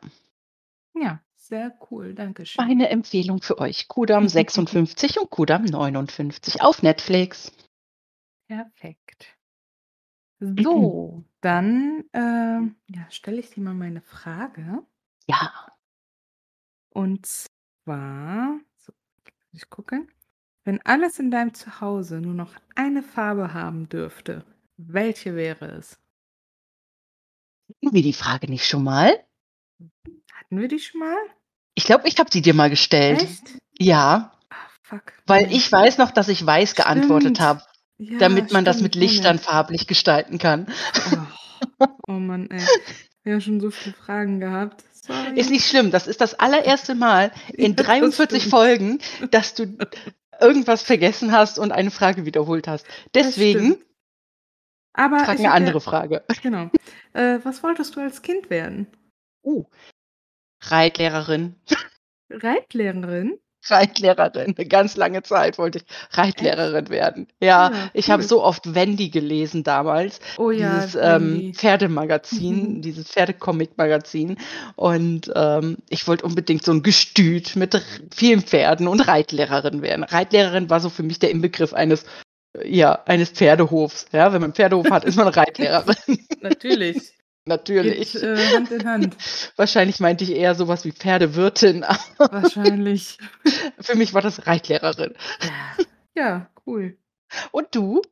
Ja, 0.95 1.21
sehr 1.35 1.77
cool. 1.91 2.15
Dankeschön. 2.15 2.65
Meine 2.65 2.91
Empfehlung 2.91 3.41
für 3.41 3.59
euch. 3.59 3.89
Kudam 3.89 4.29
56 4.29 5.19
und 5.19 5.31
Kudam 5.31 5.65
59 5.65 6.61
auf 6.61 6.83
Netflix. 6.83 7.53
Perfekt. 8.49 9.27
So, 10.45 11.23
dann 11.41 12.03
äh, 12.13 12.19
ja, 12.19 13.07
stelle 13.11 13.39
ich 13.39 13.51
dir 13.51 13.61
mal 13.61 13.75
meine 13.75 14.01
Frage. 14.01 14.83
Ja. 15.29 15.72
Und 16.93 17.27
zwar, 17.27 18.61
so, 18.77 18.93
ich 19.53 19.69
gucke, 19.71 20.07
wenn 20.65 20.81
alles 20.83 21.19
in 21.19 21.31
deinem 21.31 21.55
Zuhause 21.55 22.21
nur 22.21 22.35
noch 22.35 22.55
eine 22.77 23.03
Farbe 23.03 23.55
haben 23.55 23.89
dürfte, 23.89 24.45
welche 24.77 25.35
wäre 25.35 25.67
es? 25.73 25.99
Hatten 27.69 27.95
wir 27.95 28.03
die 28.03 28.13
Frage 28.13 28.51
nicht 28.51 28.67
schon 28.67 28.85
mal? 28.85 29.25
Hatten 30.35 30.61
wir 30.61 30.69
die 30.69 30.79
schon 30.79 31.01
mal? 31.01 31.17
Ich 31.75 31.85
glaube, 31.85 32.07
ich 32.07 32.19
habe 32.19 32.31
sie 32.31 32.43
dir 32.43 32.55
mal 32.55 32.69
gestellt. 32.71 33.23
Echt? 33.23 33.59
Ja. 33.79 34.39
Ach, 34.51 34.71
fuck. 34.83 35.13
Weil 35.27 35.51
ich 35.53 35.73
weiß 35.73 35.99
noch, 35.99 36.11
dass 36.11 36.29
ich 36.29 36.45
weiß 36.45 36.75
geantwortet 36.75 37.41
habe, 37.41 37.63
ja, 37.97 38.19
damit 38.19 38.53
man 38.53 38.65
stimmt, 38.65 38.67
das 38.67 38.83
mit 38.83 38.95
Lichtern 38.95 39.39
farblich 39.39 39.87
gestalten 39.87 40.39
kann. 40.39 40.67
Oh, 41.79 41.87
oh 42.09 42.13
Mann, 42.13 42.51
ey. 42.51 42.61
Wir 43.23 43.35
haben 43.35 43.41
schon 43.41 43.61
so 43.61 43.71
viele 43.71 43.95
Fragen 43.95 44.41
gehabt. 44.41 44.85
Sorry. 45.05 45.39
Ist 45.39 45.51
nicht 45.51 45.67
schlimm. 45.67 45.91
Das 45.91 46.07
ist 46.07 46.21
das 46.21 46.35
allererste 46.35 46.95
Mal 46.95 47.33
in 47.53 47.75
ja, 47.75 47.83
43 47.83 48.49
Folgen, 48.49 49.01
dass 49.31 49.55
du 49.55 49.77
irgendwas 50.41 50.83
vergessen 50.83 51.33
hast 51.33 51.59
und 51.59 51.73
eine 51.73 51.91
Frage 51.91 52.25
wiederholt 52.25 52.69
hast. 52.69 52.87
Deswegen 53.15 53.79
aber 54.93 55.21
frag 55.21 55.39
eine 55.39 55.53
andere 55.53 55.75
ja, 55.75 55.81
Frage. 55.81 56.25
Genau. 56.43 56.71
Äh, 57.15 57.39
was 57.43 57.63
wolltest 57.63 57.97
du 57.97 58.01
als 58.01 58.23
Kind 58.23 58.51
werden? 58.51 58.87
Uh, 59.43 59.65
Reitlehrerin. 60.61 61.57
Reitlehrerin? 62.31 63.39
Reitlehrerin. 63.69 64.55
Eine 64.57 64.67
ganz 64.67 64.97
lange 64.97 65.23
Zeit 65.23 65.59
wollte 65.59 65.79
ich 65.79 65.85
Reitlehrerin 66.17 66.89
werden. 66.89 67.29
Ja, 67.41 67.71
ja 67.71 67.91
ich 67.93 68.11
habe 68.11 68.23
so 68.23 68.43
oft 68.43 68.75
Wendy 68.75 69.11
gelesen 69.11 69.63
damals. 69.63 70.21
Oh 70.39 70.51
ja. 70.51 70.75
Dieses 70.75 70.99
ähm, 71.01 71.53
Pferdemagazin, 71.55 72.77
mhm. 72.77 72.83
dieses 72.83 73.09
Pferdecomic-Magazin. 73.09 74.37
Und 74.77 75.31
ähm, 75.35 75.79
ich 75.89 76.07
wollte 76.09 76.25
unbedingt 76.25 76.65
so 76.65 76.73
ein 76.73 76.83
Gestüt 76.83 77.57
mit 77.57 77.81
vielen 78.15 78.43
Pferden 78.43 78.89
und 78.89 79.01
Reitlehrerin 79.01 79.83
werden. 79.83 80.05
Reitlehrerin 80.05 80.71
war 80.71 80.81
so 80.81 80.91
für 80.91 81.03
mich 81.03 81.19
der 81.19 81.31
Inbegriff 81.31 81.73
eines 81.73 82.05
ja, 82.65 83.03
eines 83.07 83.31
Pferdehofs. 83.31 84.07
Ja, 84.13 84.27
wenn 84.27 84.41
man 84.41 84.45
einen 84.45 84.55
Pferdehof 84.55 84.91
hat, 84.91 85.05
ist 85.05 85.17
man 85.17 85.29
Reitlehrerin. 85.29 86.27
Natürlich. 86.43 87.15
Natürlich. 87.45 88.13
Geht, 88.13 88.23
äh, 88.23 88.37
Hand 88.55 88.71
in 88.71 88.87
Hand. 88.87 89.17
Wahrscheinlich 89.57 89.99
meinte 90.01 90.25
ich 90.25 90.31
eher 90.31 90.55
sowas 90.55 90.85
wie 90.85 90.93
Pferdewirtin. 90.93 91.83
Wahrscheinlich. 92.19 93.19
Für 93.81 93.97
mich 93.97 94.15
war 94.15 94.23
das 94.23 94.47
Reitlehrerin. 94.47 95.15
Ja, 96.15 96.51
cool. 96.67 96.97
Und 97.51 97.75
du? 97.75 98.03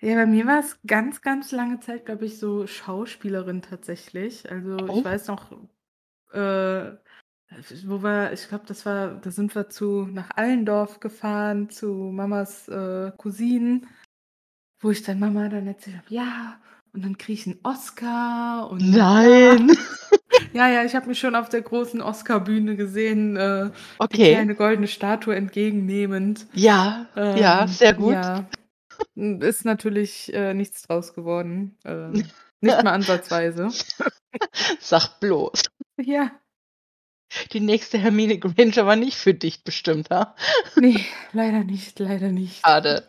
Ja, 0.00 0.16
bei 0.16 0.26
mir 0.26 0.46
war 0.46 0.58
es 0.58 0.78
ganz, 0.86 1.22
ganz 1.22 1.52
lange 1.52 1.80
Zeit, 1.80 2.06
glaube 2.06 2.26
ich, 2.26 2.38
so 2.38 2.66
Schauspielerin 2.66 3.62
tatsächlich. 3.62 4.50
Also 4.50 4.76
oh. 4.76 4.98
ich 4.98 5.04
weiß 5.04 5.28
noch, 5.28 5.52
äh, 6.32 6.96
wo 7.86 8.02
wir, 8.02 8.32
ich 8.32 8.48
glaube, 8.48 8.64
das 8.66 8.84
war, 8.84 9.14
da 9.14 9.30
sind 9.30 9.54
wir 9.54 9.68
zu 9.68 10.06
nach 10.06 10.30
Allendorf 10.34 11.00
gefahren, 11.00 11.70
zu 11.70 11.86
Mamas 11.86 12.68
äh, 12.68 13.12
Cousinen, 13.16 13.86
wo 14.80 14.90
ich 14.90 15.02
dann 15.02 15.20
Mama 15.20 15.48
dann 15.48 15.66
erzählt 15.66 15.98
habe, 15.98 16.14
ja, 16.14 16.60
und 16.94 17.04
dann 17.04 17.18
kriege 17.18 17.40
ich 17.40 17.46
einen 17.46 17.58
Oscar 17.62 18.68
und 18.70 18.90
Nein! 18.90 19.68
Ja. 19.68 19.74
Ja, 20.54 20.68
ja, 20.68 20.84
ich 20.84 20.94
habe 20.94 21.06
mich 21.08 21.18
schon 21.18 21.34
auf 21.34 21.48
der 21.48 21.62
großen 21.62 22.00
Oscar-Bühne 22.02 22.74
gesehen, 22.76 23.36
äh, 23.36 23.70
Okay. 23.98 24.34
kleine 24.34 24.54
goldene 24.54 24.86
Statue 24.88 25.34
entgegennehmend. 25.34 26.46
Ja, 26.52 27.06
ja, 27.14 27.62
Ähm, 27.62 27.68
sehr 27.68 27.94
gut. 27.94 28.14
ja, 28.14 28.44
ist 29.14 29.64
natürlich 29.64 30.32
äh, 30.34 30.52
nichts 30.52 30.82
draus 30.82 31.14
geworden. 31.14 31.76
Ähm, 31.84 32.24
nicht 32.60 32.82
mal 32.82 32.92
ansatzweise. 32.92 33.68
Sag 34.80 35.20
bloß. 35.20 35.62
Ja, 35.98 36.30
Die 37.52 37.60
nächste 37.60 37.98
Hermine 37.98 38.38
Granger 38.38 38.86
war 38.86 38.96
nicht 38.96 39.16
für 39.16 39.34
dich 39.34 39.64
bestimmt, 39.64 40.10
ha? 40.10 40.34
nee, 40.76 41.00
leider 41.32 41.64
nicht, 41.64 41.98
leider 41.98 42.30
nicht. 42.30 42.60
Schade. 42.60 43.08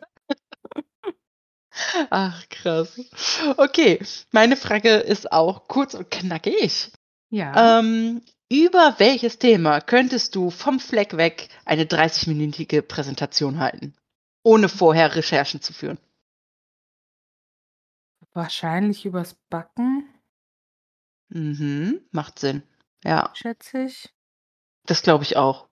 Ach, 2.09 2.47
krass. 2.49 2.99
Okay, 3.57 3.99
meine 4.31 4.57
Frage 4.57 4.89
ist 4.95 5.31
auch 5.31 5.67
kurz 5.67 5.93
und 5.93 6.09
knackig. 6.11 6.91
Ja, 7.29 7.79
Ähm, 7.79 8.21
über 8.51 8.95
welches 8.99 9.39
Thema 9.39 9.81
könntest 9.81 10.35
du 10.35 10.49
vom 10.51 10.79
Fleck 10.79 11.17
weg 11.17 11.49
eine 11.65 11.85
30-minütige 11.85 12.81
Präsentation 12.81 13.59
halten, 13.59 13.95
ohne 14.43 14.69
vorher 14.69 15.15
Recherchen 15.15 15.61
zu 15.61 15.73
führen? 15.73 15.97
wahrscheinlich 18.33 19.05
übers 19.05 19.35
Backen, 19.49 20.09
Mhm, 21.29 22.01
macht 22.11 22.39
Sinn. 22.39 22.63
Ja, 23.03 23.31
schätze 23.33 23.83
ich. 23.85 24.13
das 24.85 25.01
glaube 25.01 25.23
ich 25.23 25.35
auch. 25.37 25.67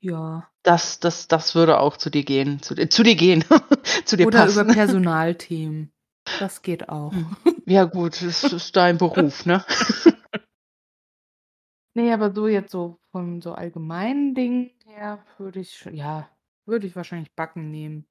Ja. 0.00 0.48
Das, 0.62 1.00
das, 1.00 1.28
das 1.28 1.54
würde 1.54 1.80
auch 1.80 1.96
zu 1.96 2.10
dir 2.10 2.24
gehen. 2.24 2.60
Zu, 2.62 2.74
dir- 2.74 2.88
zu 2.90 3.02
dir 3.02 3.16
gehen. 3.16 3.44
zu 4.04 4.16
dir 4.16 4.26
Oder 4.26 4.40
passen. 4.40 4.64
über 4.64 4.72
Personalthemen. 4.74 5.92
Das 6.38 6.62
geht 6.62 6.88
auch. 6.88 7.12
Hm. 7.12 7.36
Ja, 7.66 7.84
gut, 7.84 8.22
das 8.22 8.44
ist 8.44 8.76
dein 8.76 8.96
Beruf, 8.96 9.44
ne? 9.44 9.62
Nee, 11.94 12.12
aber 12.12 12.32
so 12.32 12.46
jetzt 12.48 12.70
so 12.70 12.98
von 13.10 13.42
so 13.42 13.52
allgemeinen 13.52 14.34
Dingen 14.34 14.70
her 14.86 15.24
würde 15.38 15.60
ich, 15.60 15.76
schon- 15.76 15.94
ja, 15.94 16.28
würde 16.66 16.86
ich 16.86 16.94
wahrscheinlich 16.96 17.34
Backen 17.34 17.70
nehmen. 17.70 18.06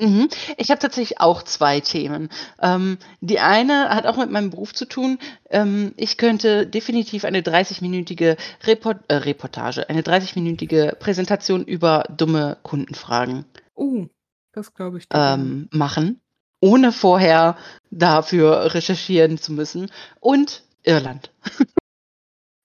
Mhm. 0.00 0.28
Ich 0.56 0.70
habe 0.70 0.80
tatsächlich 0.80 1.20
auch 1.20 1.42
zwei 1.44 1.80
Themen. 1.80 2.28
Ähm, 2.60 2.98
die 3.20 3.38
eine 3.38 3.90
hat 3.90 4.06
auch 4.06 4.16
mit 4.16 4.30
meinem 4.30 4.50
Beruf 4.50 4.74
zu 4.74 4.86
tun. 4.86 5.18
Ähm, 5.50 5.94
ich 5.96 6.16
könnte 6.18 6.66
definitiv 6.66 7.24
eine 7.24 7.42
30-minütige 7.42 8.36
Report 8.64 8.98
äh, 9.08 9.14
Reportage, 9.14 9.88
eine 9.88 10.02
30-minütige 10.02 10.96
Präsentation 10.96 11.64
über 11.64 12.04
dumme 12.16 12.58
Kundenfragen 12.62 13.44
Oh, 13.76 14.06
das 14.52 14.74
glaube 14.74 14.98
ich 14.98 15.08
dir 15.08 15.16
ähm, 15.18 15.68
machen, 15.72 16.20
ohne 16.60 16.92
vorher 16.92 17.56
dafür 17.90 18.74
recherchieren 18.74 19.38
zu 19.38 19.52
müssen. 19.52 19.90
Und 20.20 20.64
Irland. 20.82 21.30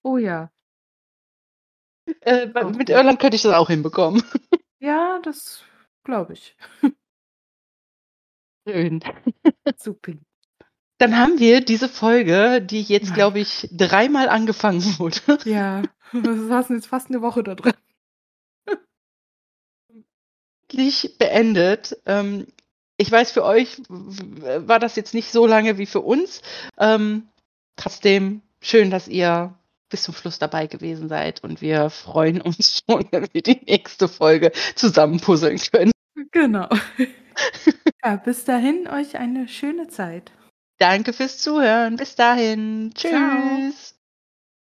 Oh 0.02 0.18
ja. 0.18 0.50
Äh, 2.22 2.48
Auch 2.56 2.70
mit 2.70 2.88
gut. 2.88 2.90
Irland 2.90 3.20
könnte 3.20 3.36
ich 3.36 3.42
das 3.42 3.54
auch 3.54 3.68
hinbekommen. 3.68 4.24
Ja, 4.80 5.20
das 5.24 5.62
glaube 6.04 6.34
ich. 6.34 6.56
Schön. 8.72 9.04
Super. 9.78 10.14
Dann 10.98 11.18
haben 11.18 11.40
wir 11.40 11.62
diese 11.62 11.88
Folge, 11.88 12.62
die 12.62 12.82
jetzt, 12.82 13.14
glaube 13.14 13.40
ich, 13.40 13.70
dreimal 13.72 14.28
angefangen 14.30 14.82
wurde. 15.00 15.40
Ja, 15.46 15.82
wir 16.12 16.48
saßen 16.48 16.76
jetzt 16.76 16.88
fast 16.88 17.10
eine 17.10 17.22
Woche 17.22 17.44
da 17.44 17.56
drin. 17.56 17.74
endlich 20.70 21.18
beendet. 21.18 21.98
Ähm, 22.06 22.48
ich 22.98 23.12
weiß, 23.12 23.32
für 23.32 23.44
euch 23.44 23.82
war 23.88 24.80
das 24.80 24.96
jetzt 24.96 25.14
nicht 25.14 25.32
so 25.32 25.48
lange 25.48 25.78
wie 25.78 25.86
für 25.86 26.02
uns. 26.02 26.42
Ähm, 26.78 27.30
trotzdem 27.76 28.42
schön, 28.62 28.92
dass 28.92 29.08
ihr 29.08 29.56
bis 29.90 30.04
zum 30.04 30.14
Schluss 30.14 30.38
dabei 30.38 30.68
gewesen 30.68 31.10
seid 31.10 31.44
und 31.44 31.62
wir 31.62 31.90
freuen 31.90 32.42
uns 32.42 32.84
schon, 32.90 33.08
wenn 33.12 33.28
wir 33.32 33.42
die 33.42 33.62
nächste 33.66 34.08
Folge 34.08 34.52
zusammen 34.76 35.20
puzzeln 35.20 35.60
können. 35.72 35.92
Genau. 36.32 36.70
Ja, 38.04 38.16
bis 38.16 38.46
dahin 38.46 38.88
euch 38.88 39.18
eine 39.18 39.48
schöne 39.48 39.88
Zeit. 39.88 40.32
Danke 40.78 41.12
fürs 41.14 41.38
Zuhören. 41.38 41.98
Bis 41.98 42.16
dahin. 42.16 42.94
Ciao. 42.96 43.70
Tschüss. 43.70 43.99